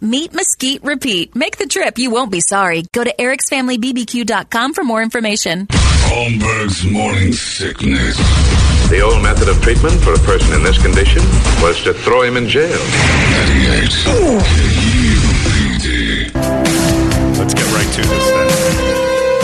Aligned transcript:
Meet 0.00 0.32
Mesquite 0.32 0.82
Repeat. 0.82 1.36
Make 1.36 1.58
the 1.58 1.66
trip. 1.66 1.98
You 1.98 2.10
won't 2.10 2.30
be 2.32 2.40
sorry. 2.40 2.84
Go 2.92 3.04
to 3.04 3.14
ericsfamilybbq.com 3.14 4.72
for 4.74 4.84
more 4.84 5.02
information. 5.02 5.66
Holmberg's 5.68 6.84
morning 6.90 7.32
sickness. 7.32 8.16
The 8.88 9.00
old 9.00 9.22
method 9.22 9.48
of 9.48 9.60
treatment 9.62 10.00
for 10.00 10.14
a 10.14 10.18
person 10.18 10.54
in 10.54 10.62
this 10.62 10.80
condition 10.80 11.22
was 11.62 11.82
to 11.84 11.92
throw 11.92 12.22
him 12.22 12.36
in 12.36 12.48
jail. 12.48 12.70
98. 12.70 13.80
Let's 17.38 17.54
get 17.54 17.66
right 17.72 17.92
to 17.94 18.02
this 18.02 18.30
then. 18.30 18.48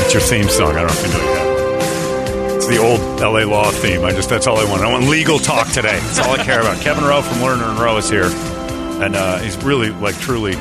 It's 0.05 0.14
your 0.14 0.22
theme 0.22 0.48
song. 0.48 0.77
I 0.77 0.83
don't 0.83 0.87
know 0.87 0.94
if 0.94 1.06
you 1.06 1.12
know 1.12 1.25
yet. 1.34 2.56
It's 2.56 2.67
the 2.67 2.78
old 2.78 3.00
LA 3.20 3.44
law 3.44 3.70
theme. 3.70 4.05
I 4.05 4.11
just 4.12 4.28
that's 4.31 4.47
all 4.47 4.59
I 4.59 4.64
want. 4.64 4.83
I 4.83 4.91
want 4.91 5.06
legal 5.09 5.39
talk 5.39 5.69
today. 5.69 5.98
That's 6.00 6.19
all 6.20 6.33
I 6.33 6.42
care 6.42 6.60
about. 6.60 6.81
Kevin 6.81 7.05
Rowe 7.05 7.22
from 7.22 7.38
Lerner 7.38 7.69
and 7.71 7.78
Rowe 7.78 7.99
is 7.99 8.09
here, 8.10 8.28
and 9.03 9.15
uh, 9.17 9.39
he's 9.39 9.57
really 9.65 9.91
like 9.91 10.19
truly 10.21 10.57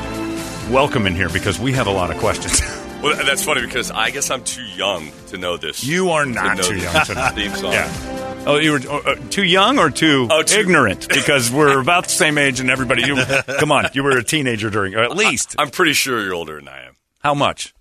welcome 0.71 1.05
in 1.07 1.15
here 1.15 1.29
because 1.29 1.59
we 1.59 1.73
have 1.73 1.87
a 1.87 1.91
lot 1.91 2.11
of 2.11 2.17
questions. 2.17 2.61
Well, 3.03 3.23
that's 3.23 3.43
funny 3.43 3.61
because 3.61 3.91
I 3.91 4.09
guess 4.09 4.31
I'm 4.31 4.43
too 4.43 4.63
young 4.63 5.11
to 5.27 5.37
know 5.37 5.57
this. 5.57 5.83
you 5.83 6.09
are 6.11 6.25
not 6.25 6.57
know 6.57 6.63
too 6.63 6.77
young 6.77 7.05
to 7.05 7.13
know. 7.13 7.27
theme 7.35 7.51
song. 7.51 7.73
Yeah. 7.73 8.43
Oh, 8.47 8.57
you 8.57 8.71
were 8.71 8.79
uh, 8.89 9.15
too 9.29 9.43
young 9.43 9.77
or 9.77 9.91
too, 9.91 10.27
Oh, 10.31 10.41
too- 10.41 10.59
ignorant? 10.61 11.07
Because 11.13 11.51
we're 11.51 11.79
about 11.79 12.05
the 12.05 12.09
same 12.11 12.39
age, 12.39 12.61
and 12.61 12.71
everybody. 12.71 13.03
You 13.03 13.17
come 13.59 13.71
on, 13.71 13.89
you 13.93 14.01
were 14.01 14.17
a 14.17 14.23
teenager 14.23 14.71
during, 14.71 14.95
or 14.95 15.03
at 15.03 15.11
least 15.15 15.55
I'm 15.59 15.69
pretty 15.69 15.93
sure 15.93 16.23
you're 16.23 16.33
older 16.33 16.55
than 16.55 16.67
I 16.67 16.85
am. 16.87 16.95
how 17.19 17.35
much? 17.35 17.75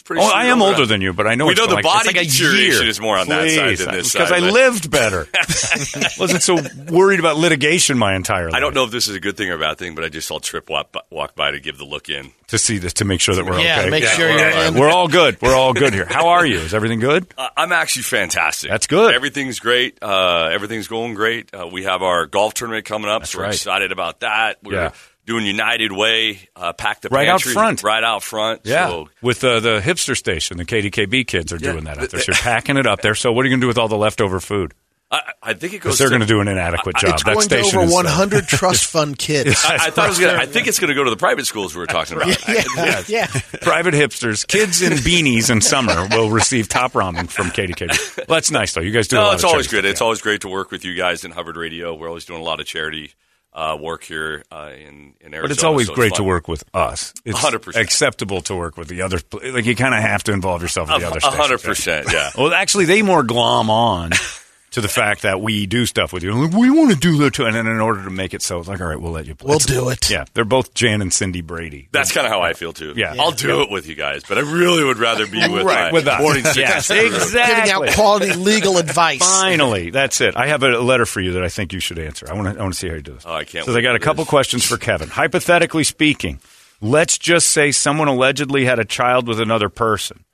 I'm 0.00 0.04
pretty 0.04 0.22
Oh, 0.22 0.30
I 0.32 0.46
am 0.46 0.62
older 0.62 0.80
than 0.80 0.88
than 0.92 1.00
you, 1.00 1.12
but 1.12 1.26
I 1.26 1.34
know 1.36 1.46
We 1.46 1.52
it's 1.52 1.60
know 1.60 1.66
the 1.66 1.74
like, 1.76 1.84
body 1.84 2.08
it's 2.08 2.16
like 2.16 2.26
a 2.26 2.28
deterioration 2.28 2.80
year. 2.82 2.88
is 2.90 3.00
more 3.00 3.16
on 3.18 3.28
that 3.28 3.48
side 3.50 3.78
than 3.78 3.94
this 3.94 4.12
because 4.12 4.28
side, 4.28 4.36
I 4.36 4.40
but- 4.40 4.52
lived 4.52 4.90
better. 4.90 5.26
Wasn't 6.18 6.42
so 6.42 6.58
worried 6.90 7.18
about 7.20 7.36
litigation 7.36 7.96
my 7.98 8.14
entire 8.14 8.46
life. 8.46 8.54
I 8.54 8.60
don't 8.60 8.74
know 8.74 8.84
if 8.84 8.90
this 8.90 9.08
is 9.08 9.16
a 9.16 9.20
good 9.20 9.36
thing 9.36 9.50
or 9.50 9.54
a 9.54 9.58
bad 9.58 9.78
thing, 9.78 9.94
but 9.94 10.04
I 10.04 10.08
just 10.08 10.28
saw 10.28 10.38
Trip 10.38 10.68
walk 10.68 10.92
by, 10.92 11.00
walk 11.10 11.34
by 11.34 11.50
to 11.52 11.60
give 11.60 11.78
the 11.78 11.84
look 11.84 12.08
in. 12.08 12.32
to 12.48 12.58
see 12.58 12.78
this 12.78 12.92
to 12.94 13.04
make 13.04 13.20
sure 13.20 13.34
that 13.34 13.44
we're 13.44 13.58
Yeah, 13.60 13.80
okay. 13.80 13.90
make 13.90 14.04
sure 14.04 14.28
we're 14.28 14.38
you're 14.38 14.50
all 14.50 14.54
right. 14.56 14.66
in. 14.68 14.74
We're 14.80 14.90
all 14.90 15.08
good. 15.08 15.40
We're 15.40 15.54
all 15.54 15.72
good 15.72 15.94
here. 15.94 16.06
How 16.06 16.28
are 16.28 16.44
you? 16.44 16.58
Is 16.58 16.74
everything 16.74 17.00
good? 17.00 17.26
Uh, 17.38 17.48
I'm 17.56 17.72
actually 17.72 18.02
fantastic. 18.02 18.70
That's 18.70 18.86
good. 18.86 19.14
Everything's 19.14 19.58
great. 19.60 19.98
Uh, 20.02 20.50
everything's 20.52 20.88
going 20.88 21.14
great. 21.14 21.54
Uh, 21.54 21.66
we 21.66 21.84
have 21.84 22.02
our 22.02 22.26
golf 22.26 22.54
tournament 22.54 22.84
coming 22.84 23.10
up, 23.10 23.26
so 23.26 23.38
we're 23.38 23.44
right. 23.44 23.54
excited 23.54 23.92
about 23.92 24.20
that. 24.20 24.58
We're 24.62 24.74
Yeah. 24.74 24.90
Doing 25.26 25.46
United 25.46 25.92
Way, 25.92 26.48
uh, 26.56 26.72
pack 26.72 27.00
the 27.02 27.08
Right 27.08 27.28
out 27.28 27.42
front. 27.42 27.82
right 27.82 28.02
out 28.02 28.22
front. 28.22 28.62
Yeah, 28.64 28.88
So 28.88 29.08
with 29.22 29.42
uh, 29.44 29.60
the 29.60 29.80
hipster 29.80 30.16
station, 30.16 30.56
the 30.56 30.64
KDKB 30.64 31.26
kids 31.26 31.52
are 31.52 31.56
Yeah. 31.56 31.72
doing 31.72 31.84
that 31.84 31.98
out 31.98 32.10
there. 32.10 32.20
So 32.20 32.32
you're 32.32 32.40
packing 32.42 32.76
it 32.76 32.86
up 32.86 33.02
there. 33.02 33.14
So 33.14 33.32
what 33.32 33.42
are 33.44 33.48
you 33.48 33.52
going 33.52 33.60
to 33.60 33.64
do 33.64 33.68
with 33.68 33.78
all 33.78 33.88
the 33.88 33.96
leftover 33.96 34.40
food? 34.40 34.74
I, 35.12 35.20
I 35.42 35.52
think 35.52 35.74
it 35.74 35.80
goes. 35.82 35.98
they're 35.98 36.08
going 36.08 36.22
to 36.22 36.26
do 36.26 36.40
an 36.40 36.48
inadequate 36.48 36.96
job. 36.96 37.12
It's 37.12 37.24
that 37.24 37.34
going 37.34 37.46
to 37.48 37.62
station 37.62 37.76
over 37.80 37.86
is, 37.86 37.92
uh, 37.92 37.96
100 37.96 38.44
trust 38.48 38.86
fund 38.86 39.18
kids. 39.18 39.62
I, 39.62 39.74
I 39.74 39.90
thought 39.90 40.06
it 40.06 40.08
was 40.08 40.18
gonna, 40.18 40.38
I 40.38 40.46
think 40.46 40.68
it's 40.68 40.78
going 40.78 40.88
to 40.88 40.94
go 40.94 41.04
to 41.04 41.10
the 41.10 41.18
private 41.18 41.44
schools 41.46 41.74
we 41.74 41.80
were 41.80 41.86
talking 41.86 42.16
about. 42.16 42.28
yeah, 42.48 43.02
yeah. 43.06 43.26
private 43.60 43.92
hipsters, 43.92 44.46
kids 44.48 44.80
in 44.80 44.94
beanies 44.94 45.50
in 45.50 45.60
summer 45.60 46.08
will 46.12 46.30
receive 46.30 46.66
top 46.68 46.92
ramen 46.94 47.28
from 47.28 47.48
KDKB. 47.48 48.16
Well, 48.26 48.36
that's 48.38 48.50
nice 48.50 48.72
though. 48.72 48.80
You 48.80 48.90
guys 48.90 49.06
do. 49.06 49.16
a 49.16 49.20
No, 49.20 49.26
lot 49.26 49.34
it's 49.34 49.44
of 49.44 49.50
always 49.50 49.66
charity 49.66 49.86
good. 49.88 49.90
It's 49.92 50.00
always 50.00 50.22
great 50.22 50.40
to 50.40 50.48
work 50.48 50.70
with 50.70 50.82
you 50.82 50.94
guys 50.94 51.26
in 51.26 51.30
Hubbard 51.32 51.58
Radio. 51.58 51.94
We're 51.94 52.08
always 52.08 52.24
doing 52.24 52.40
a 52.40 52.44
lot 52.44 52.58
of 52.60 52.66
charity 52.66 53.12
uh, 53.52 53.76
work 53.80 54.04
here 54.04 54.44
uh, 54.50 54.70
in, 54.74 55.14
in 55.20 55.34
Arizona. 55.34 55.42
But 55.42 55.50
it's 55.50 55.64
always 55.64 55.86
so 55.88 55.94
great 55.94 56.14
to 56.14 56.24
work 56.24 56.48
with 56.48 56.64
us. 56.74 57.12
It's 57.24 57.38
100%. 57.38 57.76
acceptable 57.76 58.40
to 58.42 58.56
work 58.56 58.76
with 58.76 58.88
the 58.88 59.02
other. 59.02 59.18
Like 59.32 59.66
you 59.66 59.76
kind 59.76 59.94
of 59.94 60.00
have 60.00 60.24
to 60.24 60.32
involve 60.32 60.62
yourself 60.62 60.90
with 60.90 61.00
the 61.00 61.06
other. 61.06 61.20
Hundred 61.22 61.62
percent. 61.62 62.08
yeah. 62.12 62.30
Well, 62.36 62.52
actually, 62.52 62.86
they 62.86 63.02
more 63.02 63.22
glom 63.22 63.70
on 63.70 64.10
to 64.72 64.80
the 64.80 64.88
fact 64.88 65.22
that 65.22 65.40
we 65.40 65.66
do 65.66 65.86
stuff 65.86 66.12
with 66.12 66.22
you. 66.22 66.32
Like, 66.32 66.54
we 66.54 66.68
want 66.70 66.90
to 66.90 66.96
do 66.96 67.16
that 67.18 67.34
too, 67.34 67.44
and 67.46 67.54
then 67.54 67.66
in 67.66 67.80
order 67.80 68.02
to 68.04 68.10
make 68.10 68.34
it 68.34 68.42
so, 68.42 68.58
it's 68.58 68.68
like, 68.68 68.80
all 68.80 68.86
right, 68.88 69.00
we'll 69.00 69.12
let 69.12 69.26
you. 69.26 69.34
Play. 69.34 69.46
We'll 69.48 69.56
It's- 69.56 69.66
do 69.66 69.88
it. 69.90 70.10
Yeah, 70.10 70.24
they're 70.34 70.44
both 70.44 70.74
Jan 70.74 71.00
and 71.02 71.12
Cindy 71.12 71.40
Brady. 71.42 71.88
That's 71.92 72.10
kind 72.12 72.26
of 72.26 72.32
how 72.32 72.40
I 72.40 72.52
feel 72.54 72.72
too. 72.72 72.94
Yeah. 72.96 73.14
I'll 73.18 73.30
do 73.32 73.60
it 73.62 73.70
with 73.70 73.86
you 73.86 73.94
guys, 73.94 74.22
but 74.28 74.38
I 74.38 74.40
really 74.40 74.82
would 74.84 74.98
rather 74.98 75.26
be 75.26 75.38
with 75.46 75.62
right 75.64 75.86
my 75.86 75.92
with 75.92 76.06
us. 76.08 76.20
morning 76.20 76.44
yes, 76.56 76.90
exactly. 76.90 77.54
Giving 77.70 77.70
out 77.88 77.94
quality 77.94 78.32
legal 78.34 78.78
advice. 78.78 79.18
Finally, 79.20 79.90
that's 79.90 80.20
it. 80.20 80.36
I 80.36 80.46
have 80.48 80.62
a 80.62 80.68
letter 80.80 81.06
for 81.06 81.20
you 81.20 81.32
that 81.32 81.44
I 81.44 81.48
think 81.48 81.72
you 81.72 81.80
should 81.80 81.98
answer. 81.98 82.26
I 82.30 82.34
want 82.34 82.48
to. 82.54 82.58
I 82.58 82.62
want 82.62 82.74
to 82.74 82.78
see 82.80 82.88
how 82.88 82.94
you 82.94 83.02
do 83.02 83.14
this. 83.14 83.24
Oh, 83.26 83.32
I 83.34 83.44
can't 83.44 83.64
So 83.64 83.72
wait 83.72 83.76
they 83.76 83.82
got 83.82 83.94
a 83.94 83.98
couple 83.98 84.24
this. 84.24 84.30
questions 84.30 84.64
for 84.64 84.76
Kevin. 84.78 85.08
Hypothetically 85.08 85.84
speaking, 85.84 86.40
let's 86.80 87.18
just 87.18 87.50
say 87.50 87.72
someone 87.72 88.08
allegedly 88.08 88.64
had 88.64 88.78
a 88.78 88.84
child 88.84 89.28
with 89.28 89.38
another 89.40 89.68
person, 89.68 90.24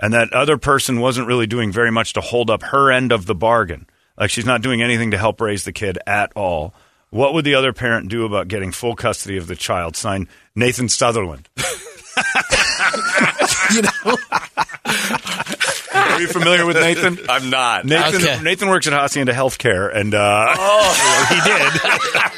and 0.00 0.12
that 0.14 0.32
other 0.32 0.58
person 0.58 1.00
wasn't 1.00 1.26
really 1.26 1.46
doing 1.46 1.72
very 1.72 1.90
much 1.90 2.12
to 2.14 2.20
hold 2.20 2.50
up 2.50 2.62
her 2.64 2.90
end 2.92 3.12
of 3.12 3.26
the 3.26 3.34
bargain. 3.34 3.86
Like 4.18 4.30
she's 4.30 4.46
not 4.46 4.62
doing 4.62 4.82
anything 4.82 5.10
to 5.12 5.18
help 5.18 5.40
raise 5.40 5.64
the 5.64 5.72
kid 5.72 5.98
at 6.06 6.32
all. 6.34 6.74
What 7.10 7.34
would 7.34 7.44
the 7.44 7.54
other 7.54 7.72
parent 7.72 8.08
do 8.08 8.24
about 8.24 8.48
getting 8.48 8.72
full 8.72 8.96
custody 8.96 9.36
of 9.36 9.46
the 9.46 9.56
child? 9.56 9.96
Signed 9.96 10.28
Nathan 10.54 10.88
Sutherland. 10.88 11.48
You 13.74 13.82
know, 13.82 14.16
Are 15.94 16.20
you 16.20 16.28
familiar 16.28 16.64
with 16.64 16.76
Nathan? 16.76 17.18
I'm 17.28 17.50
not. 17.50 17.84
Nathan, 17.84 18.22
Okay. 18.22 18.40
Nathan 18.42 18.68
works 18.68 18.86
at 18.86 18.92
Hacienda 18.92 19.32
Healthcare, 19.32 19.94
and 19.94 20.14
uh, 20.14 20.54
he 21.28 21.40
did. 21.40 21.72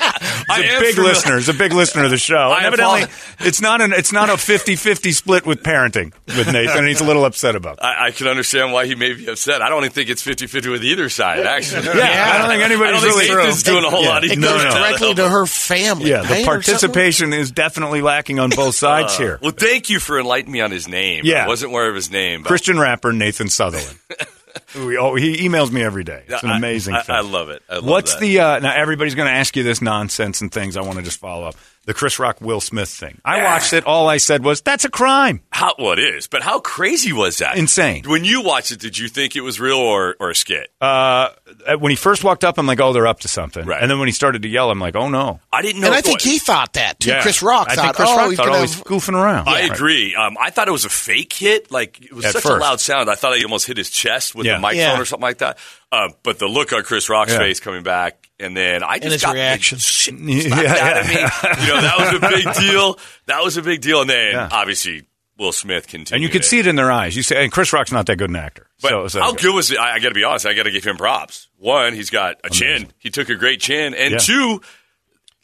I 0.49 0.63
He's 0.63 0.75
a 0.75 0.81
big 0.81 0.95
familiar- 0.95 1.13
listener. 1.15 1.37
He's 1.37 1.49
a 1.49 1.55
big 1.55 1.73
listener 1.73 2.05
of 2.05 2.11
the 2.11 2.19
show. 2.19 2.37
I 2.37 2.59
And 2.59 2.67
evidently, 2.67 3.03
it's 3.41 3.61
not 3.61 3.81
an 3.81 3.93
it's 3.93 4.13
not 4.13 4.29
a 4.31 4.35
50-50 4.35 5.13
split 5.15 5.47
with 5.47 5.63
parenting 5.63 6.13
with 6.27 6.53
Nathan, 6.53 6.79
and 6.79 6.89
he's 6.89 7.01
a 7.01 7.05
little 7.05 7.25
upset 7.25 7.55
about 7.57 7.77
that. 7.77 7.85
I, 7.85 8.07
I 8.07 8.11
can 8.13 8.27
understand 8.29 8.73
why 8.73 8.87
he 8.87 8.95
may 8.95 9.13
be 9.15 9.27
upset. 9.29 9.63
I 9.63 9.69
don't 9.69 9.85
even 9.85 9.93
think 9.93 10.11
it's 10.11 10.25
50-50 10.25 10.71
with 10.71 10.85
either 10.85 11.09
side, 11.09 11.41
actually. 11.47 11.85
Yeah, 11.87 12.33
I 12.35 12.39
don't 12.39 12.49
think 12.49 12.63
anybody's 12.63 13.01
don't 13.03 13.13
think 13.13 13.31
really 13.31 13.63
doing 13.63 13.85
a 13.85 13.91
whole 13.91 14.03
Yeah. 14.03 14.09
lot. 14.09 14.25
it 14.25 14.33
either. 14.33 14.41
No, 14.41 14.49
goes 14.55 14.65
no. 14.65 14.71
directly 14.71 15.15
to 15.15 15.29
her 15.29 15.47
family. 15.47 16.11
Yeah, 16.11 16.23
the 16.23 16.29
Pain 16.29 16.33
or 16.49 16.63
something? 16.63 16.63
participation 16.63 17.33
is 17.33 17.51
definitely 17.51 18.01
lacking 18.03 18.39
on 18.39 18.51
both 18.51 18.75
sides 18.75 19.15
uh, 19.15 19.19
here. 19.19 19.39
Well, 19.43 19.53
thank 19.53 19.91
you 19.91 20.01
for 20.01 20.19
enlightening 20.19 20.53
me 20.53 20.61
on 20.61 20.71
his 20.71 20.89
name. 20.89 21.23
Yeah. 21.25 21.45
I 21.45 21.49
wasn't 21.49 21.73
aware 21.73 21.89
of 21.89 21.95
his 21.95 22.11
name. 22.11 22.43
but- 22.43 22.49
Christian 22.49 22.79
rapper 22.79 23.13
Nathan 23.13 23.49
Sutherland. 23.49 23.99
we, 24.87 24.97
oh, 24.97 25.15
he 25.15 25.49
emails 25.49 25.71
me 25.71 25.83
every 25.83 26.05
day. 26.05 26.25
It's 26.27 26.43
an 26.43 26.51
amazing 26.51 26.95
I, 26.95 27.03
thing. 27.03 27.15
I 27.15 27.21
love 27.21 27.51
it. 27.51 27.63
I 27.69 27.77
love 27.77 27.85
What's 27.85 28.15
that. 28.15 28.21
the 28.21 28.41
uh, 28.41 28.59
now? 28.61 28.75
Everybody's 28.75 29.15
going 29.15 29.29
to 29.29 29.35
ask 29.35 29.57
you 29.57 29.63
this 29.63 29.81
nonsense 29.83 30.41
and 30.41 30.51
things. 30.53 30.77
I 30.77 30.83
want 30.83 30.99
to 30.99 31.03
just 31.05 31.19
follow 31.21 31.47
up. 31.47 31.57
The 31.89 31.95
Chris 31.95 32.19
Rock 32.19 32.43
Will 32.43 32.61
Smith 32.61 32.91
thing. 32.91 33.19
I 33.25 33.43
watched 33.43 33.73
it. 33.73 33.85
All 33.87 34.11
I 34.11 34.19
said 34.19 34.45
was, 34.45 34.61
"That's 34.61 34.85
a 34.85 34.91
crime." 34.91 35.41
How 35.51 35.75
well 35.79 35.93
it 35.93 35.99
is, 35.99 36.27
but 36.27 36.43
how 36.43 36.61
crazy 36.61 37.15
was 37.15 37.39
that? 37.39 37.57
Insane. 37.57 38.05
When 38.07 38.27
you 38.27 38.43
watched 38.43 38.73
it, 38.73 38.79
did 38.79 38.99
you 38.99 39.09
think 39.09 39.37
it 39.37 39.41
was 39.41 39.59
real 39.59 39.79
or, 39.79 40.15
or 40.21 40.29
a 40.29 40.35
skit? 40.35 40.71
Uh, 40.83 41.31
when 41.79 41.89
he 41.89 41.97
first 41.97 42.23
walked 42.23 42.45
up, 42.45 42.59
I'm 42.59 42.67
like, 42.67 42.79
"Oh, 42.79 42.93
they're 42.93 43.07
up 43.07 43.21
to 43.21 43.29
something." 43.29 43.65
Right. 43.65 43.81
And 43.81 43.91
then 43.91 43.99
when 43.99 44.07
he 44.07 44.13
started 44.13 44.43
to 44.43 44.49
yell, 44.49 44.71
I'm 44.71 44.79
like, 44.79 44.97
"Oh 44.97 45.09
no!" 45.09 45.41
I 45.51 45.63
didn't 45.63 45.81
know. 45.81 45.87
And 45.87 45.97
I 45.97 46.03
think 46.03 46.21
it 46.21 46.29
he 46.31 46.39
thought 46.39 46.75
that 46.75 47.01
too. 47.01 47.09
Yeah. 47.09 47.23
Chris 47.23 47.43
Rock 47.43 47.69
I 47.71 47.75
thought, 47.75 47.85
think 47.85 47.97
Chris 47.97 48.09
oh, 48.11 48.17
Rock 48.19 48.29
he's 48.29 48.37
thought, 48.37 48.47
gonna 48.49 48.59
oh, 48.59 48.61
he's 48.61 48.75
have- 48.75 48.85
goofing 48.85 49.15
around. 49.15 49.49
I 49.49 49.61
agree. 49.61 50.15
Um, 50.15 50.37
I 50.39 50.51
thought 50.51 50.69
it 50.69 50.73
was 50.73 50.85
a 50.85 50.91
fake 50.91 51.33
hit. 51.33 51.73
Like 51.73 52.05
it 52.05 52.13
was 52.13 52.27
At 52.27 52.33
such 52.35 52.43
first. 52.43 52.55
a 52.57 52.61
loud 52.61 52.81
sound. 52.81 53.09
I 53.09 53.15
thought 53.15 53.35
he 53.35 53.45
almost 53.45 53.67
hit 53.67 53.79
his 53.79 53.89
chest 53.89 54.35
with 54.35 54.47
Yeah. 54.47 54.57
the 54.57 54.61
microphone 54.61 54.97
Yeah. 54.97 55.01
or 55.01 55.07
something 55.07 55.23
like 55.27 55.39
that. 55.39 55.57
Uh, 55.91 56.11
but 56.23 56.39
the 56.39 56.47
look 56.49 56.75
on 56.75 56.83
Chris 56.83 57.09
Rock's 57.09 57.33
Yeah. 57.33 57.39
face 57.39 57.61
coming 57.61 57.83
back, 57.83 58.28
and 58.41 58.57
then 58.57 58.83
I 58.83 58.99
just 58.99 59.25
got 59.25 59.35
reaction. 59.35 59.79
Yeah, 60.29 60.55
out 60.81 60.99
of 60.99 61.09
me. 61.09 61.15
You 61.15 61.73
know 61.73 61.81
that 61.81 61.97
was 61.99 62.15
a 62.15 62.21
big 62.21 62.55
deal. 62.55 62.99
That 63.27 63.43
was 63.45 63.57
a 63.57 63.63
big 63.63 63.81
deal. 63.81 64.01
And 64.03 64.11
then 64.11 64.33
Yeah. 64.33 64.49
obviously 64.51 65.05
Will 65.39 65.53
Smith 65.53 65.87
continued. 65.87 66.15
And 66.17 66.23
you 66.23 66.29
could 66.29 66.43
it. 66.43 66.45
see 66.49 66.59
it 66.59 66.67
in 66.67 66.77
their 66.77 66.91
eyes. 66.91 67.17
You 67.17 67.23
say, 67.23 67.43
and 67.43 67.53
Chris 67.53 67.73
Rock's 67.73 67.93
not 67.93 68.07
that 68.07 68.17
good 68.17 68.31
an 68.31 68.37
actor. 68.37 68.67
But 68.83 68.89
so, 68.91 69.09
so 69.09 69.21
how 69.21 69.33
good 69.33 69.55
was 69.55 69.71
it? 69.71 69.79
I, 69.79 69.95
I 69.95 69.99
got 70.01 70.09
to 70.09 70.15
be 70.15 70.25
honest. 70.25 70.47
I 70.47 70.55
got 70.55 70.65
to 70.65 70.71
give 70.71 70.85
him 70.85 70.97
props. 70.97 71.49
One, 71.59 71.95
he's 71.95 72.11
got 72.11 72.37
a 72.45 72.51
chin. 72.51 72.89
He 72.99 73.11
took 73.11 73.29
a 73.29 73.35
great 73.37 73.61
chin, 73.61 73.95
and 73.95 74.13
Yeah. 74.13 74.19
two, 74.19 74.61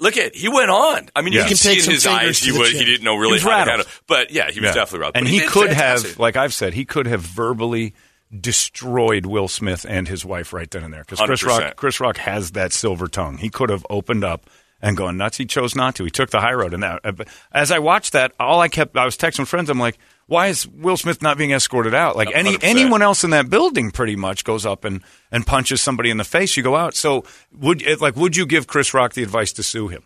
look 0.00 0.16
at 0.16 0.34
he 0.34 0.48
went 0.48 0.70
on. 0.70 1.08
I 1.14 1.22
mean, 1.22 1.32
Yeah. 1.32 1.40
you 1.40 1.44
He 1.44 1.48
can 1.50 1.56
see 1.56 1.74
take 1.76 1.84
in 1.84 1.90
his 1.92 2.06
eyes 2.06 2.38
he 2.40 2.50
was 2.52 2.70
he 2.70 2.84
didn't 2.84 3.04
know 3.04 3.14
really 3.16 3.38
He 3.38 3.44
was 3.46 3.52
how 3.54 3.64
to 3.64 3.70
handle. 3.70 3.88
But 4.08 4.30
yeah, 4.32 4.50
he 4.50 4.60
was 4.60 4.68
Yeah. 4.68 4.74
definitely 4.74 4.98
rattled. 5.00 5.16
And 5.16 5.28
he 5.28 5.38
did 5.40 5.48
could 5.50 5.68
fantastic. 5.68 6.10
have, 6.10 6.18
like 6.18 6.36
I've 6.36 6.54
said, 6.54 6.74
he 6.74 6.84
could 6.84 7.06
have 7.06 7.20
verbally 7.22 7.94
destroyed 8.40 9.26
Will 9.26 9.48
Smith 9.48 9.86
and 9.88 10.08
his 10.08 10.24
wife 10.24 10.52
right 10.52 10.70
then 10.70 10.84
and 10.84 10.92
there. 10.92 11.02
Because 11.02 11.20
Chris 11.20 11.42
100%. 11.42 11.46
Rock, 11.46 11.76
Chris 11.76 12.00
Rock 12.00 12.16
has 12.18 12.52
that 12.52 12.72
silver 12.72 13.08
tongue. 13.08 13.38
He 13.38 13.50
could 13.50 13.70
have 13.70 13.86
opened 13.90 14.24
up 14.24 14.48
and 14.82 14.96
gone 14.96 15.16
nuts. 15.16 15.36
He 15.38 15.46
chose 15.46 15.74
not 15.74 15.94
to. 15.96 16.04
He 16.04 16.10
took 16.10 16.30
the 16.30 16.40
high 16.40 16.52
road. 16.52 16.74
And 16.74 16.82
that, 16.82 17.00
uh, 17.04 17.12
as 17.52 17.70
I 17.70 17.78
watched 17.78 18.12
that, 18.12 18.32
all 18.38 18.60
I 18.60 18.68
kept, 18.68 18.96
I 18.96 19.04
was 19.04 19.16
texting 19.16 19.46
friends. 19.46 19.70
I'm 19.70 19.78
like, 19.78 19.98
why 20.26 20.48
is 20.48 20.66
Will 20.66 20.96
Smith 20.96 21.22
not 21.22 21.38
being 21.38 21.52
escorted 21.52 21.94
out? 21.94 22.16
Like 22.16 22.28
any 22.34 22.52
100%. 22.56 22.58
anyone 22.64 23.02
else 23.02 23.24
in 23.24 23.30
that 23.30 23.48
building, 23.50 23.90
pretty 23.90 24.16
much 24.16 24.44
goes 24.44 24.64
up 24.66 24.84
and 24.84 25.02
and 25.30 25.46
punches 25.46 25.80
somebody 25.82 26.10
in 26.10 26.16
the 26.16 26.24
face. 26.24 26.56
You 26.56 26.62
go 26.62 26.76
out. 26.76 26.94
So 26.94 27.24
would 27.52 27.82
it, 27.82 28.00
like 28.00 28.16
would 28.16 28.36
you 28.36 28.46
give 28.46 28.66
Chris 28.66 28.94
Rock 28.94 29.12
the 29.12 29.22
advice 29.22 29.52
to 29.54 29.62
sue 29.62 29.88
him? 29.88 30.04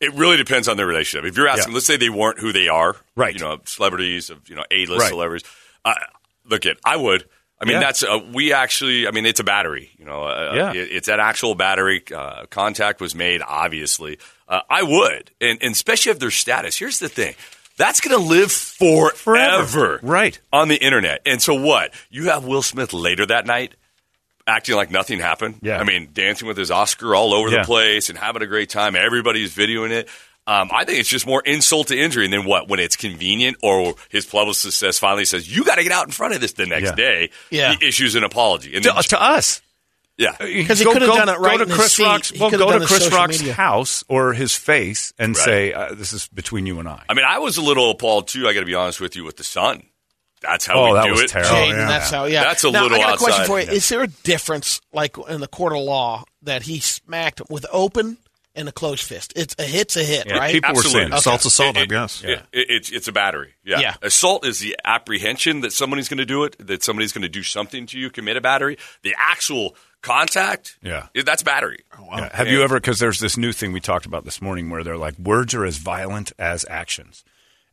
It 0.00 0.12
really 0.14 0.36
depends 0.36 0.68
on 0.68 0.76
their 0.76 0.86
relationship. 0.86 1.24
If 1.28 1.36
you're 1.36 1.48
asking, 1.48 1.72
Yeah. 1.72 1.74
let's 1.76 1.86
say 1.86 1.96
they 1.96 2.10
weren't 2.10 2.38
who 2.38 2.52
they 2.52 2.68
are, 2.68 2.94
Right. 3.16 3.34
You 3.34 3.40
know, 3.40 3.58
celebrities 3.64 4.30
of 4.30 4.48
you 4.48 4.54
know 4.54 4.64
A 4.70 4.86
list 4.86 5.00
Right. 5.00 5.08
celebrities. 5.08 5.48
Uh, 5.84 5.94
look 6.48 6.66
at, 6.66 6.76
I 6.84 6.96
would. 6.96 7.24
I 7.60 7.64
mean, 7.64 7.74
Yeah. 7.74 7.80
that's 7.80 8.02
uh, 8.02 8.18
we 8.34 8.52
actually. 8.52 9.08
I 9.08 9.12
mean, 9.12 9.24
it's 9.24 9.40
a 9.40 9.44
battery. 9.44 9.90
You 9.98 10.04
know, 10.04 10.24
uh, 10.24 10.52
Yeah. 10.54 10.72
it- 10.72 10.88
it's 10.92 11.08
an 11.08 11.20
actual 11.20 11.54
battery. 11.54 12.02
Uh, 12.14 12.44
contact 12.50 13.00
was 13.00 13.14
made, 13.14 13.40
obviously. 13.46 14.18
Uh, 14.48 14.60
I 14.68 14.82
would, 14.82 15.30
and, 15.40 15.58
and 15.62 15.72
especially 15.72 16.12
if 16.12 16.18
their 16.18 16.30
status. 16.30 16.78
Here's 16.78 16.98
the 16.98 17.08
thing. 17.08 17.34
That's 17.78 18.00
going 18.00 18.16
to 18.16 18.22
live 18.22 18.52
forever, 18.52 19.10
Forever. 19.16 20.00
Right. 20.02 20.38
on 20.52 20.68
the 20.68 20.76
internet. 20.76 21.20
And 21.26 21.42
so 21.42 21.54
what? 21.54 21.92
You 22.10 22.30
have 22.30 22.44
Will 22.44 22.62
Smith 22.62 22.92
later 22.94 23.26
that 23.26 23.44
night 23.46 23.74
acting 24.46 24.76
like 24.76 24.90
nothing 24.90 25.18
happened. 25.18 25.56
Yeah. 25.60 25.78
I 25.78 25.84
mean, 25.84 26.10
dancing 26.12 26.46
with 26.48 26.56
his 26.56 26.70
Oscar 26.70 27.14
all 27.14 27.34
over 27.34 27.50
Yeah. 27.50 27.58
the 27.62 27.64
place 27.66 28.08
and 28.08 28.16
having 28.18 28.42
a 28.42 28.46
great 28.46 28.70
time. 28.70 28.94
Everybody's 28.96 29.54
videoing 29.54 29.90
it. 29.90 30.08
Um, 30.48 30.70
I 30.72 30.84
think 30.84 31.00
it's 31.00 31.08
just 31.08 31.26
more 31.26 31.42
insult 31.44 31.88
to 31.88 31.98
injury. 31.98 32.24
And 32.24 32.32
then 32.32 32.44
what? 32.44 32.68
When 32.68 32.78
it's 32.78 32.94
convenient 32.94 33.56
or 33.62 33.94
his 34.10 34.24
publicist 34.26 34.78
says 34.78 34.98
finally 34.98 35.24
says, 35.24 35.48
you 35.54 35.64
got 35.64 35.74
to 35.76 35.82
get 35.82 35.90
out 35.92 36.06
in 36.06 36.12
front 36.12 36.34
of 36.34 36.40
this 36.40 36.52
the 36.52 36.66
next 36.66 36.90
Yeah. 36.90 36.94
day. 36.94 37.30
Yeah. 37.50 37.74
He 37.74 37.88
issues 37.88 38.14
an 38.14 38.22
apology. 38.22 38.74
And 38.76 38.84
To, 38.84 38.92
then, 38.92 39.02
to 39.02 39.20
us. 39.22 39.60
yeah. 40.16 40.36
Because 40.38 40.78
he 40.78 40.84
could 40.84 41.02
have 41.02 41.14
done 41.16 41.28
it 41.28 41.38
right 41.40 41.58
Go 41.58 41.64
to 41.64 41.74
Chris. 41.74 41.98
Rock's. 41.98 42.32
Well, 42.38 42.50
go 42.50 42.78
to 42.78 42.86
Chris 42.86 43.10
Rock's 43.10 43.40
media. 43.40 43.54
house 43.54 44.04
or 44.08 44.34
his 44.34 44.54
face 44.54 45.12
and 45.18 45.36
Right. 45.36 45.44
say, 45.44 45.72
uh, 45.72 45.94
"This 45.94 46.12
is 46.12 46.28
between 46.28 46.64
you 46.64 46.78
and 46.78 46.88
I." 46.88 47.02
I 47.08 47.14
mean, 47.14 47.24
I 47.28 47.38
was 47.38 47.56
a 47.56 47.62
little 47.62 47.90
appalled 47.90 48.28
too. 48.28 48.46
I 48.46 48.54
got 48.54 48.60
to 48.60 48.66
be 48.66 48.74
honest 48.76 49.00
with 49.00 49.16
you 49.16 49.24
with 49.24 49.36
the 49.38 49.44
son. 49.44 49.82
That's 50.42 50.64
how 50.66 50.74
Oh, 50.74 50.86
we 50.88 50.92
that 50.94 51.04
do 51.06 51.10
was 51.12 51.20
it. 51.22 51.30
terrible. 51.30 51.50
Jaden, 51.56 51.70
yeah. 51.70 51.86
that's 51.88 52.10
how. 52.10 52.24
Yeah, 52.26 52.44
That's 52.44 52.62
a 52.62 52.70
now, 52.70 52.82
little 52.84 52.98
I 52.98 53.00
got 53.00 53.14
a 53.14 53.16
question 53.16 53.46
for 53.46 53.58
you. 53.58 53.66
Yeah. 53.66 53.72
Is 53.72 53.88
there 53.88 54.02
a 54.02 54.06
difference, 54.06 54.80
like 54.92 55.16
in 55.28 55.40
the 55.40 55.48
court 55.48 55.72
of 55.72 55.80
law, 55.80 56.24
that 56.42 56.62
he 56.62 56.78
smacked 56.78 57.40
with 57.50 57.66
open 57.72 58.18
and 58.56 58.68
a 58.68 58.72
closed 58.72 59.04
fist? 59.04 59.32
It's 59.36 59.54
a 59.58 59.62
hit's 59.64 59.96
a 59.96 60.02
hit, 60.04 60.26
Yeah, 60.26 60.38
right? 60.38 60.52
people 60.52 60.68
were 60.72 60.78
Absolutely. 60.78 61.00
saying 61.02 61.12
Okay. 61.12 61.18
Assault's 61.18 61.44
assault, 61.44 61.76
It- 61.76 61.80
I 61.80 61.86
guess. 61.86 62.24
it- 62.24 62.30
it- 62.52 62.66
it's 62.70 62.90
it's 62.90 63.08
a 63.08 63.12
battery. 63.12 63.54
Yeah. 63.64 63.80
Yeah. 63.80 63.94
Assault 64.02 64.44
is 64.46 64.58
the 64.60 64.76
apprehension 64.84 65.60
that 65.60 65.72
somebody's 65.72 66.08
going 66.08 66.18
to 66.18 66.24
do 66.26 66.44
it, 66.44 66.56
that 66.66 66.82
somebody's 66.82 67.12
going 67.12 67.22
to 67.22 67.28
do 67.28 67.42
something 67.42 67.86
to 67.86 67.98
you, 67.98 68.10
commit 68.10 68.36
a 68.36 68.40
battery. 68.40 68.78
The 69.02 69.14
actual 69.18 69.76
contact, 70.02 70.76
Yeah. 70.82 71.06
that's 71.24 71.42
battery. 71.42 71.80
Oh, 71.98 72.06
yeah. 72.16 72.34
Have 72.34 72.48
you 72.48 72.62
ever? 72.62 72.76
Because 72.76 72.98
there's 72.98 73.18
this 73.20 73.36
new 73.36 73.52
thing 73.52 73.72
we 73.72 73.80
talked 73.80 74.06
about 74.06 74.24
this 74.24 74.40
morning 74.40 74.70
where 74.70 74.82
they're 74.84 74.96
like 74.96 75.18
words 75.18 75.54
are 75.54 75.64
as 75.64 75.78
violent 75.78 76.32
as 76.38 76.64
actions, 76.70 77.24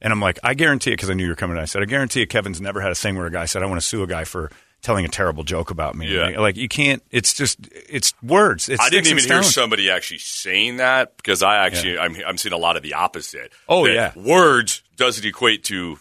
and 0.02 0.12
I'm 0.12 0.20
like, 0.20 0.40
I 0.44 0.54
guarantee 0.54 0.92
it 0.92 0.96
because 0.98 1.10
I 1.10 1.14
knew 1.14 1.24
you 1.24 1.30
were 1.30 1.36
coming. 1.36 1.58
I 1.58 1.66
said, 1.66 1.82
I 1.82 1.86
guarantee 1.86 2.22
you, 2.22 2.28
Kevin's 2.28 2.60
never 2.60 2.82
had 2.82 2.92
a 2.92 2.96
thing 2.96 3.16
where 3.16 3.28
a 3.28 3.32
guy 3.32 3.46
said, 3.46 3.62
I 3.64 3.68
want 3.68 3.80
to 3.82 3.88
sue 3.88 4.04
a 4.04 4.08
guy 4.08 4.24
for 4.24 4.50
telling 4.84 5.06
a 5.06 5.10
terrible 5.10 5.44
joke 5.44 5.72
about 5.72 5.96
me. 5.96 6.14
Yeah. 6.14 6.40
Like 6.40 6.58
you 6.58 6.68
can't. 6.68 7.02
It's 7.10 7.34
just 7.34 7.58
it's 7.72 8.14
words. 8.22 8.70
It's 8.70 8.82
I 8.82 8.90
didn't 8.90 9.08
even 9.08 9.24
hear 9.24 9.42
somebody 9.42 9.90
actually 9.90 10.20
saying 10.20 10.78
that 10.78 11.18
because 11.18 11.42
I 11.42 11.66
actually 11.66 11.98
I'm 11.98 12.16
I'm 12.28 12.38
seeing 12.38 12.54
a 12.54 12.58
lot 12.58 12.78
of 12.78 12.84
the 12.84 12.94
opposite. 12.94 13.52
Oh, 13.68 13.86
yeah. 13.86 14.12
words 14.16 14.84
doesn't 14.98 15.26
equate 15.26 15.64
to 15.66 15.98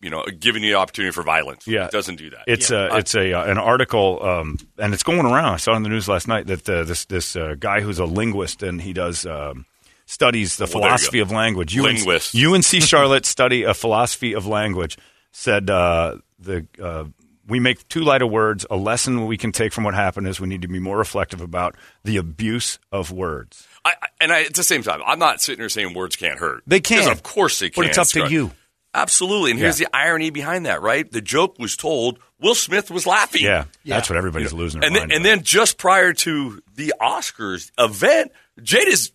you 0.00 0.10
know 0.10 0.24
giving 0.38 0.62
you 0.62 0.72
the 0.72 0.78
opportunity 0.78 1.12
for 1.12 1.22
violence. 1.22 1.66
Yeah, 1.66 1.86
it 1.86 1.90
doesn't 1.92 2.16
do 2.16 2.28
that. 2.30 2.44
It's 2.46 2.70
uh, 2.70 2.90
it's 2.92 3.14
a 3.14 3.32
uh, 3.32 3.44
an 3.50 3.56
article, 3.56 4.22
um, 4.22 4.58
and 4.78 4.92
it's 4.92 5.02
going 5.02 5.20
around. 5.20 5.54
I 5.54 5.56
saw 5.56 5.72
it 5.72 5.76
in 5.76 5.82
the 5.82 5.88
news 5.88 6.08
last 6.08 6.28
night 6.28 6.46
that 6.48 6.68
uh, 6.68 6.84
this 6.84 7.06
this 7.06 7.36
uh, 7.36 7.54
guy 7.58 7.80
who's 7.80 7.98
a 7.98 8.04
linguist 8.04 8.62
and 8.62 8.82
he 8.82 8.92
does 8.92 9.24
um, 9.24 9.64
studies 10.04 10.56
the 10.56 10.64
Well, 10.64 10.72
philosophy 10.72 11.20
of 11.20 11.30
language. 11.30 11.76
Linguist. 11.76 12.36
UNC 12.36 12.82
Charlotte 12.82 13.24
study 13.24 13.62
a 13.62 13.72
philosophy 13.72 14.34
of 14.34 14.46
language. 14.46 14.98
Said 15.32 15.70
uh, 15.70 16.18
the 16.38 16.66
uh, 16.80 17.04
we 17.46 17.60
make 17.60 17.86
too 17.88 18.00
light 18.00 18.22
of 18.22 18.30
words. 18.30 18.64
A 18.70 18.76
lesson 18.76 19.26
we 19.26 19.36
can 19.36 19.52
take 19.52 19.72
from 19.72 19.84
what 19.84 19.94
happened 19.94 20.26
is 20.28 20.40
we 20.40 20.48
need 20.48 20.62
to 20.62 20.68
be 20.68 20.78
more 20.78 20.96
reflective 20.98 21.40
about 21.40 21.76
the 22.04 22.16
abuse 22.16 22.78
of 22.92 23.10
words. 23.10 23.66
I, 23.84 23.92
I- 24.02 24.08
and 24.20 24.32
I, 24.32 24.42
at 24.44 24.54
the 24.54 24.62
same 24.62 24.82
time, 24.82 25.02
I'm 25.06 25.18
not 25.18 25.42
sitting 25.42 25.60
here 25.60 25.68
saying 25.68 25.92
words 25.94 26.16
can't 26.16 26.38
hurt. 26.38 26.62
They 26.66 26.80
can. 26.80 26.98
Because 27.04 27.12
of 27.18 27.22
course 27.22 27.58
they 27.58 27.68
can. 27.70 27.82
But 27.82 27.88
it's 27.90 27.98
up 27.98 28.08
to 28.08 28.30
you. 28.30 28.52
Absolutely. 28.94 29.50
And 29.50 29.60
here's 29.60 29.78
Yeah. 29.80 29.88
the 29.92 29.96
irony 29.96 30.30
behind 30.30 30.66
that, 30.66 30.80
right? 30.80 31.10
The 31.10 31.20
joke 31.20 31.58
was 31.58 31.76
told. 31.76 32.18
Will 32.40 32.54
Smith 32.54 32.90
was 32.90 33.06
laughing. 33.06 33.42
Yeah, 33.42 33.64
that's 33.84 34.08
what 34.08 34.16
everybody's 34.16 34.52
losing 34.52 34.80
their 34.80 34.88
and 34.88 34.96
then, 34.96 35.10
and 35.12 35.24
then 35.24 35.42
just 35.42 35.78
prior 35.78 36.12
to 36.12 36.60
the 36.74 36.94
Oscars 37.00 37.70
event, 37.78 38.32
Jade 38.62 38.88
is 38.88 39.12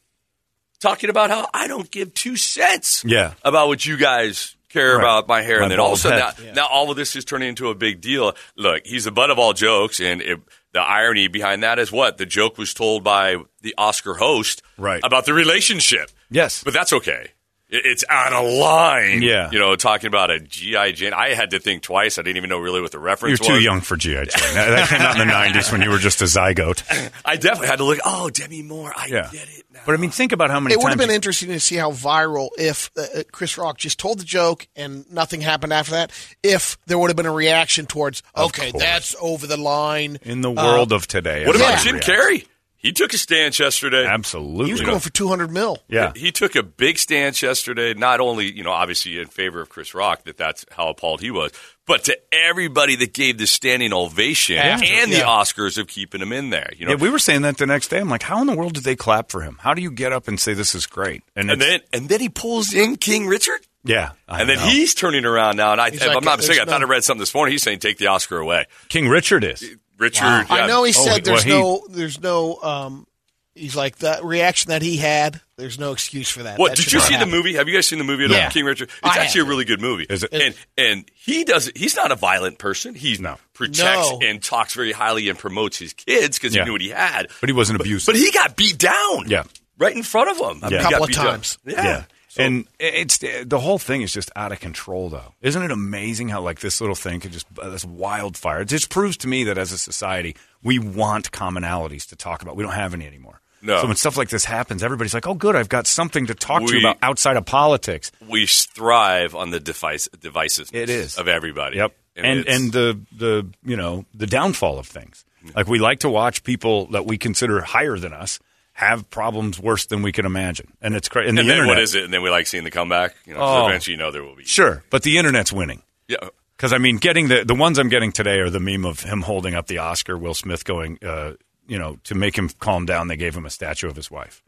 talking 0.80 1.10
about 1.10 1.30
how 1.30 1.48
I 1.54 1.68
don't 1.68 1.90
give 1.92 2.14
two 2.14 2.36
cents 2.38 3.04
Yeah. 3.06 3.34
about 3.44 3.68
what 3.68 3.86
you 3.86 3.98
guys 3.98 4.56
care 4.70 4.96
Right. 4.98 5.02
about 5.04 5.28
my 5.28 5.42
hair. 5.42 5.58
My 5.60 5.64
and 5.66 5.72
then 5.72 5.80
all 5.80 5.94
of 5.94 6.00
a 6.00 6.02
sudden, 6.02 6.20
head. 6.20 6.56
now, 6.56 6.62
now 6.64 6.68
all 6.68 6.90
of 6.92 6.98
this 6.98 7.16
is 7.16 7.26
turning 7.26 7.50
into 7.50 7.70
a 7.70 7.76
big 7.76 8.02
deal. 8.02 8.36
Look, 8.56 8.86
he's 8.86 9.06
the 9.06 9.12
butt 9.12 9.30
of 9.32 9.38
all 9.40 9.54
jokes. 9.54 10.00
And 10.00 10.22
it, 10.22 10.40
the 10.74 10.82
irony 10.82 11.28
behind 11.28 11.64
that 11.64 11.80
is 11.80 11.92
what? 11.92 12.18
The 12.18 12.26
joke 12.26 12.58
was 12.58 12.74
told 12.74 13.04
by 13.04 13.38
the 13.62 13.74
Oscar 13.78 14.14
host 14.16 14.62
Right. 14.78 15.02
about 15.04 15.26
the 15.26 15.34
relationship. 15.34 16.12
yes, 16.30 16.64
But 16.64 16.74
that's 16.74 16.94
okay. 16.94 17.32
It- 17.70 17.86
It's 17.86 18.04
out 18.10 18.34
of 18.34 18.52
line. 18.52 19.22
Yeah. 19.22 19.50
You 19.52 19.60
know, 19.60 19.76
talking 19.76 20.08
about 20.08 20.32
a 20.32 20.40
G.I. 20.40 20.92
Jane. 20.94 21.14
I 21.14 21.34
had 21.36 21.52
to 21.52 21.60
think 21.60 21.84
twice. 21.84 22.18
I 22.18 22.24
didn't 22.24 22.38
even 22.38 22.50
know 22.50 22.58
really 22.58 22.82
what 22.82 22.92
the 22.92 23.00
reference 23.00 23.40
was. 23.40 23.48
you're 23.48 23.58
reference 23.58 23.60
too 23.60 23.64
young 23.64 23.82
for 23.82 23.96
GI 23.96 24.14
Jane. 24.14 24.54
That 24.56 24.70
that 24.70 24.90
came 24.90 25.02
out 25.02 25.20
in 25.20 25.28
the 25.28 25.32
'90s 25.34 25.72
when 25.72 25.82
you 25.82 25.90
were 25.92 26.00
just 26.00 26.22
a 26.22 26.26
zygote. 26.26 26.84
I 27.26 27.36
definitely 27.36 27.68
had 27.68 27.78
to 27.78 27.84
look. 27.86 28.00
Oh, 28.04 28.30
Demi 28.30 28.64
Moore. 28.64 28.92
I 28.96 29.06
Yeah. 29.08 29.30
get 29.32 29.44
it 29.50 29.66
now. 29.72 29.82
But 29.86 29.94
I 29.94 29.98
mean, 29.98 30.10
think 30.10 30.32
about 30.32 30.50
how 30.50 30.60
many 30.60 30.74
It 30.74 30.80
would 30.80 30.90
have 30.90 30.98
been 30.98 31.10
you- 31.10 31.16
interesting 31.16 31.50
to 31.50 31.60
see 31.60 31.76
how 31.76 31.92
viral 31.92 32.50
if 32.58 32.90
uh, 32.98 33.02
uh, 33.02 33.24
Chris 33.32 33.58
Rock 33.58 33.78
just 33.78 34.00
told 34.00 34.20
the 34.20 34.24
joke 34.26 34.68
and 34.76 35.06
nothing 35.12 35.42
happened 35.42 35.72
after 35.74 35.92
that. 35.92 36.12
If 36.42 36.78
there 36.88 36.98
would 36.98 37.10
have 37.10 37.18
been 37.18 37.26
a 37.28 37.32
reaction 37.32 37.86
towards, 37.86 38.24
okay, 38.36 38.72
course. 38.72 38.84
that's 38.84 39.16
over 39.22 39.46
the 39.46 39.58
line. 39.58 40.18
in 40.24 40.42
the 40.42 40.50
Uh, 40.52 40.54
world 40.56 40.92
of 40.92 41.06
today. 41.08 41.46
what 41.46 41.56
about 41.56 41.74
Yeah. 41.86 41.92
Jim 41.92 42.00
Carrey? 42.00 42.46
He 42.82 42.94
took 42.94 43.14
a 43.14 43.18
stance 43.18 43.60
yesterday. 43.60 44.06
Absolutely. 44.08 44.68
He 44.68 44.72
was 44.72 44.80
going 44.82 45.00
for 45.02 45.10
two 45.12 45.28
hundred 45.28 45.52
mil. 45.52 45.80
yeah. 45.90 46.14
He 46.16 46.32
took 46.32 46.56
a 46.56 46.64
big 46.64 46.98
stance 46.98 47.42
yesterday, 47.42 47.94
not 47.94 48.22
only, 48.22 48.50
you 48.50 48.64
know, 48.64 48.72
obviously 48.72 49.20
in 49.20 49.28
favor 49.28 49.60
of 49.62 49.68
Chris 49.68 49.94
Rock, 49.94 50.24
that 50.24 50.38
that's 50.38 50.66
how 50.72 50.88
appalled 50.88 51.20
he 51.20 51.30
was, 51.30 51.52
but 51.86 52.06
to 52.06 52.18
everybody 52.32 52.96
that 52.96 53.14
gave 53.14 53.38
the 53.38 53.48
standing 53.48 53.92
ovation 53.92 54.58
After, 54.58 54.86
and 54.86 55.12
the 55.12 55.18
yeah. 55.18 55.24
Oscars 55.26 55.78
of 55.78 55.88
keeping 55.88 56.22
him 56.22 56.32
in 56.32 56.52
there. 56.52 56.70
You 56.78 56.86
know, 56.86 56.92
Yeah, 56.94 56.98
we 56.98 57.10
were 57.10 57.20
saying 57.20 57.42
that 57.42 57.58
the 57.58 57.66
next 57.66 57.90
day. 57.90 58.00
I'm 58.00 58.10
like, 58.10 58.24
how 58.24 58.40
in 58.40 58.48
the 58.48 58.56
world 58.56 58.74
did 58.76 58.86
they 58.86 58.96
clap 58.96 59.30
for 59.30 59.42
him? 59.42 59.58
How 59.60 59.74
do 59.74 59.82
you 59.82 59.92
get 59.92 60.14
up 60.14 60.30
and 60.30 60.40
say 60.40 60.54
this 60.54 60.74
is 60.74 60.86
great? 60.88 61.22
and 61.36 61.52
it's- 61.52 61.68
then 61.68 61.82
and 61.92 62.08
then 62.10 62.22
he 62.22 62.30
pulls 62.30 62.74
in 62.74 62.96
King 62.96 63.28
Richard. 63.28 63.60
yeah, 63.84 64.12
I 64.28 64.40
And 64.40 64.50
then 64.50 64.58
know. 64.58 64.68
he's 64.68 64.94
turning 64.94 65.26
around 65.26 65.58
now, 65.58 65.74
and 65.74 65.82
I, 65.82 65.88
if 65.90 66.00
like, 66.00 66.16
I'm 66.16 66.24
not 66.24 66.38
mistaken, 66.38 66.62
I 66.62 66.66
there's 66.66 66.74
thought 66.80 66.82
I 66.82 66.90
read 66.90 67.04
something 67.04 67.20
this 67.20 67.34
morning. 67.34 67.52
He's 67.52 67.64
saying 67.64 67.80
take 67.80 67.98
the 67.98 68.08
Oscar 68.08 68.38
away. 68.38 68.68
King 68.88 69.10
Richard 69.10 69.44
is. 69.44 69.64
Richard, 70.00 70.24
I 70.26 70.46
yeah. 70.62 70.66
know 70.68 70.84
he 70.84 70.94
Oh, 70.98 71.04
said 71.04 71.12
well, 71.12 71.36
there's 71.36 71.44
he- 71.44 71.50
no, 71.52 71.84
there's 71.90 72.20
no. 72.22 72.56
Um, 72.64 73.06
he's 73.54 73.76
like 73.76 73.98
the 73.98 74.20
reaction 74.24 74.70
that 74.70 74.82
he 74.82 74.98
had. 74.98 75.42
There's 75.58 75.78
no 75.78 75.92
excuse 75.92 76.30
for 76.30 76.44
that. 76.44 76.58
What 76.58 76.70
That 76.72 76.78
did 76.78 76.94
you 76.94 77.02
see 77.02 77.14
happen. 77.16 77.30
the 77.30 77.36
movie? 77.36 77.56
Have 77.56 77.68
you 77.68 77.74
guys 77.76 77.86
seen 77.86 77.98
the 78.00 78.06
movie 78.06 78.24
at 78.24 78.32
all? 78.32 78.50
King 78.50 78.64
Richard? 78.64 78.88
It's 78.90 78.98
I 79.04 79.20
actually 79.24 79.42
have. 79.42 79.48
a 79.48 79.50
really 79.50 79.66
good 79.66 79.82
movie. 79.82 80.06
Is 80.10 80.24
it? 80.24 80.34
And 80.34 80.56
and 80.78 81.12
he 81.14 81.44
does 81.44 81.70
he's 81.76 81.98
not 81.98 82.12
a 82.14 82.16
violent 82.16 82.58
person. 82.60 82.96
He 82.96 83.18
No. 83.18 83.38
protects 83.54 84.10
No. 84.10 84.20
and 84.24 84.42
talks 84.42 84.74
very 84.74 84.94
highly 84.94 85.28
and 85.28 85.38
promotes 85.38 85.78
his 85.78 85.92
kids 85.94 86.40
because 86.40 86.56
Yeah. 86.56 86.62
he 86.62 86.66
knew 86.68 86.72
what 86.72 86.82
he 86.82 86.90
had. 86.90 87.28
But 87.42 87.50
he 87.50 87.54
wasn't 87.54 87.82
abusive. 87.82 88.06
But 88.14 88.16
he 88.16 88.32
got 88.32 88.56
beat 88.56 88.78
down. 88.78 89.26
Yeah. 89.28 89.44
right 89.78 89.96
in 89.96 90.04
front 90.04 90.30
of 90.30 90.38
him. 90.38 90.72
Yeah. 90.72 90.80
A 90.80 90.84
couple 90.84 91.04
of 91.06 91.12
times. 91.12 91.58
Yeah. 91.66 92.04
And 92.38 92.68
it's 92.80 93.18
the 93.18 93.60
whole 93.60 93.80
thing 93.80 94.02
is 94.02 94.14
just 94.14 94.32
out 94.36 94.52
of 94.52 94.60
control, 94.60 95.10
though. 95.10 95.34
Isn't 95.42 95.64
it 95.64 95.72
amazing 95.72 96.30
how 96.30 96.42
like 96.42 96.60
this 96.60 96.80
little 96.80 96.96
thing 96.96 97.20
could 97.20 97.32
just 97.32 97.48
uh, 97.62 97.70
this 97.70 97.84
wildfire? 97.86 98.62
It 98.62 98.66
just 98.70 98.90
proves 98.90 99.18
to 99.18 99.28
me 99.28 99.46
that 99.46 99.58
as 99.58 99.72
a 99.72 99.78
society, 99.78 100.36
we 100.64 100.78
want 100.80 101.32
commonalities 101.32 102.08
to 102.10 102.16
talk 102.16 102.42
about. 102.42 102.56
We 102.56 102.64
don't 102.64 102.74
have 102.74 102.94
any 102.94 103.08
anymore. 103.08 103.42
No. 103.62 103.82
So 103.82 103.88
when 103.88 103.96
stuff 103.98 104.16
like 104.16 104.30
this 104.30 104.46
happens, 104.46 104.84
everybody's 104.84 105.14
like, 105.14 105.28
"Oh, 105.28 105.34
good, 105.34 105.56
I've 105.56 105.68
got 105.70 105.86
something 105.88 106.28
to 106.28 106.36
talk 106.36 106.66
to 106.66 106.74
you 106.74 106.80
about 106.80 106.98
outside 107.02 107.36
of 107.36 107.46
politics." 107.46 108.12
we 108.28 108.46
thrive 108.48 109.36
on 109.36 109.52
the 109.52 109.60
device 109.60 110.08
divisiveness 110.18 110.74
It 110.74 110.90
is. 110.90 111.18
of 111.18 111.28
everybody. 111.28 111.78
Yep. 111.78 111.96
And 112.16 112.40
it's- 112.42 112.56
and 112.56 112.72
the 112.72 113.00
the 113.18 113.48
you 113.66 113.76
know 113.76 114.06
the 114.14 114.28
downfall 114.28 114.78
of 114.80 114.88
things. 114.88 115.26
Like 115.56 115.68
we 115.68 115.80
like 115.80 116.00
to 116.02 116.10
watch 116.10 116.44
people 116.44 116.88
that 116.88 117.06
we 117.06 117.18
consider 117.18 117.62
higher 117.62 117.98
than 117.98 118.14
us 118.14 118.40
have 118.80 119.10
problems 119.10 119.60
worse 119.60 119.88
than 119.88 120.02
we 120.02 120.12
can 120.14 120.26
imagine, 120.26 120.72
and 120.82 120.96
it's 120.96 121.10
crazy. 121.10 121.28
And 121.28 121.38
the 121.38 121.42
and 121.42 121.50
then 121.50 121.58
internet, 121.58 121.76
what 121.76 121.84
is 121.84 121.96
it? 121.96 122.06
And 122.06 122.14
then 122.14 122.22
we 122.22 122.30
like 122.30 122.48
seeing 122.48 122.64
the 122.64 122.72
comeback. 122.72 123.14
You 123.26 123.34
know, 123.34 123.42
Oh. 123.42 123.68
eventually, 123.68 123.94
you 123.96 123.98
know, 124.02 124.10
there 124.10 124.24
will 124.24 124.36
be. 124.38 124.46
Sure, 124.46 124.84
but 124.90 125.04
the 125.04 125.18
internet's 125.18 125.52
winning. 125.52 125.82
Yeah. 126.08 126.18
Because 126.56 126.72
I 126.72 126.78
mean, 126.78 126.96
getting 126.98 127.28
the 127.28 127.44
the 127.44 127.56
ones 127.56 127.78
I'm 127.78 127.90
getting 127.90 128.12
today 128.14 128.40
are 128.40 128.50
the 128.50 128.60
meme 128.62 128.86
of 128.86 129.02
him 129.02 129.22
holding 129.22 129.54
up 129.54 129.68
the 129.68 129.80
Oscar, 129.80 130.18
Will 130.18 130.34
Smith 130.34 130.64
going, 130.66 130.98
uh, 131.04 131.34
you 131.68 131.78
know, 131.78 131.98
to 132.06 132.16
make 132.16 132.38
him 132.38 132.50
calm 132.60 132.86
down. 132.86 133.08
They 133.10 133.18
gave 133.18 133.36
him 133.36 133.46
a 133.46 133.50
statue 133.50 133.88
of 133.88 133.96
his 133.98 134.10
wife, 134.10 134.42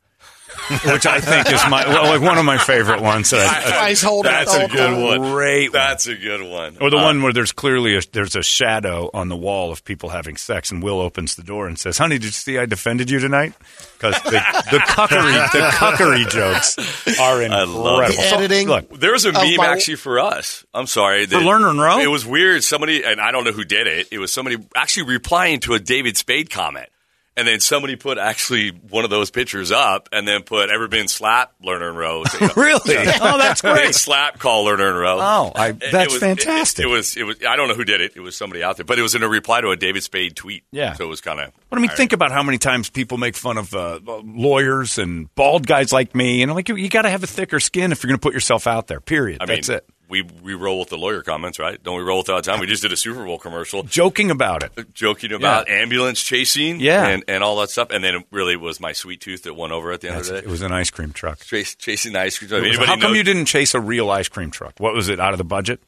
which 0.85 1.05
I 1.05 1.19
think 1.21 1.49
is 1.51 1.61
my 1.69 1.87
well, 1.87 2.03
like 2.03 2.21
one 2.21 2.37
of 2.37 2.43
my 2.43 2.57
favorite 2.57 3.01
ones. 3.01 3.29
That 3.29 3.39
I- 3.39 3.59
That's 3.61 3.71
why 3.71 3.89
he's 3.89 4.01
holding 4.01 4.31
That's 4.31 4.53
a 4.53 4.67
good 4.67 5.01
one. 5.01 5.31
Great 5.31 5.69
one. 5.69 5.71
That's 5.73 6.07
a 6.07 6.15
good 6.15 6.41
one. 6.43 6.77
Or 6.81 6.89
the 6.89 6.97
Uh, 6.97 7.03
one 7.03 7.21
where 7.21 7.31
there's 7.31 7.53
clearly 7.53 7.95
a, 7.95 8.01
there's 8.11 8.35
a 8.35 8.43
shadow 8.43 9.09
on 9.13 9.29
the 9.29 9.35
wall 9.37 9.71
of 9.71 9.83
people 9.85 10.09
having 10.09 10.35
sex, 10.35 10.69
and 10.71 10.83
Will 10.83 10.99
opens 10.99 11.35
the 11.35 11.43
door 11.43 11.67
and 11.67 11.79
says, 11.79 11.97
"Honey, 11.97 12.15
did 12.17 12.25
you 12.25 12.31
see 12.31 12.57
I 12.59 12.65
defended 12.65 13.09
you 13.09 13.19
tonight?" 13.19 13.53
Because 13.97 14.21
the, 14.23 14.31
the 14.31 14.79
cuckery 14.79 15.51
the 15.53 15.59
cuckery 15.71 16.29
jokes 16.29 16.77
are 17.19 17.39
I 17.41 17.45
incredible. 17.45 17.73
love 17.83 18.09
it. 18.09 18.15
The 18.17 18.21
So, 18.23 18.35
editing. 18.35 18.67
look, 18.67 18.99
There 18.99 19.13
was 19.13 19.25
a 19.25 19.31
meme 19.31 19.55
my- 19.55 19.67
actually 19.67 19.95
for 19.97 20.19
us. 20.19 20.65
I'm 20.73 20.87
sorry. 20.87 21.27
For 21.27 21.37
Lerner 21.37 21.69
and 21.69 21.79
Rowe? 21.79 21.99
It 21.99 22.07
was 22.07 22.25
weird. 22.25 22.63
Somebody, 22.63 23.03
and 23.05 23.21
I 23.21 23.31
don't 23.31 23.45
know 23.45 23.51
who 23.53 23.63
did 23.63 23.87
it. 23.87 24.09
It 24.11 24.19
was 24.19 24.33
somebody 24.33 24.57
actually 24.75 25.03
replying 25.03 25.61
to 25.61 25.75
a 25.75 25.79
David 25.79 26.17
Spade 26.17 26.49
comment. 26.49 26.89
And 27.37 27.47
then 27.47 27.61
somebody 27.61 27.95
put 27.95 28.17
actually 28.17 28.71
one 28.71 29.05
of 29.05 29.09
those 29.09 29.31
pictures 29.31 29.71
up 29.71 30.09
and 30.11 30.27
then 30.27 30.43
put 30.43 30.69
ever 30.69 30.89
been 30.89 31.07
slap 31.07 31.53
Lerner 31.63 31.87
and 31.87 31.97
Rowe. 31.97 32.25
So, 32.25 32.37
you 32.39 32.47
know, 32.47 32.53
really? 32.57 32.95
Oh, 32.97 33.37
that's 33.37 33.61
great. 33.61 33.95
slap 33.95 34.37
call 34.37 34.65
Lerner 34.65 34.89
and 34.89 34.99
Rowe. 34.99 35.17
Oh, 35.21 35.51
I- 35.55 35.71
that's 35.71 36.11
was- 36.11 36.19
fantastic. 36.21 36.85
It, 36.85 36.89
it 36.89 36.91
was. 36.91 37.15
It 37.15 37.23
was. 37.23 37.37
I 37.47 37.55
don't 37.55 37.69
know 37.69 37.73
who 37.75 37.85
did 37.85 38.01
it. 38.01 38.13
It 38.17 38.19
was 38.19 38.35
somebody 38.35 38.63
out 38.63 38.75
there, 38.75 38.83
but 38.85 38.99
it 38.99 39.01
was 39.01 39.15
in 39.15 39.23
a 39.23 39.29
reply 39.29 39.61
to 39.61 39.69
a 39.69 39.77
David 39.77 40.03
Spade 40.03 40.35
tweet. 40.35 40.65
Yeah. 40.71 40.91
So 40.93 41.05
it 41.05 41.07
was 41.07 41.21
kind 41.21 41.39
of. 41.39 41.51
But 41.69 41.79
I 41.79 41.81
mean, 41.81 41.91
think 41.91 42.11
about 42.11 42.33
how 42.33 42.43
many 42.43 42.57
times 42.57 42.89
people 42.89 43.17
make 43.17 43.37
fun 43.37 43.57
of 43.57 43.73
uh, 43.73 43.99
lawyers 44.25 44.97
and 44.97 45.33
bald 45.35 45.65
guys 45.67 45.93
like 45.93 46.13
me, 46.13 46.41
and 46.41 46.51
I'm 46.51 46.55
like, 46.55 46.67
you, 46.69 46.75
you 46.75 46.89
got 46.89 47.03
to 47.03 47.09
have 47.09 47.23
a 47.23 47.27
thicker 47.27 47.59
skin 47.61 47.91
if 47.93 48.03
you're 48.03 48.09
going 48.09 48.19
to 48.19 48.21
put 48.21 48.33
yourself 48.33 48.67
out 48.67 48.87
there. 48.87 48.99
Period. 48.99 49.41
I 49.41 49.45
mean, 49.45 49.55
That's 49.57 49.69
it. 49.69 49.89
We 50.11 50.21
we 50.43 50.53
roll 50.53 50.77
with 50.79 50.89
the 50.89 50.97
lawyer 50.97 51.21
comments, 51.23 51.57
right? 51.57 51.81
Don't 51.81 51.97
we 51.97 52.03
roll 52.03 52.19
with 52.19 52.29
all 52.29 52.35
the 52.35 52.41
time? 52.43 52.59
We 52.59 52.67
just 52.67 52.83
did 52.83 52.91
a 52.91 52.97
Super 52.97 53.23
Bowl 53.25 53.39
commercial. 53.39 53.81
Joking 53.83 54.29
about 54.29 54.61
it. 54.61 54.93
joking 54.93 55.31
about 55.31 55.69
ambulance 55.69 56.21
chasing 56.21 56.79
Yeah. 56.79 57.07
and, 57.07 57.23
and 57.27 57.43
all 57.43 57.55
that 57.61 57.69
stuff. 57.71 57.87
And 57.91 58.03
then 58.03 58.15
it 58.15 58.25
really 58.29 58.55
was 58.57 58.79
my 58.79 58.91
sweet 58.91 59.21
tooth 59.21 59.43
that 59.43 59.55
won 59.55 59.71
over 59.71 59.91
at 59.91 60.01
the 60.01 60.09
end 60.09 60.17
That's- 60.17 60.29
of 60.29 60.35
the 60.35 60.41
day. 60.41 60.47
it 60.47 60.51
was 60.51 60.61
an 60.61 60.71
ice 60.71 60.89
cream 60.91 61.11
truck. 61.13 61.39
Chase, 61.39 61.73
chasing 61.75 62.13
the 62.13 62.19
ice 62.19 62.37
cream. 62.37 62.49
truck. 62.49 62.61
was- 62.63 62.77
how 62.87 62.97
come 62.99 63.15
you 63.15 63.23
didn't 63.23 63.45
chase 63.45 63.73
a 63.73 63.79
real 63.79 64.11
ice 64.11 64.27
cream 64.29 64.51
truck? 64.51 64.73
What 64.79 64.93
was 64.93 65.07
it 65.09 65.19
out 65.19 65.31
of 65.33 65.37
the 65.39 65.43
budget? 65.45 65.79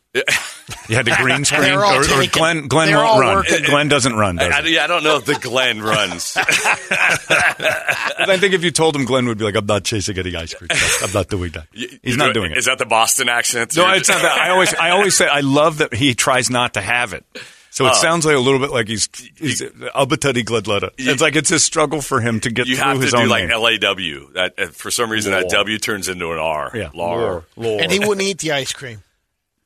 You 0.87 0.95
had 0.95 1.05
the 1.05 1.15
green 1.19 1.43
screen, 1.43 1.61
They're 1.63 1.83
or, 1.83 2.01
or 2.01 2.03
taken. 2.03 2.29
Glenn. 2.39 2.67
Glenn 2.67 2.87
They're 2.89 2.97
won't 3.03 3.19
run. 3.19 3.35
working. 3.37 3.63
Glenn 3.63 3.87
doesn't 3.87 4.15
run. 4.15 4.35
Does 4.35 4.53
I, 4.53 4.61
he? 4.61 4.75
yeah, 4.75 4.83
I 4.83 4.87
don't 4.87 5.03
know 5.03 5.17
if 5.17 5.25
the 5.25 5.33
Glenn 5.35 5.81
runs. 5.81 6.33
I 6.37 8.37
think 8.39 8.53
if 8.53 8.63
you 8.63 8.71
told 8.71 8.95
him, 8.95 9.05
Glenn 9.05 9.25
would 9.27 9.37
be 9.37 9.43
like, 9.43 9.55
"I'm 9.55 9.65
not 9.65 9.83
chasing 9.83 10.17
any 10.17 10.35
ice 10.35 10.53
cream 10.53 10.69
truck. 10.69 11.03
I'm 11.03 11.13
not 11.13 11.27
doing 11.29 11.51
that. 11.51 11.67
He's 12.03 12.17
not 12.17 12.33
doing 12.33 12.51
it." 12.51 12.57
Is 12.57 12.65
that 12.65 12.77
the 12.77 12.85
Boston 12.85 13.29
accent? 13.29 13.75
No, 13.75 13.91
it's 13.93 14.09
not 14.09 14.21
that. 14.21 14.37
I 14.39 14.49
always, 14.49 14.73
I 14.73 14.89
always 14.91 15.15
say, 15.17 15.27
I 15.27 15.41
love 15.41 15.79
that 15.79 15.93
he 15.93 16.13
tries 16.15 16.49
not 16.49 16.75
to 16.75 16.81
have 16.81 17.13
it. 17.13 17.25
So 17.71 17.87
it 17.87 17.93
Oh. 17.95 18.01
sounds 18.01 18.23
like 18.25 18.35
a 18.35 18.39
little 18.39 18.59
bit 18.59 18.69
like 18.69 18.87
he's, 18.87 19.09
he's 19.35 19.63
Albatati 19.63 20.43
Gledletta. 20.43 20.91
It's 20.99 21.23
like 21.23 21.35
it's 21.35 21.49
a 21.49 21.57
struggle 21.59 22.01
for 22.01 22.21
him 22.21 22.39
to 22.41 22.51
get 22.51 22.67
You 22.67 22.75
through 22.75 22.85
have 22.85 22.97
to 22.97 23.01
his 23.03 23.13
do 23.13 23.17
own 23.21 23.29
like 23.29 23.47
name. 23.47 23.59
LAW. 23.59 24.31
That 24.33 24.53
uh, 24.59 24.67
for 24.67 24.91
some 24.91 25.09
reason 25.09 25.31
that 25.31 25.49
W 25.49 25.79
turns 25.79 26.07
into 26.07 26.31
an 26.33 26.37
R. 26.39 26.71
yeah, 26.75 26.89
Lar. 26.93 27.43
Lore. 27.55 27.81
And 27.81 27.91
he 27.91 27.97
wouldn't 27.99 28.21
eat 28.21 28.37
the 28.39 28.51
ice 28.51 28.73
cream. 28.73 29.01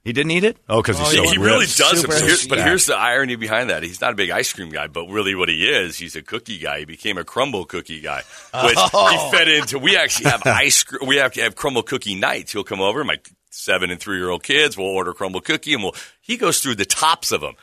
He 0.07 0.13
didn't 0.13 0.31
eat 0.31 0.45
it. 0.45 0.55
Oh, 0.69 0.81
because 0.81 0.97
he's 0.97 1.07
Oh, 1.07 1.11
so 1.11 1.23
yeah, 1.23 1.31
he 1.31 1.37
ripped. 1.37 1.45
really 1.51 1.65
doesn't. 1.65 1.97
Super 1.97 2.13
But, 2.13 2.21
here- 2.23 2.37
but 2.47 2.57
here's 2.59 2.85
the 2.85 2.95
irony 2.95 3.35
behind 3.35 3.69
that. 3.71 3.83
He's 3.83 3.99
not 3.99 4.13
a 4.13 4.15
big 4.15 4.29
ice 4.29 4.53
cream 4.53 4.69
guy, 4.69 4.87
but 4.87 5.05
really 5.09 5.35
what 5.35 5.49
he 5.49 5.67
is, 5.67 5.97
he's 5.97 6.15
a 6.15 6.21
cookie 6.21 6.57
guy. 6.59 6.79
He 6.79 6.85
became 6.85 7.17
a 7.17 7.25
crumble 7.25 7.65
cookie 7.65 7.99
guy, 7.99 8.23
which 8.63 8.77
Oh. 8.93 9.07
he 9.31 9.37
fed 9.37 9.49
into. 9.49 9.79
We 9.79 9.97
actually 9.97 10.29
have 10.29 10.43
ice 10.45 10.81
cream. 10.83 11.05
We 11.07 11.17
have 11.17 11.33
to 11.33 11.41
have 11.41 11.55
crumble 11.57 11.83
cookie 11.83 12.15
nights. 12.15 12.53
He'll 12.53 12.63
come 12.63 12.79
over. 12.79 13.03
My 13.03 13.17
seven 13.49 13.91
and 13.91 13.99
three 13.99 14.17
year 14.17 14.29
old 14.29 14.43
kids 14.43 14.77
will 14.77 14.85
order 14.85 15.13
crumble 15.13 15.41
cookie, 15.41 15.73
and 15.73 15.83
we'll 15.83 15.95
he 16.21 16.37
goes 16.37 16.59
through 16.61 16.75
the 16.75 16.85
tops 16.85 17.33
of 17.33 17.41
them. 17.41 17.55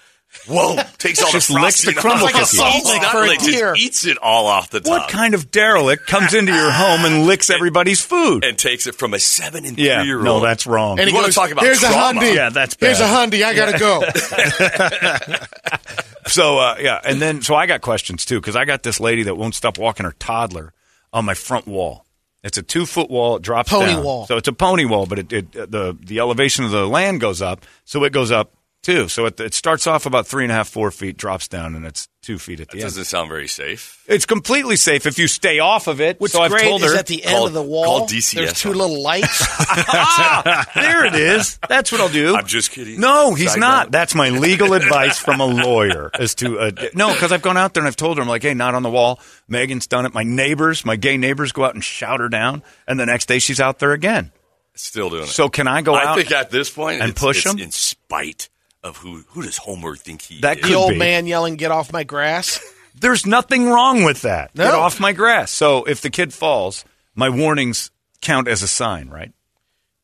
Whoa! 0.46 0.76
Takes 0.98 1.22
all 1.22 1.30
Just 1.30 1.48
the 1.48 1.54
licks 1.54 1.82
the 1.84 1.94
crumble 1.94 2.26
off. 2.26 2.34
Like 2.34 2.34
a 2.34 2.38
cookie. 2.44 2.56
salt 2.58 2.74
Eats- 2.76 2.88
lick 2.88 3.02
for 3.04 3.18
a 3.18 3.22
really, 3.22 3.36
just 3.36 3.48
deer. 3.50 3.74
eats 3.78 4.04
it 4.04 4.18
all 4.18 4.46
off 4.46 4.68
the 4.70 4.80
top. 4.80 4.90
What 4.90 5.08
kind 5.10 5.32
of 5.34 5.50
derelict 5.50 6.06
comes 6.06 6.34
into 6.34 6.52
your 6.52 6.70
home 6.70 7.04
and 7.06 7.26
licks 7.26 7.48
everybody's 7.50 8.02
food? 8.02 8.44
and 8.44 8.58
takes 8.58 8.86
it 8.86 8.94
from 8.94 9.14
a 9.14 9.18
seven 9.18 9.64
and 9.64 9.78
yeah, 9.78 10.00
three 10.00 10.08
year 10.08 10.16
old. 10.18 10.24
no, 10.24 10.40
that's 10.40 10.66
wrong. 10.66 10.98
And 10.98 11.06
You 11.08 11.12
he 11.12 11.14
wanna 11.14 11.28
goes, 11.28 11.34
talk 11.34 11.50
about 11.50 11.64
"Here's 11.64 11.78
trauma. 11.80 12.20
a 12.20 12.24
hundy. 12.24 12.34
Yeah, 12.34 12.50
that's 12.50 12.74
bad. 12.74 12.86
Here's 12.86 13.00
a 13.00 13.04
bad. 13.04 13.30
hundy. 13.30 13.42
I 13.44 13.54
gotta 13.54 13.78
go." 13.78 15.38
So 16.26 16.58
uh, 16.58 16.76
yeah, 16.80 17.00
and 17.04 17.20
then 17.20 17.42
so 17.42 17.54
I 17.54 17.66
got 17.66 17.82
questions 17.82 18.24
too 18.24 18.40
because 18.40 18.56
I 18.56 18.64
got 18.64 18.82
this 18.82 18.98
lady 18.98 19.24
that 19.24 19.36
won't 19.36 19.54
stop 19.54 19.76
walking 19.76 20.04
her 20.04 20.12
toddler 20.18 20.72
on 21.12 21.26
my 21.26 21.34
front 21.34 21.66
wall. 21.66 22.06
It's 22.42 22.56
a 22.56 22.62
two 22.62 22.86
foot 22.86 23.10
wall. 23.10 23.36
It 23.36 23.42
drops 23.42 23.68
Pony 23.70 23.92
down. 23.92 24.02
wall. 24.04 24.26
So 24.26 24.38
it's 24.38 24.48
a 24.48 24.52
pony 24.54 24.86
wall, 24.86 25.04
but 25.04 25.18
it, 25.18 25.32
it 25.34 25.52
the 25.52 25.96
the 26.00 26.20
elevation 26.20 26.64
of 26.64 26.70
the 26.70 26.86
land 26.86 27.20
goes 27.20 27.42
up, 27.42 27.66
so 27.84 28.04
it 28.04 28.12
goes 28.14 28.30
up 28.30 28.54
too. 28.84 29.08
So 29.08 29.26
it, 29.26 29.40
it 29.40 29.54
starts 29.54 29.86
off 29.86 30.06
about 30.06 30.26
three 30.26 30.44
and 30.44 30.52
a 30.52 30.54
half, 30.54 30.68
four 30.68 30.90
feet, 30.90 31.16
drops 31.16 31.48
down, 31.48 31.74
and 31.74 31.84
it's 31.84 32.06
two 32.22 32.38
feet 32.38 32.60
at 32.60 32.68
the 32.68 32.78
That 32.78 32.84
end. 32.84 32.90
doesn't 32.90 33.04
sound 33.04 33.28
very 33.28 33.48
safe. 33.48 34.02
It's 34.06 34.24
completely 34.26 34.76
safe 34.76 35.04
if 35.06 35.18
you 35.18 35.26
stay 35.26 35.58
off 35.58 35.88
of 35.88 36.00
it. 36.00 36.20
What's 36.20 36.32
so 36.34 36.42
I've 36.42 36.50
great 36.52 36.62
told 36.64 36.82
is 36.82 36.92
her 36.92 36.98
at 36.98 37.06
the 37.06 37.24
end 37.24 37.34
Call- 37.36 37.46
of 37.46 37.52
the 37.52 37.62
wall. 37.62 38.06
DCS 38.06 38.34
There's 38.34 38.52
two 38.60 38.70
on 38.70 38.78
little 38.78 39.02
lights. 39.02 39.42
ah, 39.42 40.66
there 40.74 41.04
it 41.06 41.14
is. 41.14 41.58
That's 41.68 41.90
what 41.92 42.00
I'll 42.00 42.08
do. 42.08 42.36
I'm 42.36 42.46
just 42.46 42.70
kidding. 42.70 43.00
No, 43.00 43.34
he's 43.34 43.52
Side 43.52 43.60
not. 43.60 43.86
note. 43.86 43.92
That's 43.92 44.14
my 44.14 44.30
legal 44.30 44.72
advice 44.74 45.18
from 45.18 45.40
a 45.40 45.46
lawyer. 45.46 46.10
As 46.14 46.34
to 46.36 46.58
uh, 46.58 46.70
no, 46.94 47.12
because 47.12 47.32
I've 47.32 47.42
gone 47.42 47.56
out 47.56 47.74
there 47.74 47.82
and 47.82 47.88
I've 47.88 47.96
told 47.96 48.16
her 48.18 48.22
I'm 48.22 48.28
like, 48.28 48.42
hey, 48.42 48.54
not 48.54 48.74
on 48.74 48.82
the 48.82 48.90
wall. 48.90 49.20
Megan's 49.48 49.86
done 49.86 50.06
it. 50.06 50.14
My 50.14 50.22
neighbors, 50.22 50.84
my 50.84 50.96
gay 50.96 51.16
neighbors, 51.16 51.52
go 51.52 51.64
out 51.64 51.74
and 51.74 51.82
shout 51.84 52.20
her 52.20 52.28
down, 52.28 52.62
and 52.86 52.98
the 53.00 53.06
next 53.06 53.26
day 53.26 53.38
she's 53.38 53.60
out 53.60 53.78
there 53.78 53.92
again. 53.92 54.30
Still 54.76 55.08
doing 55.10 55.22
it. 55.24 55.28
So 55.28 55.48
can 55.48 55.68
I 55.68 55.82
go 55.82 55.94
I 55.94 56.04
out? 56.04 56.16
think 56.16 56.32
at 56.32 56.50
this 56.50 56.68
point 56.68 57.00
and 57.00 57.10
it's, 57.10 57.20
push 57.20 57.44
it's 57.46 57.54
him? 57.54 57.60
in 57.60 57.70
spite 57.70 58.48
of 58.84 58.98
who 58.98 59.24
who 59.30 59.42
does 59.42 59.56
Homer 59.56 59.96
think 59.96 60.22
he 60.22 60.40
That 60.42 60.58
is? 60.58 60.62
could 60.64 60.72
the 60.72 60.76
old 60.76 60.90
be. 60.90 60.98
man 60.98 61.26
yelling, 61.26 61.56
"Get 61.56 61.70
off 61.72 61.92
my 61.92 62.04
grass!" 62.04 62.60
There's 62.94 63.26
nothing 63.26 63.66
wrong 63.68 64.04
with 64.04 64.22
that. 64.22 64.54
No. 64.54 64.64
Get 64.64 64.74
off 64.74 65.00
my 65.00 65.12
grass. 65.12 65.50
So 65.50 65.82
if 65.84 66.00
the 66.00 66.10
kid 66.10 66.32
falls, 66.32 66.84
my 67.16 67.28
warnings 67.28 67.90
count 68.20 68.46
as 68.46 68.62
a 68.62 68.68
sign, 68.68 69.08
right? 69.08 69.32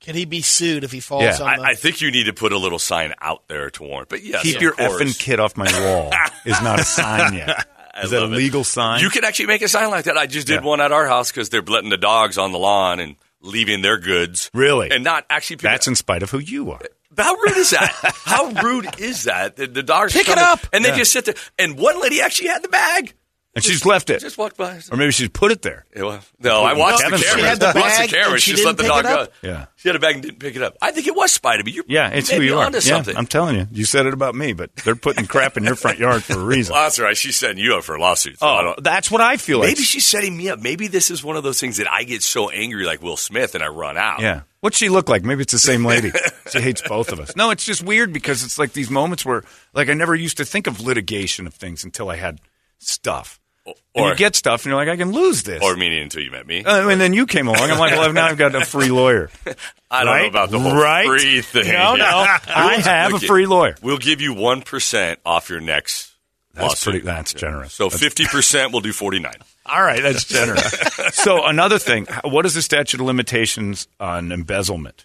Can 0.01 0.17
he 0.17 0.25
be 0.25 0.41
sued 0.43 0.83
if 0.83 0.91
he 0.91 0.99
falls 0.99 1.23
Yeah, 1.23 1.45
on 1.47 1.59
the? 1.59 1.63
I, 1.63 1.69
I 1.71 1.75
think 1.75 2.01
you 2.01 2.11
need 2.11 2.25
to 2.25 2.33
put 2.33 2.53
a 2.53 2.59
little 2.59 2.79
sign 2.81 3.15
out 3.21 3.47
there 3.49 3.71
to 3.71 3.83
warn. 3.85 4.07
But 4.09 4.25
yes, 4.25 4.43
Keep 4.43 4.57
of 4.57 4.63
your 4.63 4.73
course. 4.73 5.01
effing 5.03 5.19
kid 5.21 5.39
off 5.39 5.57
my 5.57 5.71
wall 5.85 6.11
is 6.47 6.61
not 6.63 6.81
a 6.81 6.85
sign 6.85 7.35
yet. 7.35 7.67
I 7.95 8.03
Is 8.05 8.11
that 8.11 8.21
a 8.21 8.23
love 8.23 8.33
it. 8.33 8.37
legal 8.37 8.65
sign? 8.65 9.01
You 9.03 9.11
can 9.11 9.25
actually 9.25 9.47
make 9.47 9.63
a 9.63 9.69
sign 9.69 9.91
like 9.91 10.07
that. 10.07 10.17
I 10.17 10.27
just 10.27 10.47
did 10.47 10.63
Yeah. 10.63 10.67
one 10.67 10.81
at 10.81 10.91
our 10.91 11.07
house 11.07 11.31
because 11.31 11.51
they're 11.51 11.61
letting 11.63 11.91
the 11.91 11.99
dogs 11.99 12.39
on 12.39 12.51
the 12.53 12.59
lawn 12.59 12.99
and 12.99 13.17
leaving 13.43 13.83
their 13.83 13.99
goods. 13.99 14.51
Really? 14.55 14.91
And 14.91 15.05
not 15.05 15.27
actually. 15.29 15.57
pick 15.57 15.63
That's 15.65 15.87
in 15.87 15.95
spite 15.97 16.23
of 16.23 16.31
who 16.31 16.39
you 16.39 16.71
are. 16.71 16.81
How 17.17 17.35
rude 17.35 17.57
is 17.57 17.71
that? 17.71 17.91
How 18.25 18.47
rude 18.63 18.99
is 19.01 19.25
that? 19.25 19.57
The, 19.57 19.67
the 19.67 19.83
dogs 19.83 20.13
Pick 20.13 20.29
it 20.29 20.39
up. 20.39 20.61
and 20.73 20.85
they 20.85 20.91
Yeah. 20.91 20.97
just 20.99 21.13
sit 21.13 21.25
there. 21.25 21.35
And 21.59 21.77
one 21.77 22.01
lady 22.01 22.21
actually 22.23 22.49
had 22.49 22.63
the 22.63 22.69
bag. 22.69 23.15
And 23.53 23.65
she's 23.65 23.85
left 23.85 24.11
it. 24.11 24.21
Just 24.21 24.39
walked 24.39 24.57
by. 24.57 24.79
Or 24.93 24.97
maybe 24.97 25.11
she's 25.11 25.29
put 25.29 25.51
it 25.51 25.63
there. 25.63 25.85
Yeah, 25.97 26.03
well, 26.05 26.21
no, 26.39 26.63
I 26.63 26.75
watched 26.75 27.03
Kevin's 27.03 27.21
the 27.23 27.27
camera. 27.27 27.41
She 27.43 27.49
had 27.49 27.59
the 27.59 27.73
bag 27.75 28.09
the 28.11 28.17
camera. 28.17 28.33
and 28.35 28.41
she 28.41 28.51
She 28.53 28.57
just 28.57 28.65
let 28.65 28.77
the 28.77 28.83
dog 28.85 29.03
go. 29.03 29.23
it? 29.23 29.33
Yeah. 29.43 29.67
She 29.75 29.89
had 29.89 29.97
a 29.97 29.99
bag 29.99 30.15
and 30.15 30.23
didn't 30.23 30.39
pick 30.39 30.55
it 30.55 30.63
up. 30.63 30.77
I 30.81 30.93
think 30.93 31.09
it 31.09 31.17
was 31.17 31.37
of 31.43 31.67
me. 31.67 31.81
Yeah, 31.89 32.11
it's 32.11 32.31
who 32.31 32.41
you 32.43 32.57
are. 32.59 32.71
Yeah, 32.71 32.79
something. 32.79 33.17
I'm 33.17 33.27
telling 33.27 33.57
you. 33.57 33.67
You 33.73 33.85
said 33.85 34.07
it 34.07 34.15
about 34.15 34.37
me, 34.37 34.53
but 34.53 34.75
they're 34.77 34.95
putting 34.95 35.27
crap 35.27 35.57
in 35.57 35.65
your 35.65 35.75
front 35.75 35.99
yard 35.99 36.23
for 36.23 36.35
a 36.39 36.45
reason. 36.45 36.75
Well, 36.75 36.85
that's 36.85 37.01
right. 37.01 37.17
She's 37.17 37.35
setting 37.37 37.59
you 37.59 37.75
up 37.75 37.83
for 37.83 37.97
a 37.97 38.01
lawsuit. 38.01 38.39
so 38.39 38.47
Oh, 38.47 38.75
that's 38.81 39.11
what 39.11 39.21
I 39.21 39.37
feel 39.37 39.59
like. 39.59 39.67
Maybe 39.71 39.83
she's 39.83 40.07
setting 40.07 40.37
me 40.37 40.49
up. 40.49 40.61
Maybe 40.61 40.87
this 40.87 41.11
is 41.11 41.25
one 41.25 41.37
of 41.37 41.43
those 41.43 41.59
things 41.59 41.79
that 41.79 41.91
I 41.91 42.05
get 42.05 42.23
so 42.23 42.51
angry 42.51 42.85
like 42.87 43.03
Will 43.03 43.17
Smith 43.17 43.57
and 43.57 43.65
I 43.65 43.69
run 43.69 43.99
out. 43.99 44.21
Yeah. 44.21 44.43
What's 44.61 44.77
she 44.77 44.91
look 44.91 45.09
like? 45.09 45.25
Maybe 45.25 45.43
it's 45.43 45.53
the 45.53 45.59
same 45.59 45.85
lady. 45.85 46.13
she 46.53 46.61
hates 46.61 46.83
both 46.87 47.11
of 47.11 47.19
us. 47.19 47.35
No, 47.35 47.51
it's 47.51 47.65
just 47.65 47.83
weird 47.83 48.13
because 48.13 48.45
it's 48.45 48.61
like 48.61 48.75
these 48.75 48.91
moments 48.91 49.25
where, 49.25 49.43
like, 49.75 49.89
I 49.89 49.95
never 49.95 50.15
used 50.15 50.37
to 50.37 50.45
think 50.45 50.69
of 50.69 50.81
litigation 50.81 51.49
of 51.49 51.55
things 51.55 51.83
until 51.83 52.11
I 52.11 52.17
had 52.17 52.41
stuff. 52.79 53.40
And 53.67 53.75
Or, 53.95 54.09
you 54.11 54.17
get 54.17 54.35
stuff, 54.37 54.63
and 54.65 54.71
you're 54.71 54.77
like, 54.77 54.89
I 54.89 54.97
can 54.97 55.13
lose 55.13 55.43
this. 55.43 55.63
or 55.63 55.77
meaning 55.77 56.03
until 56.03 56.23
you 56.23 56.31
met 56.31 56.47
me. 56.47 56.65
Uh, 56.65 56.89
and 56.89 57.01
then 57.01 57.13
you 57.13 57.27
came 57.27 57.47
along. 57.49 57.71
I'm 57.71 57.79
like, 57.79 57.93
well, 57.93 58.13
now 58.13 58.27
I've 58.27 58.39
got 58.39 58.55
a 58.55 58.65
free 58.65 58.89
lawyer. 58.91 59.31
I 59.91 60.05
don't 60.05 60.13
right? 60.15 60.23
know 60.23 60.29
about 60.29 60.51
the 60.51 60.59
whole 60.61 60.75
Right? 60.75 61.07
free 61.07 61.41
thing. 61.43 61.67
No, 61.73 61.97
no. 61.97 62.05
I 62.07 62.81
have 62.85 63.15
a 63.15 63.19
free 63.19 63.47
lawyer. 63.47 63.75
We'll 63.83 63.99
give 63.99 64.21
you 64.21 64.35
1% 64.35 65.17
off 65.27 65.51
your 65.51 65.61
next 65.61 66.13
That's 66.55 66.67
lawsuit. 66.69 66.93
pretty. 66.93 67.07
That's 67.07 67.35
generous. 67.35 67.73
So 67.73 67.91
fifty 67.91 68.25
percent 68.25 68.73
will 68.73 68.81
do 68.81 68.93
forty 68.93 69.19
nine. 69.21 69.37
All 69.67 69.83
right, 69.83 70.03
that's 70.03 70.25
generous. 70.25 70.73
so 71.15 71.45
another 71.47 71.79
thing, 71.79 72.07
what 72.25 72.45
is 72.47 72.55
the 72.55 72.63
statute 72.63 72.99
of 73.01 73.07
limitations 73.07 73.87
on 74.01 74.33
embezzlement? 74.33 75.05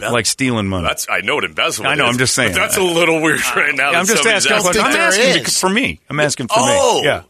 embezzlement. 0.00 0.12
Like 0.14 0.26
stealing 0.26 0.66
money. 0.68 0.86
That's 0.88 1.06
I 1.08 1.20
know 1.20 1.34
what 1.36 1.44
embezzlement. 1.44 1.92
I 1.92 1.94
know, 1.96 2.06
is, 2.08 2.12
I'm 2.14 2.18
just 2.18 2.34
saying. 2.34 2.52
but 2.52 2.58
that's 2.58 2.76
a 2.76 2.82
little 2.82 3.20
weird 3.22 3.40
right 3.56 3.74
now. 3.74 3.92
Yeah, 3.92 4.00
I'm 4.00 4.06
just 4.06 4.26
asking. 4.26 4.52
asking. 4.52 4.80
I'm 4.82 4.92
asking 4.96 5.42
is. 5.44 5.58
for 5.60 5.68
me. 5.70 6.00
I'm 6.08 6.20
asking 6.20 6.48
for 6.48 6.54
Oh. 6.58 7.00
me. 7.00 7.06
Yeah, 7.06 7.22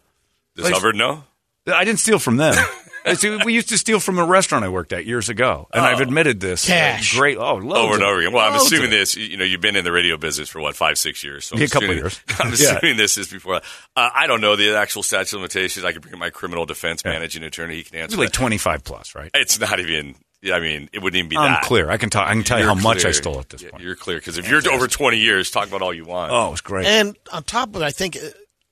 Does 0.56 0.70
Hubbard 0.70 0.96
know? 0.96 1.24
I 1.66 1.84
didn't 1.84 2.00
steal 2.00 2.18
from 2.18 2.36
them. 2.36 2.54
See, 3.14 3.34
we 3.46 3.54
used 3.54 3.70
to 3.70 3.78
steal 3.78 3.98
from 3.98 4.18
a 4.18 4.24
restaurant 4.26 4.62
I 4.62 4.68
worked 4.68 4.92
at 4.92 5.06
years 5.06 5.30
ago, 5.30 5.68
and 5.72 5.82
I've 5.82 6.00
admitted 6.00 6.38
this. 6.38 6.66
Cash. 6.66 7.16
Great. 7.16 7.38
Oh, 7.38 7.54
loads 7.54 7.64
Over 7.78 7.94
and 7.94 8.02
of- 8.02 8.08
over 8.10 8.20
again. 8.20 8.32
Well, 8.34 8.46
I'm 8.46 8.56
assuming 8.60 8.90
this. 8.90 9.16
You 9.16 9.38
know, 9.38 9.44
you've 9.44 9.62
been 9.62 9.74
in 9.74 9.84
the 9.84 9.92
radio 9.92 10.18
business 10.18 10.50
for 10.50 10.60
what 10.60 10.76
five, 10.76 10.98
six 10.98 11.24
years. 11.24 11.46
So 11.46 11.56
I'm 11.56 11.62
a 11.62 11.66
couple 11.68 11.84
assuming- 11.88 11.96
years. 11.96 12.20
I'm 12.38 12.48
Yeah. 12.48 12.76
assuming 12.76 12.98
this 12.98 13.16
is 13.16 13.28
before. 13.28 13.54
Uh, 13.56 13.60
I 13.96 14.26
don't 14.26 14.42
know 14.42 14.54
the 14.56 14.76
actual 14.76 15.02
statute 15.02 15.32
of 15.34 15.40
limitations. 15.40 15.86
I 15.86 15.92
could 15.92 16.02
bring 16.02 16.18
my 16.18 16.28
criminal 16.28 16.66
defense 16.66 17.02
managing 17.02 17.42
attorney. 17.42 17.76
He 17.76 17.84
can 17.84 17.96
answer. 18.00 18.18
was 18.18 18.26
like 18.26 18.32
25 18.34 18.84
plus, 18.84 19.14
right? 19.14 19.30
It's 19.32 19.58
not 19.58 19.80
even. 19.80 20.14
Yeah, 20.42 20.54
I 20.54 20.60
mean, 20.60 20.88
it 20.92 21.00
wouldn't 21.02 21.18
even 21.18 21.28
be 21.28 21.36
I'm 21.36 21.52
that. 21.52 21.62
clear. 21.62 21.90
I 21.90 21.96
can 21.96 22.10
talk. 22.10 22.28
I 22.28 22.32
can 22.32 22.42
tell 22.44 22.58
you 22.58 22.64
You're 22.66 22.74
how 22.74 22.80
much 22.82 23.04
I 23.04 23.12
stole 23.12 23.38
at 23.40 23.48
this 23.50 23.62
Yeah, 23.62 23.70
point. 23.70 23.82
You're 23.84 23.94
clear 23.96 24.18
because 24.18 24.38
if 24.38 24.48
you're 24.48 24.60
over 24.72 24.86
20 24.88 25.18
years, 25.18 25.50
talk 25.50 25.68
about 25.68 25.82
all 25.82 25.92
you 25.94 26.04
want. 26.04 26.32
Oh, 26.32 26.48
it 26.48 26.50
was 26.52 26.60
great. 26.60 26.86
And 26.86 27.16
on 27.32 27.42
top 27.44 27.74
of 27.74 27.82
it, 27.82 27.84
I 27.84 27.90
think 27.90 28.16
uh, 28.16 28.20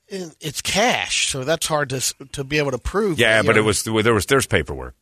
it- 0.08 0.37
it's 0.40 0.62
cash, 0.62 1.28
so 1.28 1.44
that's 1.44 1.66
hard 1.66 1.90
to 1.90 2.00
to 2.32 2.44
be 2.44 2.58
able 2.58 2.70
to 2.70 2.78
prove. 2.78 3.18
yeah, 3.18 3.40
you 3.42 3.46
but 3.46 3.56
know. 3.56 3.62
it 3.62 3.64
was 3.64 3.82
there 3.84 4.14
was 4.14 4.26
there's 4.26 4.46
paperwork. 4.46 4.94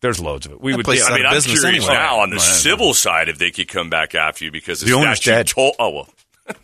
There's 0.00 0.18
loads 0.20 0.46
of 0.46 0.52
it. 0.52 0.60
We 0.60 0.72
That 0.72 0.76
would. 0.78 0.84
place 0.84 1.00
yeah, 1.00 1.14
I 1.14 1.16
mean, 1.16 1.26
I'm 1.26 1.40
curious 1.42 1.64
anyway. 1.64 1.86
now 1.94 2.20
on 2.20 2.30
the 2.30 2.36
Right. 2.36 2.42
civil 2.42 2.92
side 2.94 3.28
if 3.28 3.38
they 3.38 3.50
could 3.52 3.68
come 3.68 3.88
back 3.90 4.14
after 4.16 4.44
you 4.44 4.50
because 4.50 4.80
the, 4.80 4.86
The 4.86 4.92
owner's 4.94 5.18
statute 5.18 5.36
dead. 5.36 5.46
told. 5.48 5.74
Oh 5.78 5.90
well. 5.90 6.08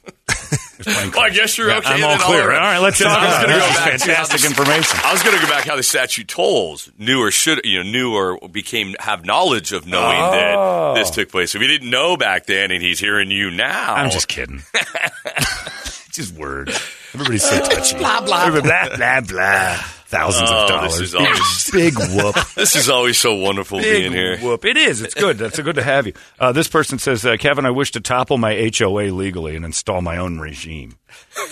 well, 0.87 1.21
I 1.21 1.31
guess 1.31 1.59
you're 1.59 1.69
Yeah, 1.69 1.79
okay. 1.79 1.89
I'm 1.95 2.05
all 2.05 2.19
clear. 2.19 2.49
right. 2.49 2.57
All 2.57 2.61
right, 2.63 2.79
let's 2.79 3.03
'Cause 3.03 3.07
talk 3.13 3.19
I 3.23 3.27
was 3.27 3.35
about 3.35 3.47
gonna 3.47 3.57
it. 3.57 3.61
go 3.61 3.67
This 3.67 3.71
is 3.71 3.77
back 3.79 3.91
fantastic 4.01 4.41
the- 4.43 4.47
information. 4.49 5.01
I 5.05 5.13
was 5.13 5.23
going 5.23 5.37
to 5.37 5.43
go 5.43 5.49
back 5.49 5.65
how 5.65 5.77
the 5.77 5.83
statute 5.83 6.29
tolls 6.29 6.91
knew 6.99 7.21
or 7.23 7.31
should 7.31 7.61
you 7.65 7.83
know 7.83 7.91
knew 7.91 8.15
or 8.15 8.49
became 8.49 8.95
have 9.01 9.25
knowledge 9.25 9.73
of 9.73 9.87
knowing 9.87 10.19
Oh. 10.21 10.95
that 10.95 11.01
this 11.01 11.11
took 11.11 11.31
place. 11.31 11.55
If 11.55 11.61
he 11.63 11.67
didn't 11.69 11.91
know 11.91 12.17
back 12.17 12.47
then 12.47 12.71
and 12.71 12.83
he's 12.83 12.99
hearing 13.01 13.31
you 13.31 13.51
now, 13.51 13.95
I'm 13.95 14.11
just 14.11 14.29
kidding. 14.29 14.63
just 16.13 16.35
words. 16.35 16.79
Everybody's 17.15 17.43
so 17.49 17.59
touchy. 17.61 17.97
blah 17.99 18.21
blah 18.21 18.51
blah 18.61 18.97
blah 18.97 19.21
blah. 19.21 19.79
Thousands 20.09 20.51
Oh, 20.51 20.55
of 20.55 20.69
this 20.69 20.71
dollars. 20.71 21.01
is 21.03 21.15
always- 21.15 21.71
big 21.71 21.95
whoop. 21.99 22.35
This 22.55 22.75
is 22.77 22.89
always 22.89 23.19
so 23.19 23.35
wonderful 23.35 23.79
Big 23.79 24.01
being 24.05 24.13
here. 24.13 24.39
whoop. 24.39 24.65
It 24.65 24.79
is. 24.79 25.03
It's 25.03 25.13
good. 25.13 25.37
That's 25.37 25.61
good 25.61 25.75
to 25.77 25.83
have 25.83 26.07
you. 26.07 26.15
Uh, 26.41 26.51
this 26.53 26.67
person 26.67 26.99
says, 26.99 27.27
uh, 27.27 27.37
Kevin, 27.37 27.67
I 27.67 27.71
wish 27.71 27.91
to 27.93 28.01
topple 28.01 28.39
my 28.39 28.71
HOA 28.75 29.11
legally 29.13 29.55
and 29.55 29.67
install 29.67 30.01
my 30.01 30.17
own 30.17 30.39
regime. 30.39 30.97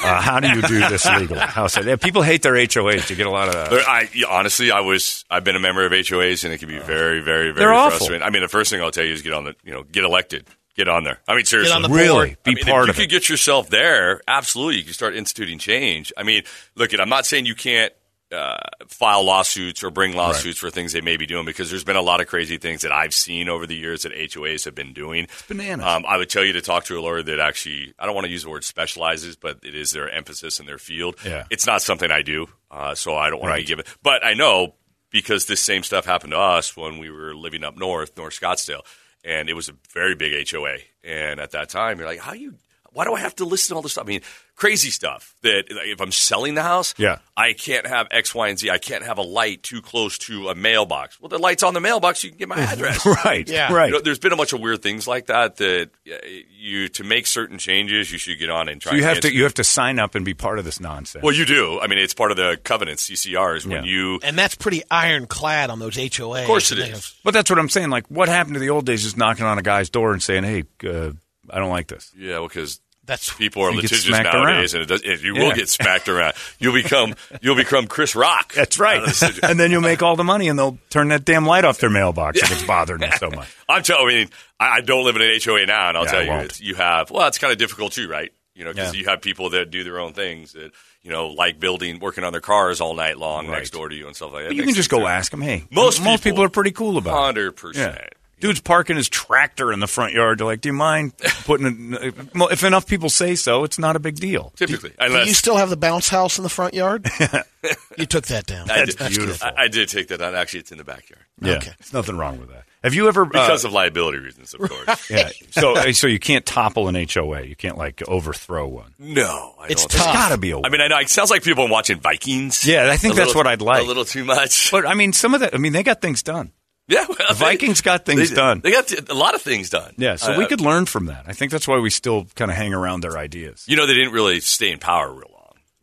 Uh, 0.02 0.20
how 0.22 0.40
do 0.40 0.48
you 0.48 0.62
do 0.62 0.78
this 0.88 1.04
legally? 1.04 1.38
How 1.40 1.66
so? 1.66 1.82
Yeah, 1.82 1.96
people 1.96 2.22
hate 2.22 2.40
their 2.40 2.54
HOAs. 2.54 3.10
You 3.10 3.16
get 3.16 3.26
a 3.26 3.30
lot 3.30 3.48
of 3.48 3.54
that. 3.54 3.72
I 3.86 4.08
honestly, 4.26 4.70
I 4.70 4.80
was 4.80 5.26
I've 5.30 5.44
been 5.44 5.56
a 5.56 5.60
member 5.60 5.84
of 5.84 5.92
HOAs 5.92 6.44
and 6.44 6.52
it 6.54 6.56
can 6.58 6.68
be 6.68 6.78
very, 6.78 7.20
very, 7.20 7.50
very 7.50 7.52
They're 7.52 7.74
awful. 7.74 7.98
frustrating. 7.98 8.26
I 8.26 8.30
mean, 8.30 8.40
the 8.40 8.48
first 8.48 8.70
thing 8.70 8.80
I'll 8.80 8.90
tell 8.90 9.04
you 9.04 9.12
is 9.12 9.20
get 9.20 9.34
on 9.34 9.44
the 9.44 9.54
you 9.64 9.72
know 9.72 9.82
get 9.82 10.04
elected, 10.04 10.46
get 10.76 10.88
on 10.88 11.04
there. 11.04 11.18
I 11.28 11.34
mean, 11.36 11.44
seriously, 11.44 11.74
on 11.74 11.82
the 11.82 11.90
Really? 11.90 12.28
board. 12.30 12.42
Be 12.42 12.50
I 12.52 12.54
mean, 12.54 12.64
part 12.64 12.84
if 12.88 12.94
of 12.94 12.98
you 12.98 13.04
it. 13.04 13.06
could 13.08 13.10
get 13.10 13.28
yourself 13.28 13.68
there, 13.68 14.22
absolutely, 14.26 14.78
you 14.78 14.84
can 14.84 14.94
start 14.94 15.14
instituting 15.14 15.58
change. 15.58 16.10
I 16.16 16.22
mean, 16.22 16.42
look, 16.74 16.94
at 16.94 17.00
I'm 17.02 17.10
not 17.10 17.26
saying 17.26 17.44
you 17.44 17.54
can't 17.54 17.92
uh, 18.32 18.56
file 18.88 19.24
lawsuits 19.24 19.84
or 19.84 19.90
bring 19.90 20.14
lawsuits 20.14 20.58
for 20.58 20.68
things 20.70 20.92
they 20.92 21.00
may 21.00 21.16
be 21.16 21.26
doing 21.26 21.44
because 21.46 21.70
there's 21.70 21.84
been 21.84 21.96
a 21.96 22.02
lot 22.02 22.20
of 22.20 22.26
crazy 22.26 22.58
things 22.58 22.82
that 22.82 22.90
I've 22.92 23.14
seen 23.14 23.48
over 23.48 23.66
the 23.66 23.76
years 23.76 24.02
that 24.02 24.12
HOAs 24.12 24.64
have 24.64 24.74
been 24.74 24.92
doing. 24.92 25.24
It's 25.24 25.42
bananas. 25.42 25.86
Um, 25.86 26.04
I 26.06 26.16
would 26.16 26.28
tell 26.28 26.44
you 26.44 26.52
to 26.54 26.60
talk 26.60 26.84
to 26.86 26.98
a 26.98 27.00
lawyer 27.00 27.22
that 27.22 27.38
actually, 27.38 27.94
I 27.98 28.06
don't 28.06 28.14
want 28.14 28.24
to 28.26 28.30
use 28.32 28.42
the 28.42 28.50
word 28.50 28.64
specializes, 28.64 29.36
but 29.36 29.60
it 29.62 29.74
is 29.76 29.92
their 29.92 30.10
emphasis 30.10 30.58
in 30.58 30.66
their 30.66 30.78
field. 30.78 31.16
Yeah. 31.24 31.44
It's 31.50 31.66
not 31.66 31.82
something 31.82 32.10
I 32.10 32.22
do, 32.22 32.48
uh, 32.70 32.94
so 32.96 33.16
I 33.16 33.30
don't 33.30 33.40
want 33.40 33.50
Right. 33.50 33.58
to 33.58 33.62
be 33.62 33.68
given. 33.68 33.84
But 34.02 34.24
I 34.26 34.34
know 34.34 34.74
because 35.10 35.46
this 35.46 35.60
same 35.60 35.82
stuff 35.84 36.04
happened 36.04 36.32
to 36.32 36.38
us 36.38 36.76
when 36.76 36.98
we 36.98 37.10
were 37.10 37.34
living 37.34 37.62
up 37.62 37.76
north, 37.76 38.16
North 38.16 38.38
Scottsdale, 38.38 38.82
and 39.24 39.48
it 39.48 39.54
was 39.54 39.68
a 39.68 39.74
very 39.92 40.14
big 40.16 40.32
HOA. 40.50 40.78
And 41.04 41.38
at 41.38 41.52
that 41.52 41.68
time, 41.68 41.98
you're 41.98 42.08
like, 42.08 42.20
how 42.20 42.32
you? 42.32 42.54
Why 42.92 43.04
do 43.04 43.14
I 43.14 43.20
have 43.20 43.36
to 43.36 43.44
listen 43.44 43.74
to 43.74 43.76
all 43.76 43.82
this 43.82 43.92
stuff? 43.92 44.04
I 44.06 44.08
mean, 44.08 44.22
crazy 44.56 44.90
stuff 44.90 45.34
that 45.42 45.64
if 45.68 46.00
I'm 46.00 46.10
selling 46.10 46.54
the 46.54 46.62
house, 46.62 46.94
Yeah. 46.96 47.18
I 47.36 47.52
can't 47.52 47.86
have 47.86 48.08
X, 48.10 48.34
Y, 48.34 48.48
and 48.48 48.58
Z. 48.58 48.70
I 48.70 48.78
can't 48.78 49.04
have 49.04 49.18
a 49.18 49.22
light 49.22 49.62
too 49.62 49.82
close 49.82 50.16
to 50.20 50.48
a 50.48 50.54
mailbox. 50.54 51.20
Well, 51.20 51.28
the 51.28 51.38
light's 51.38 51.62
on 51.62 51.74
the 51.74 51.80
mailbox. 51.80 52.24
You 52.24 52.30
can 52.30 52.38
get 52.38 52.48
my 52.48 52.56
address. 52.72 53.04
right. 53.24 53.46
Yeah. 53.48 53.70
Right. 53.72 53.88
You 53.88 53.92
know, 53.92 54.00
there's 54.00 54.18
been 54.18 54.32
a 54.32 54.36
bunch 54.36 54.54
of 54.54 54.60
weird 54.60 54.82
things 54.82 55.06
like 55.06 55.26
that 55.26 55.56
that 55.56 55.90
uh, 56.10 56.14
you 56.58 56.88
to 56.88 57.04
make 57.04 57.26
certain 57.26 57.58
changes, 57.58 58.10
you 58.10 58.16
should 58.18 58.38
get 58.38 58.48
on 58.50 58.68
and 58.70 58.80
try. 58.80 58.92
so 58.92 58.96
you 58.96 59.02
and 59.02 59.08
have 59.08 59.20
to 59.20 59.28
answer- 59.28 59.36
you 59.36 59.42
have 59.44 59.54
to 59.54 59.64
sign 59.64 59.98
up 59.98 60.14
and 60.14 60.24
be 60.24 60.32
part 60.34 60.58
of 60.58 60.64
this 60.64 60.80
nonsense. 60.80 61.22
Well, 61.22 61.34
you 61.34 61.44
do. 61.44 61.78
I 61.78 61.86
mean, 61.86 61.98
it's 61.98 62.14
part 62.14 62.30
of 62.30 62.38
the 62.38 62.58
covenants, 62.64 63.08
CCRs. 63.10 63.66
When 63.66 63.84
Yeah. 63.84 63.90
you 63.90 64.20
and 64.22 64.38
that's 64.38 64.54
pretty 64.54 64.82
ironclad 64.90 65.68
on 65.70 65.78
those 65.78 65.96
HOAs. 65.96 66.40
Of 66.40 66.46
course 66.46 66.72
it 66.72 66.78
is. 66.78 66.88
And 66.88 67.02
but 67.24 67.34
that's 67.34 67.50
what 67.50 67.58
I'm 67.58 67.68
saying. 67.68 67.90
Like, 67.90 68.06
what 68.10 68.28
happened 68.28 68.54
to 68.54 68.60
the 68.60 68.70
old 68.70 68.86
days? 68.86 69.02
Just 69.02 69.16
knocking 69.18 69.44
on 69.44 69.58
a 69.58 69.62
guy's 69.62 69.90
door 69.90 70.12
and 70.12 70.22
saying, 70.22 70.44
"Hey, 70.44 70.64
uh, 70.88 71.10
I 71.50 71.58
don't 71.58 71.70
like 71.70 71.88
this." 71.88 72.10
Yeah, 72.16 72.38
well 72.38 72.48
because 72.48 72.80
That's 73.06 73.32
people 73.38 73.62
are 73.62 73.72
litigious 73.72 74.08
nowadays, 74.10 74.74
around. 74.74 74.82
and 74.82 74.82
it 74.82 74.86
does, 74.86 75.02
it, 75.02 75.22
you 75.22 75.34
Yeah. 75.34 75.42
will 75.44 75.54
get 75.54 75.68
smacked 75.68 76.08
around. 76.08 76.34
You'll 76.58 76.74
become 76.74 77.14
you'll 77.40 77.56
become 77.56 77.86
Chris 77.86 78.14
Rock. 78.14 78.52
That's 78.54 78.78
right. 78.78 78.96
out 78.98 79.02
of 79.04 79.08
the 79.08 79.14
situ- 79.14 79.40
and 79.44 79.58
then 79.58 79.70
you'll 79.70 79.80
make 79.80 80.02
all 80.02 80.16
the 80.16 80.24
money, 80.24 80.48
and 80.48 80.58
they'll 80.58 80.78
turn 80.90 81.08
that 81.08 81.24
damn 81.24 81.46
light 81.46 81.64
off 81.64 81.78
their 81.78 81.90
mailbox 81.90 82.42
if 82.42 82.50
it's 82.52 82.64
bothering 82.64 83.00
them 83.00 83.12
so 83.18 83.30
much. 83.30 83.48
I'm 83.68 83.82
telling. 83.82 84.06
I 84.06 84.08
mean, 84.08 84.28
I, 84.58 84.80
don't 84.80 85.04
live 85.04 85.16
in 85.16 85.22
an 85.22 85.38
HOA 85.42 85.66
now, 85.66 85.88
and 85.88 85.96
I'll 85.98 86.04
Yeah, 86.04 86.10
tell 86.10 86.24
you, 86.24 86.32
it's, 86.44 86.60
you 86.60 86.74
have. 86.74 87.10
Well, 87.10 87.28
it's 87.28 87.38
kind 87.38 87.52
of 87.52 87.58
difficult 87.58 87.92
too, 87.92 88.08
right? 88.08 88.32
You 88.54 88.64
know, 88.64 88.72
because 88.72 88.94
Yeah. 88.94 89.00
you 89.00 89.06
have 89.06 89.20
people 89.20 89.50
that 89.50 89.70
do 89.70 89.84
their 89.84 89.98
own 90.00 90.12
things 90.14 90.52
that 90.54 90.72
you 91.02 91.12
know, 91.12 91.28
like 91.28 91.60
building, 91.60 92.00
working 92.00 92.24
on 92.24 92.32
their 92.32 92.40
cars 92.40 92.80
all 92.80 92.94
night 92.94 93.16
long 93.16 93.46
Right. 93.46 93.58
next 93.58 93.70
door 93.70 93.88
to 93.88 93.94
you 93.94 94.08
and 94.08 94.16
stuff 94.16 94.32
like 94.32 94.42
that. 94.44 94.48
But 94.48 94.56
you 94.56 94.64
can 94.64 94.74
just 94.74 94.90
go 94.90 95.06
ask 95.06 95.30
them. 95.30 95.40
Hey, 95.40 95.64
Most 95.70 96.00
most 96.02 96.24
people- 96.24 96.38
people 96.38 96.42
are 96.44 96.48
pretty 96.48 96.72
cool 96.72 96.96
about 96.98 97.10
it. 97.16 97.22
Hundred 97.26 97.52
percent. 97.52 97.98
Yeah. 98.38 98.48
Dude's 98.48 98.60
parking 98.60 98.96
his 98.96 99.08
tractor 99.08 99.72
in 99.72 99.80
the 99.80 99.86
front 99.86 100.12
yard. 100.12 100.38
They're 100.38 100.46
like, 100.46 100.60
"Do 100.60 100.68
you 100.68 100.72
mind 100.74 101.12
putting 101.44 101.94
it?" 101.94 102.14
Well, 102.34 102.48
if 102.48 102.62
enough 102.64 102.86
people 102.86 103.08
say 103.08 103.34
so, 103.34 103.64
it's 103.64 103.78
not 103.78 103.96
a 103.96 103.98
big 103.98 104.16
deal. 104.16 104.52
Typically, 104.56 104.90
Do 104.90 104.96
unless 105.00 105.26
you 105.28 105.34
still 105.34 105.56
have 105.56 105.70
the 105.70 105.76
bounce 105.76 106.08
house 106.08 106.38
in 106.38 106.42
the 106.44 106.50
front 106.50 106.74
yard? 106.74 107.08
you 107.98 108.06
took 108.06 108.26
that 108.26 108.46
down. 108.46 108.70
I 108.70 108.78
That's 108.84 108.94
did, 108.94 109.08
beautiful. 109.10 109.48
I, 109.48 109.64
I 109.64 109.68
did 109.68 109.88
take 109.88 110.08
that 110.08 110.20
out. 110.20 110.34
Actually, 110.34 110.60
it's 110.60 110.72
in 110.72 110.78
the 110.78 110.84
backyard 110.84 111.24
Yeah, 111.40 111.54
Okay. 111.54 111.72
there's 111.78 111.92
nothing 111.92 112.16
wrong 112.18 112.38
with 112.38 112.50
that. 112.50 112.64
Have 112.84 112.94
you 112.94 113.08
ever? 113.08 113.22
uh, 113.22 113.28
because 113.28 113.64
of 113.64 113.72
liability 113.72 114.18
reasons, 114.18 114.54
of 114.54 114.60
course. 114.68 115.10
yeah. 115.10 115.30
So, 115.50 115.74
uh, 115.74 115.92
so 115.92 116.06
you 116.06 116.20
can't 116.20 116.46
topple 116.46 116.86
an 116.88 116.94
HOA. 116.94 117.42
You 117.42 117.56
can't 117.56 117.76
like 117.78 118.00
overthrow 118.06 118.68
one. 118.68 118.94
No, 118.98 119.54
I 119.58 119.66
It's 119.68 119.82
don't. 119.86 119.90
tough. 119.98 120.04
There's 120.04 120.16
got 120.16 120.28
to 120.28 120.38
be 120.38 120.50
a 120.50 120.58
way. 120.58 120.62
I 120.66 120.68
mean, 120.68 120.80
I 120.82 120.86
know 120.88 120.98
it 120.98 121.08
sounds 121.08 121.30
like 121.30 121.42
people 121.42 121.66
watching 121.68 121.98
Vikings. 121.98 122.64
Yeah, 122.66 122.88
I 122.92 122.96
think 122.96 123.14
that's 123.16 123.28
little- 123.28 123.40
what 123.40 123.46
I'd 123.48 123.62
like. 123.62 123.82
A 123.82 123.86
little 123.86 124.04
too 124.04 124.24
much. 124.24 124.70
but 124.70 124.86
I 124.86 124.94
mean, 124.94 125.12
some 125.12 125.34
of 125.34 125.40
that. 125.40 125.54
I 125.54 125.58
mean, 125.58 125.72
they 125.72 125.82
got 125.82 126.00
things 126.00 126.22
done. 126.22 126.52
Yeah, 126.88 127.06
well, 127.08 127.18
The 127.28 127.34
Vikings 127.34 127.80
got 127.80 128.04
things 128.04 128.30
they, 128.30 128.36
done. 128.36 128.60
They 128.60 128.70
got 128.70 129.10
a 129.10 129.14
lot 129.14 129.34
of 129.34 129.42
things 129.42 129.70
done. 129.70 129.94
Yeah, 129.96 130.16
so 130.16 130.32
Uh, 130.32 130.38
we 130.38 130.46
could 130.46 130.60
learn 130.60 130.86
from 130.86 131.06
that. 131.06 131.24
I 131.26 131.32
think 131.32 131.50
that's 131.52 131.66
why 131.66 131.78
we 131.78 131.90
still 131.90 132.26
kind 132.34 132.50
of 132.50 132.56
hang 132.56 132.74
around 132.74 133.00
their 133.00 133.18
ideas. 133.18 133.64
You 133.66 133.76
know, 133.76 133.86
they 133.86 133.94
didn't 133.94 134.12
really 134.12 134.40
stay 134.40 134.70
in 134.70 134.78
power 134.78 135.10
real 135.10 135.30
long. 135.32 135.35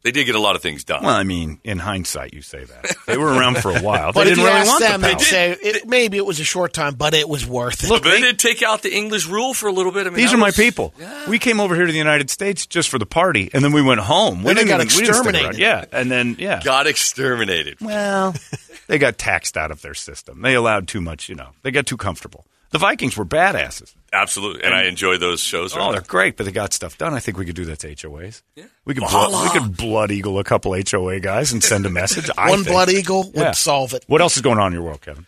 They 0.03 0.11
did 0.11 0.25
get 0.25 0.35
a 0.35 0.39
lot 0.39 0.57
of 0.57 0.61
things 0.61 0.83
done. 0.83 1.03
Well, 1.03 1.15
I 1.15 1.23
mean, 1.23 1.61
in 1.63 1.79
hindsight, 1.79 2.33
you 2.33 2.41
say 2.41 2.65
that 2.65 2.95
they 3.07 3.17
were 3.17 3.27
around 3.27 3.59
for 3.59 3.71
a 3.71 3.79
while. 3.81 4.11
But 4.11 4.25
they 4.25 4.31
if 4.31 4.35
didn't 4.35 4.39
you 4.39 4.45
really 4.47 4.59
ask 4.59 4.69
want 4.69 4.83
them, 4.83 5.01
the 5.01 5.07
power. 5.07 5.19
say 5.19 5.51
it, 5.61 5.87
maybe 5.87 6.17
it 6.17 6.25
was 6.25 6.41
a 6.41 6.43
short 6.43 6.73
time, 6.73 6.95
but 6.95 7.13
it 7.13 7.29
was 7.29 7.45
worth 7.47 7.85
it. 7.85 7.89
Look, 7.89 8.03
they 8.03 8.19
did 8.19 8.37
take 8.37 8.61
out 8.61 8.81
the 8.81 8.93
English 8.93 9.27
rule 9.27 9.53
for 9.53 9.67
a 9.67 9.71
little 9.71 9.93
bit. 9.93 10.05
I 10.05 10.09
mean, 10.09 10.17
These 10.17 10.31
that 10.31 10.35
are 10.35 10.39
my 10.39 10.47
was- 10.47 10.57
people. 10.57 10.93
We 11.29 11.39
came 11.39 11.61
over 11.61 11.73
here 11.73 11.85
to 11.85 11.91
the 11.91 11.97
United 11.97 12.29
States 12.29 12.65
just 12.65 12.89
for 12.89 12.99
the 12.99 13.05
party, 13.05 13.49
and 13.53 13.63
then 13.63 13.71
we 13.71 13.81
went 13.81 14.01
home. 14.01 14.39
We 14.39 14.47
Then 14.53 14.55
didn't 14.55 14.67
got 14.67 14.81
even- 14.81 14.87
we 14.97 15.03
didn't 15.05 15.15
stick 15.15 15.25
around. 15.25 15.35
exterminated. 15.35 15.59
Yeah, 15.61 15.85
and 15.99 16.11
then 16.11 16.35
yeah. 16.37 16.61
Got 16.61 16.85
exterminated. 16.87 17.77
Well, 17.79 18.35
they 18.87 18.97
got 18.97 19.17
taxed 19.17 19.55
out 19.55 19.71
of 19.71 19.81
their 19.81 19.93
system. 19.93 20.41
They 20.41 20.53
allowed 20.55 20.89
too 20.89 20.99
much. 20.99 21.29
You 21.29 21.35
know, 21.35 21.51
they 21.61 21.71
got 21.71 21.85
too 21.85 21.95
comfortable. 21.97 22.45
The 22.73 22.79
Vikings 22.79 23.15
were 23.15 23.23
badasses. 23.25 23.93
Absolutely, 24.11 24.63
and 24.63 24.73
I 24.73 24.85
enjoy 24.85 25.17
those 25.17 25.39
shows. 25.41 25.75
Oh, 25.77 25.91
they're 25.91 26.01
great, 26.01 26.37
but 26.37 26.45
they 26.45 26.51
got 26.51 26.73
stuff 26.73 26.97
done. 26.97 27.13
I 27.13 27.19
think 27.19 27.37
we 27.37 27.45
could 27.45 27.55
do 27.55 27.65
that 27.65 27.79
to 27.79 27.95
HOAs. 27.95 28.41
Yeah. 28.55 28.65
We 28.83 28.93
could 28.95 29.01
blood, 29.01 29.53
we 29.53 29.59
could 29.59 29.77
blood 29.77 30.11
eagle 30.11 30.39
a 30.39 30.43
couple 30.43 30.73
HOA 30.73 31.19
guys 31.19 31.51
and 31.53 31.63
send 31.63 31.85
a 31.85 31.89
message. 32.01 32.29
I 32.37 32.49
One 32.49 32.59
think. 32.63 32.69
blood 32.69 32.89
eagle 32.89 33.23
would 33.25 33.35
Yeah. 33.35 33.51
solve 33.51 33.93
it. 33.93 34.03
What 34.07 34.21
else 34.21 34.35
is 34.35 34.41
going 34.41 34.57
on 34.59 34.67
in 34.67 34.73
your 34.73 34.81
world, 34.83 35.01
Kevin? 35.01 35.25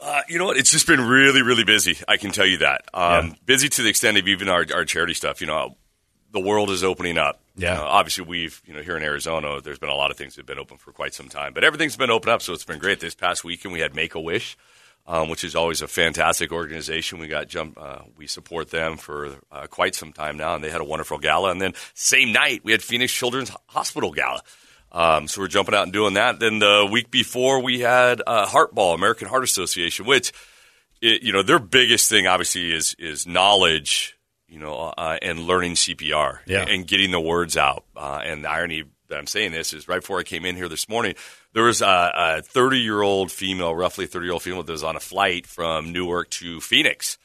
Uh, 0.00 0.20
you 0.28 0.38
know 0.38 0.44
what? 0.44 0.56
It's 0.56 0.70
just 0.70 0.86
been 0.86 1.00
really, 1.00 1.42
really 1.42 1.64
busy. 1.64 1.96
I 2.06 2.18
can 2.18 2.30
tell 2.30 2.46
you 2.46 2.58
that. 2.58 2.82
Um, 2.94 3.28
Yeah. 3.28 3.34
Busy 3.46 3.68
to 3.70 3.82
the 3.82 3.88
extent 3.88 4.16
of 4.18 4.28
even 4.28 4.48
our, 4.48 4.64
our 4.74 4.84
charity 4.84 5.14
stuff. 5.14 5.40
You 5.40 5.46
know, 5.48 5.76
the 6.32 6.40
world 6.40 6.70
is 6.70 6.84
opening 6.84 7.18
up. 7.18 7.40
Yeah. 7.56 7.72
You 7.72 7.78
know, 7.80 7.86
obviously, 7.86 8.24
we've 8.26 8.60
you 8.66 8.74
know 8.74 8.82
here 8.82 8.96
in 8.96 9.02
Arizona, 9.02 9.60
there's 9.62 9.78
been 9.78 9.88
a 9.88 9.94
lot 9.96 10.10
of 10.10 10.16
things 10.18 10.34
that 10.34 10.40
have 10.42 10.46
been 10.46 10.58
open 10.58 10.76
for 10.76 10.92
quite 10.92 11.14
some 11.14 11.28
time, 11.30 11.52
but 11.54 11.64
everything's 11.64 11.96
been 11.96 12.10
open 12.10 12.30
up, 12.30 12.42
so 12.42 12.52
it's 12.52 12.64
been 12.64 12.78
great. 12.78 13.00
This 13.00 13.14
past 13.14 13.42
weekend, 13.42 13.72
we 13.72 13.80
had 13.80 13.94
Make 13.96 14.14
a 14.14 14.20
Wish. 14.20 14.56
Um, 15.10 15.30
which 15.30 15.42
is 15.42 15.56
always 15.56 15.80
a 15.80 15.88
fantastic 15.88 16.52
organization. 16.52 17.18
We 17.18 17.28
got 17.28 17.48
jump. 17.48 17.78
Uh, 17.80 18.00
we 18.18 18.26
support 18.26 18.68
them 18.68 18.98
for 18.98 19.36
uh, 19.50 19.66
quite 19.66 19.94
some 19.94 20.12
time 20.12 20.36
now, 20.36 20.54
and 20.54 20.62
they 20.62 20.68
had 20.68 20.82
a 20.82 20.84
wonderful 20.84 21.16
gala. 21.16 21.50
And 21.50 21.58
then 21.62 21.72
same 21.94 22.30
night 22.30 22.60
we 22.62 22.72
had 22.72 22.82
Phoenix 22.82 23.10
Children's 23.10 23.50
Hospital 23.68 24.12
gala. 24.12 24.42
Um, 24.92 25.26
so 25.26 25.40
we're 25.40 25.48
jumping 25.48 25.74
out 25.74 25.84
and 25.84 25.94
doing 25.94 26.12
that. 26.14 26.40
Then 26.40 26.58
the 26.58 26.86
week 26.92 27.10
before 27.10 27.62
we 27.62 27.80
had 27.80 28.20
uh, 28.26 28.44
Heart 28.44 28.74
Ball, 28.74 28.92
American 28.94 29.28
Heart 29.28 29.44
Association, 29.44 30.04
which 30.04 30.30
it, 31.00 31.22
you 31.22 31.32
know 31.32 31.42
their 31.42 31.58
biggest 31.58 32.10
thing 32.10 32.26
obviously 32.26 32.70
is 32.70 32.94
is 32.98 33.26
knowledge, 33.26 34.14
you 34.46 34.58
know, 34.58 34.92
uh, 34.98 35.16
and 35.22 35.40
learning 35.40 35.72
CPR 35.74 36.40
Yeah. 36.46 36.66
and 36.68 36.86
getting 36.86 37.12
the 37.12 37.20
words 37.20 37.56
out. 37.56 37.84
Uh, 37.96 38.20
and 38.22 38.44
the 38.44 38.50
irony 38.50 38.84
that 39.08 39.16
I'm 39.16 39.26
saying 39.26 39.52
this 39.52 39.72
is 39.72 39.88
right 39.88 40.00
before 40.02 40.18
I 40.18 40.22
came 40.22 40.44
in 40.44 40.54
here 40.54 40.68
this 40.68 40.86
morning, 40.86 41.14
there 41.52 41.64
was 41.64 41.82
a 41.82 42.42
30 42.44 42.78
year 42.78 43.00
old 43.02 43.32
female, 43.32 43.74
roughly 43.74 44.06
30 44.06 44.26
year 44.26 44.32
old 44.32 44.42
female, 44.42 44.62
that 44.62 44.72
was 44.72 44.84
on 44.84 44.96
a 44.96 45.00
flight 45.00 45.46
from 45.46 45.92
Newark 45.92 46.30
to 46.30 46.60
Phoenix. 46.60 47.18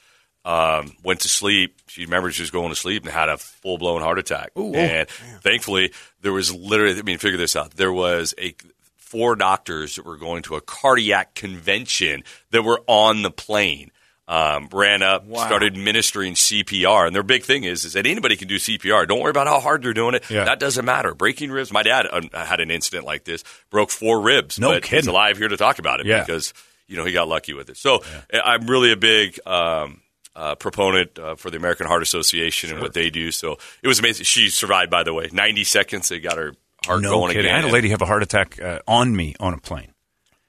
Um, 0.45 0.91
went 1.03 1.21
to 1.21 1.29
sleep. 1.29 1.79
She 1.87 2.03
remembers 2.03 2.35
she 2.35 2.41
was 2.41 2.51
going 2.51 2.69
to 2.69 2.75
sleep 2.75 3.03
and 3.03 3.13
had 3.13 3.29
a 3.29 3.37
full 3.37 3.77
blown 3.77 4.01
heart 4.01 4.19
attack. 4.19 4.51
and 4.75 5.09
thankfully, 5.41 5.93
there 6.21 6.33
was 6.33 6.53
literally. 6.53 6.99
I 6.99 7.01
mean, 7.01 7.17
figure 7.17 7.37
this 7.37 7.55
out. 7.55 7.71
There 7.71 7.93
was 7.93 8.33
a 8.37 8.53
four 8.97 9.35
doctors 9.35 9.95
that 9.95 10.05
were 10.05 10.17
going 10.17 10.43
to 10.43 10.55
a 10.55 10.61
cardiac 10.61 11.33
convention 11.35 12.23
that 12.51 12.63
were 12.63 12.81
on 12.87 13.21
the 13.21 13.31
plane. 13.31 13.91
Um, 14.25 14.69
ran 14.71 15.03
up, 15.03 15.25
started 15.27 15.73
administering 15.75 16.35
CPR, 16.35 17.05
and 17.05 17.13
their 17.13 17.23
big 17.23 17.43
thing 17.43 17.65
is 17.65 17.83
is 17.83 17.91
that 17.93 18.05
anybody 18.05 18.37
can 18.37 18.47
do 18.47 18.55
CPR. 18.55 19.05
Don't 19.05 19.19
worry 19.19 19.31
about 19.31 19.47
how 19.47 19.59
hard 19.59 19.83
they're 19.83 19.93
doing 19.93 20.15
it. 20.15 20.29
Yeah. 20.29 20.45
That 20.45 20.59
doesn't 20.59 20.85
matter. 20.85 21.13
Breaking 21.13 21.51
ribs. 21.51 21.73
My 21.73 21.83
dad 21.83 22.07
um, 22.09 22.29
had 22.33 22.61
an 22.61 22.71
incident 22.71 23.05
like 23.05 23.25
this, 23.25 23.43
broke 23.69 23.89
four 23.91 24.21
ribs. 24.21 24.57
No 24.57 24.69
but 24.69 24.85
He's 24.85 24.89
kidding. 24.89 25.09
alive 25.09 25.37
here 25.37 25.49
to 25.49 25.57
talk 25.57 25.77
about 25.77 25.99
it 25.99 26.05
Yeah. 26.05 26.21
because 26.21 26.53
you 26.87 26.95
know 26.95 27.03
he 27.03 27.11
got 27.11 27.27
lucky 27.27 27.53
with 27.53 27.69
it. 27.69 27.75
So 27.75 28.01
I'm 28.33 28.65
really 28.67 28.91
a 28.93 28.97
big. 28.97 29.39
Um, 29.45 29.99
uh, 30.35 30.55
proponent 30.55 31.19
uh, 31.19 31.35
for 31.35 31.51
the 31.51 31.57
American 31.57 31.85
Heart 31.85 32.01
Association 32.01 32.71
and 32.71 32.81
what 32.81 32.93
they 32.93 33.11
do. 33.11 33.29
So 33.29 33.59
it 33.83 33.87
was 33.87 33.99
amazing. 33.99 34.23
She 34.23 34.49
survived, 34.49 34.89
by 34.89 35.03
the 35.03 35.13
way. 35.13 35.29
90 35.31 35.63
seconds, 35.63 36.09
they 36.09 36.19
got 36.19 36.37
her 36.37 36.55
heart 36.87 37.03
no 37.03 37.11
going 37.11 37.33
kidding. 37.33 37.45
again. 37.51 37.53
I 37.53 37.61
had 37.61 37.69
a 37.69 37.71
lady 37.71 37.89
have 37.89 38.01
a 38.01 38.07
heart 38.07 38.23
attack 38.23 38.59
uh, 38.59 38.79
on 38.87 39.15
me 39.15 39.35
on 39.39 39.53
a 39.53 39.59
plane. 39.59 39.93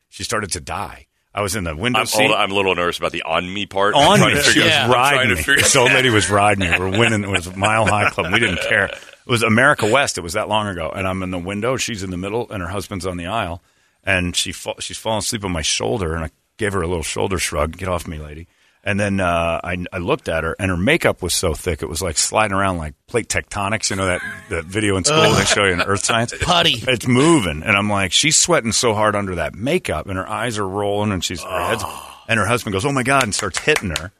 She 0.09 0.25
started 0.25 0.51
to 0.53 0.61
die. 0.61 1.07
I 1.35 1.43
was 1.43 1.57
in 1.57 1.65
the 1.65 1.75
window 1.75 2.01
I'm, 2.01 2.07
seat. 2.07 2.31
I'm 2.31 2.53
a 2.53 2.55
little 2.55 2.75
nervous 2.77 2.99
about 2.99 3.11
the 3.11 3.23
on 3.23 3.53
me 3.53 3.67
part. 3.67 3.95
On 3.95 4.21
me. 4.21 4.41
She 4.43 4.61
was 4.61 4.73
I'm 4.73 4.91
riding 4.91 5.35
me. 5.35 5.43
This 5.43 5.75
old 5.75 5.91
lady 5.93 6.09
was 6.09 6.31
riding 6.31 6.71
me. 6.71 6.79
We're 6.79 6.97
winning. 6.97 7.25
It 7.25 7.29
was 7.29 7.55
Mile 7.57 7.87
High 7.87 8.11
Club. 8.11 8.33
We 8.33 8.39
didn't 8.39 8.61
care. 8.61 8.85
It 8.85 9.27
was 9.27 9.43
America 9.43 9.91
West. 9.91 10.17
It 10.17 10.21
was 10.21 10.35
that 10.35 10.49
long 10.49 10.69
ago. 10.69 10.93
And 10.95 11.09
I'm 11.09 11.23
in 11.25 11.33
the 11.33 11.39
window. 11.39 11.77
She's 11.77 12.05
in 12.05 12.11
the 12.11 12.17
middle, 12.17 12.49
and 12.51 12.63
her 12.63 12.69
husband's 12.69 13.05
on 13.05 13.17
the 13.17 13.27
aisle. 13.27 13.63
And 14.05 14.37
she 14.37 14.53
fa- 14.53 14.75
she's 14.81 14.99
falling 14.99 15.21
asleep 15.21 15.45
on 15.45 15.51
my 15.51 15.63
shoulder, 15.63 16.15
and 16.15 16.25
I 16.25 16.31
gave 16.57 16.73
her 16.73 16.83
a 16.83 16.87
little 16.87 17.03
shoulder 17.03 17.39
shrug. 17.39 17.77
Get 17.77 17.89
off 17.89 18.07
me, 18.07 18.19
lady. 18.19 18.47
And 18.87 19.01
then 19.01 19.19
uh, 19.19 19.61
I, 19.65 19.83
I 19.93 19.99
looked 19.99 20.29
at 20.29 20.45
her, 20.45 20.55
and 20.59 20.71
her 20.71 20.77
makeup 20.77 21.23
was 21.23 21.33
so 21.33 21.55
thick 21.55 21.83
it 21.83 21.89
was 21.89 22.03
like 22.03 22.19
sliding 22.19 22.55
around 22.55 22.77
like 22.77 22.95
plate 23.07 23.29
tectonics. 23.29 23.89
You 23.89 23.97
know 23.97 24.07
that 24.07 24.21
that 24.51 24.67
video 24.67 24.97
in 24.97 25.05
school 25.05 25.33
they 25.33 25.45
show 25.45 25.65
you 25.65 25.73
in 25.73 25.81
earth 25.81 26.05
science. 26.05 26.35
Putty. 26.41 26.85
It's 26.87 27.07
moving, 27.09 27.63
and 27.63 27.77
I'm 27.77 27.89
like, 27.89 28.13
she's 28.13 28.37
sweating 28.37 28.73
so 28.73 28.93
hard 28.93 29.17
under 29.17 29.37
that 29.37 29.55
makeup, 29.55 30.07
and 30.07 30.19
her 30.19 30.29
eyes 30.29 30.59
are 30.59 30.69
rolling, 30.69 31.13
and 31.13 31.25
she's 31.25 31.43
her 31.43 31.67
head's, 31.67 31.83
and 32.29 32.39
her 32.39 32.47
husband 32.47 32.75
goes, 32.75 32.85
"Oh 32.85 32.93
my 32.93 33.03
god!" 33.03 33.23
and 33.23 33.35
starts 33.35 33.59
hitting 33.59 33.91
her. 33.91 34.13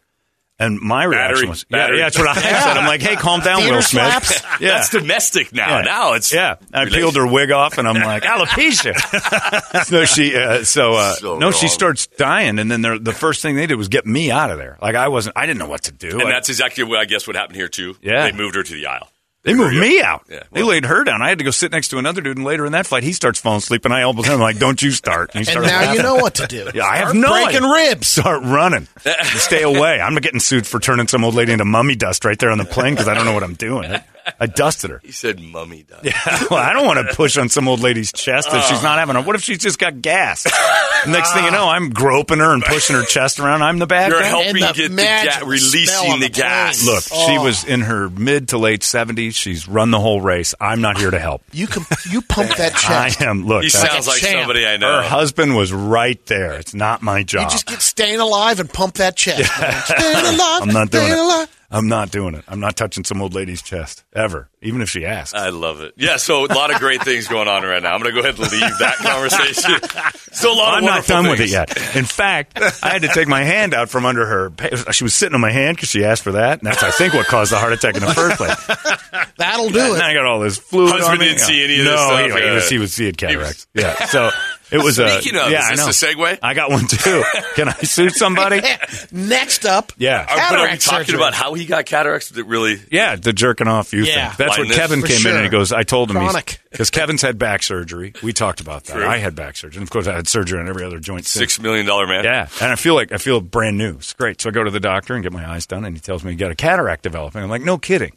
And 0.57 0.81
my 0.81 1.03
reaction 1.03 1.35
Battery. 1.35 1.49
was, 1.49 1.67
yeah, 1.69 1.77
Battery. 1.79 1.99
yeah, 1.99 2.05
that's 2.05 2.19
what 2.19 2.29
I 2.29 2.35
said. 2.41 2.77
I'm 2.77 2.87
like, 2.87 3.03
hey, 3.03 3.17
calm 3.17 3.41
down, 3.41 3.59
Theater 3.61 3.75
Will 3.75 3.83
Smith. 3.83 4.25
slaps? 4.25 4.43
Yeah. 4.61 4.69
That's 4.69 4.89
domestic 4.91 5.53
now. 5.53 5.79
Yeah. 5.79 5.83
Now 5.83 6.13
it's 6.13 6.33
yeah. 6.33 6.55
I 6.73 6.85
peeled 6.85 7.17
her 7.17 7.27
wig 7.27 7.51
off, 7.51 7.77
and 7.77 7.89
I'm 7.89 8.01
like, 8.01 8.23
alopecia. 8.23 8.95
so 9.85 10.05
she, 10.05 10.37
uh, 10.37 10.63
so, 10.63 10.93
uh, 10.93 11.15
So 11.15 11.39
no, 11.39 11.51
she 11.51 11.67
starts 11.67 12.07
dying, 12.07 12.61
and 12.61 12.71
then 12.71 12.83
the 12.83 13.13
first 13.13 13.43
thing 13.43 13.57
they 13.57 13.67
did 13.67 13.75
was 13.75 13.89
get 13.89 14.07
me 14.07 14.31
out 14.31 14.51
of 14.53 14.59
there. 14.59 14.79
Like 14.81 14.95
I 14.95 15.09
wasn't, 15.09 15.37
I 15.37 15.47
didn't 15.47 15.59
know 15.59 15.69
what 15.69 15.83
to 15.85 15.93
do. 15.93 16.21
And 16.21 16.29
I- 16.29 16.31
that's 16.31 16.49
exactly 16.49 16.85
what 16.85 17.01
I 17.01 17.05
guess 17.05 17.27
what 17.27 17.35
happened 17.35 17.57
here 17.57 17.69
too. 17.69 17.97
Yeah. 18.01 18.31
they 18.31 18.37
moved 18.37 18.55
her 18.55 18.63
to 18.63 18.73
the 18.73 18.87
aisle. 18.87 19.09
They 19.45 19.55
moved 19.55 19.77
me 19.77 20.01
out. 20.01 20.25
Yeah, 20.29 20.43
they 20.53 20.63
laid 20.63 20.87
her 20.87 21.05
down. 21.05 21.21
I 21.23 21.29
had 21.29 21.39
to 21.39 21.45
go 21.45 21.51
sit 21.51 21.71
next 21.71 21.89
to 21.89 21.99
another 21.99 22.21
dude, 22.23 22.37
and 22.39 22.47
later 22.47 22.65
in 22.65 22.73
that 22.73 22.87
flight, 22.87 23.03
he 23.03 23.13
starts 23.13 23.39
falling 23.39 23.59
asleep, 23.59 23.85
and 23.85 23.93
I 23.93 24.01
elbow 24.01 24.23
him 24.23 24.41
like, 24.41 24.59
"Don't 24.59 24.81
you 24.81 24.91
start?" 24.91 25.31
And, 25.35 25.45
he 25.47 25.51
And 25.53 25.65
starts 25.65 25.69
now 25.69 25.93
you 25.93 26.03
know 26.03 26.15
what 26.17 26.37
to 26.37 26.47
do. 26.47 26.71
Yeah, 26.75 26.85
I 26.87 26.97
have 26.97 27.15
no 27.15 27.29
breaking 27.29 27.65
idea. 27.65 27.89
ribs. 27.91 28.07
Start 28.09 28.43
running. 28.43 28.89
Stay 29.37 29.63
away. 29.63 30.01
I'm 30.01 30.15
getting 30.17 30.41
sued 30.41 30.67
for 30.67 30.81
turning 30.81 31.09
some 31.09 31.25
old 31.25 31.35
lady 31.35 31.53
into 31.53 31.65
mummy 31.67 31.95
dust 31.95 32.25
right 32.25 32.39
there 32.39 32.51
on 32.51 32.59
the 32.59 32.65
plane 32.65 32.95
because 32.95 33.07
I 33.07 33.15
don't 33.15 33.27
know 33.27 33.35
what 33.35 33.43
I'm 33.43 33.55
doing. 33.55 33.93
I, 34.27 34.33
I 34.41 34.47
dusted 34.47 34.91
her. 34.91 35.01
He 35.05 35.13
said, 35.13 35.41
"Mummy 35.41 35.83
does." 35.83 36.01
Yeah, 36.05 36.13
well, 36.51 36.61
I 36.61 36.73
don't 36.73 36.87
want 36.87 37.07
to 37.09 37.15
push 37.15 37.37
on 37.37 37.49
some 37.49 37.69
old 37.69 37.81
lady's 37.81 38.13
chest 38.13 38.49
if 38.53 38.63
she's 38.65 38.79
oh. 38.81 38.83
not 38.83 38.99
having 38.99 39.17
a. 39.17 39.23
What 39.23 39.37
if 39.37 39.43
she's 39.43 39.59
just 39.59 39.79
got 39.79 40.01
gas? 40.03 40.45
Next 41.07 41.33
thing 41.35 41.45
you 41.45 41.51
know, 41.51 41.69
I'm 41.69 41.91
groping 41.91 42.39
her 42.39 42.53
and 42.55 42.63
pushing 42.63 42.97
her 42.97 43.05
chest 43.05 43.39
around. 43.39 43.63
I'm 43.63 43.79
the 43.79 43.87
bad 43.87 44.11
guy. 44.11 44.17
You're 44.17 44.23
guy. 44.23 44.29
helping 44.29 44.63
And 44.63 44.63
the 44.63 44.73
get 44.73 44.89
the 44.89 44.95
magic 44.95 45.31
ga- 45.31 45.37
smell 45.39 45.49
releasing 45.49 46.13
on 46.13 46.21
the, 46.21 46.27
the 46.29 46.33
gas. 46.33 46.83
plane. 46.83 46.95
Look, 46.95 47.05
she 47.05 47.39
Oh. 47.39 47.45
was 47.45 47.65
in 47.65 47.81
her 47.83 48.09
mid 48.09 48.49
to 48.49 48.59
late 48.59 48.81
70s. 48.81 49.35
She's 49.35 49.69
run 49.69 49.91
the 49.91 50.01
whole 50.01 50.21
race. 50.21 50.55
I'm 50.61 50.81
not 50.81 50.97
here 50.99 51.11
to 51.11 51.19
help. 51.19 51.43
You 51.53 51.67
can 51.67 51.85
you 52.11 52.23
pump 52.23 52.57
that 52.57 52.73
chest. 52.73 52.85
I 52.91 53.09
chest. 53.09 53.21
am. 53.23 53.45
Look, 53.47 53.65
he 53.65 53.69
that's- 53.71 53.93
sounds 53.93 54.07
like 54.09 54.19
champ. 54.21 54.41
somebody 54.41 54.67
I 54.67 54.77
know. 54.79 54.97
her 54.97 55.03
husband 55.03 55.57
was 55.57 55.73
right 55.73 56.25
there. 56.27 56.55
It's 56.55 56.75
not 56.75 57.03
my 57.03 57.23
job. 57.23 57.43
You 57.45 57.51
just 57.51 57.67
get 57.67 57.83
staying 57.83 58.21
alive 58.21 58.61
and 58.61 58.73
pump 58.73 58.95
that 58.95 59.17
chest. 59.17 59.41
man. 59.61 59.83
Staying 59.85 60.35
alive. 60.35 60.63
I'm 60.63 60.69
not 60.69 60.91
doing 60.91 61.05
staying 61.05 61.19
it. 61.19 61.25
alive. 61.25 61.49
I'm 61.75 61.89
not 61.89 62.13
doing 62.13 62.37
it. 62.37 62.45
I'm 62.47 62.61
not 62.61 62.77
touching 62.77 63.03
some 63.03 63.21
old 63.21 63.35
lady's 63.35 63.61
chest 63.61 64.05
ever, 64.13 64.49
even 64.63 64.81
if 64.81 64.89
she 64.89 65.05
asks. 65.05 65.35
I 65.35 65.49
love 65.49 65.81
it. 65.81 65.95
Yeah, 65.97 66.19
so 66.19 66.45
a 66.45 66.47
lot 66.47 66.73
of 66.73 66.79
great 66.79 67.03
things 67.03 67.27
going 67.27 67.49
on 67.49 67.65
right 67.65 67.83
now. 67.83 67.93
I'm 67.93 68.01
going 68.01 68.15
to 68.15 68.23
go 68.23 68.29
ahead 68.29 68.39
and 68.39 68.53
leave 68.53 68.79
that 68.79 68.95
conversation. 69.03 70.23
So 70.33 70.53
a 70.53 70.55
lot 70.55 70.69
of 70.69 70.79
I'm 70.79 70.85
not 70.85 70.91
wonderful 71.09 71.15
done 71.17 71.31
with 71.31 71.41
it 71.41 71.51
yet. 71.51 71.77
In 71.97 72.05
fact, 72.05 72.61
I 72.81 72.91
had 72.91 73.03
to 73.03 73.09
take 73.09 73.27
my 73.27 73.43
hand 73.43 73.75
out 73.75 73.89
from 73.91 74.07
under 74.07 74.25
her. 74.25 74.93
She 74.93 75.03
was 75.03 75.15
sitting 75.15 75.35
on 75.35 75.41
my 75.41 75.51
hand 75.51 75.77
because 75.77 75.89
she 75.89 76.05
asked 76.05 76.23
for 76.23 76.33
that, 76.33 76.61
and 76.61 76.67
that's 76.69 76.85
I 76.85 76.93
think 76.93 77.13
what 77.13 77.27
caused 77.27 77.51
the 77.51 77.59
heart 77.59 77.73
attack 77.73 77.97
in 77.97 78.03
the 78.03 78.15
first 78.15 78.37
place. 78.37 79.27
That'll 79.37 79.71
do 79.71 79.95
And 79.95 80.03
I 80.03 80.15
got 80.15 80.27
all 80.27 80.39
this 80.39 80.59
fluid. 80.59 80.93
Husband 80.93 81.13
on 81.15 81.19
me. 81.19 81.25
didn't 81.27 81.41
see 81.41 81.65
any 81.65 81.81
of 81.81 81.87
no, 81.87 81.91
this 81.91 82.01
stuff, 82.01 82.21
he, 82.21 82.25
he 82.27 82.47
yeah. 82.47 82.55
was, 82.55 82.69
he 82.69 82.79
was 82.79 82.97
he 82.97 83.07
had 83.07 83.19
cataracts. 83.19 83.67
yeah, 83.75 84.07
so 84.07 84.31
it 84.75 84.85
was 84.85 84.99
a. 84.99 85.09
Speaking 85.21 85.39
of, 85.41 85.51
yeah, 85.51 85.73
is 85.73 85.81
I 85.81 85.87
this 85.87 86.03
know. 86.03 86.11
a 86.11 86.15
segue? 86.15 86.39
I 86.43 86.55
got 86.55 86.71
one 86.71 86.87
too. 86.87 87.23
Can 87.55 87.69
I 87.69 87.73
sue 87.83 88.11
somebody? 88.11 88.61
Next 89.13 89.65
up, 89.65 89.93
Yeah. 89.97 90.21
Are, 90.23 90.27
but 90.27 90.37
are 90.37 90.37
we 90.37 90.57
Cataract 90.57 90.83
talking 90.83 91.07
surgery. 91.07 91.17
about 91.17 91.35
how 91.35 91.55
he 91.55 91.65
got 91.67 91.87
cataracts? 91.87 92.31
That 92.31 92.45
really 92.45 92.81
Yeah, 92.91 93.17
the 93.17 93.33
jerking 93.33 93.69
off 93.69 93.93
you 93.93 94.05
Yeah. 94.05 94.31
thing. 94.31 94.47
That's 94.47 94.57
Blindness, 94.57 94.77
what 94.77 94.81
Kevin 94.83 95.01
for 95.01 95.07
came 95.07 95.27
in 95.27 95.35
and 95.37 95.45
he 95.45 95.51
goes, 95.51 95.73
I 95.73 95.83
told 95.83 96.11
him 96.11 96.17
Chronic. 96.17 96.61
because 96.71 96.91
Kevin's 96.91 97.23
had 97.23 97.39
back 97.39 97.63
surgery. 97.63 98.13
We 98.23 98.33
talked 98.33 98.61
about 98.61 98.85
that. 98.85 98.95
True. 98.95 99.07
I 99.07 99.19
had 99.19 99.35
back 99.35 99.57
surgery. 99.57 99.79
And 99.81 99.87
of 99.87 99.91
course, 99.91 100.07
I 100.07 100.15
had 100.15 100.27
surgery 100.29 100.59
on 100.61 100.69
every 100.69 100.85
other 100.85 100.99
joint. 100.99 101.25
since. 101.27 101.41
six 101.41 101.61
million 101.61 101.87
dollar 101.87 102.07
man. 102.07 102.25
Yeah, 102.25 102.49
and 102.61 102.73
I 102.73 102.77
feel 102.77 102.95
like 102.95 103.13
I 103.13 103.19
feel 103.19 103.41
brand 103.41 103.79
new. 103.79 103.95
It's 103.95 104.13
great. 104.13 104.41
So 104.41 104.49
I 104.51 104.53
go 104.53 104.65
to 104.65 104.71
the 104.71 104.81
doctor 104.81 105.15
and 105.15 105.23
get 105.23 105.33
my 105.33 105.49
eyes 105.49 105.67
done, 105.67 105.85
and 105.85 105.97
he 105.97 106.01
tells 106.01 106.25
me 106.25 106.33
you 106.33 106.39
got 106.39 106.51
a 106.51 106.55
cataract 106.57 107.03
developing. 107.05 107.43
I'm 107.43 107.51
like, 107.51 107.63
no 107.63 107.79
kidding. 107.79 108.13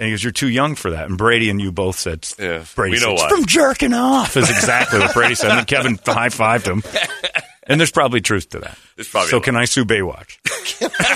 And 0.00 0.06
he 0.06 0.12
goes, 0.12 0.24
"You're 0.24 0.32
too 0.32 0.48
young 0.48 0.74
for 0.74 0.90
that." 0.90 1.06
And 1.08 1.16
Brady 1.18 1.50
and 1.50 1.60
you 1.60 1.70
both 1.70 1.96
said, 1.98 2.26
Yeah, 2.38 2.64
Brady 2.74 2.96
we 2.96 3.00
know 3.06 3.16
said, 3.18 3.28
from 3.28 3.44
jerking 3.44 3.92
off." 3.92 4.34
Is 4.36 4.48
exactly 4.50 4.98
what 4.98 5.12
Brady 5.14 5.34
said. 5.36 5.50
And 5.50 5.66
Kevin 5.66 5.98
high 6.06 6.30
fived 6.30 6.66
him. 6.66 6.82
And 7.66 7.78
there's 7.78 7.92
probably 7.92 8.20
truth 8.22 8.48
to 8.48 8.60
that. 8.60 8.76
There's 8.96 9.08
probably 9.08 9.28
so 9.30 9.40
can 9.40 9.54
I 9.56 9.66
sue 9.66 9.84
Baywatch? 9.84 10.38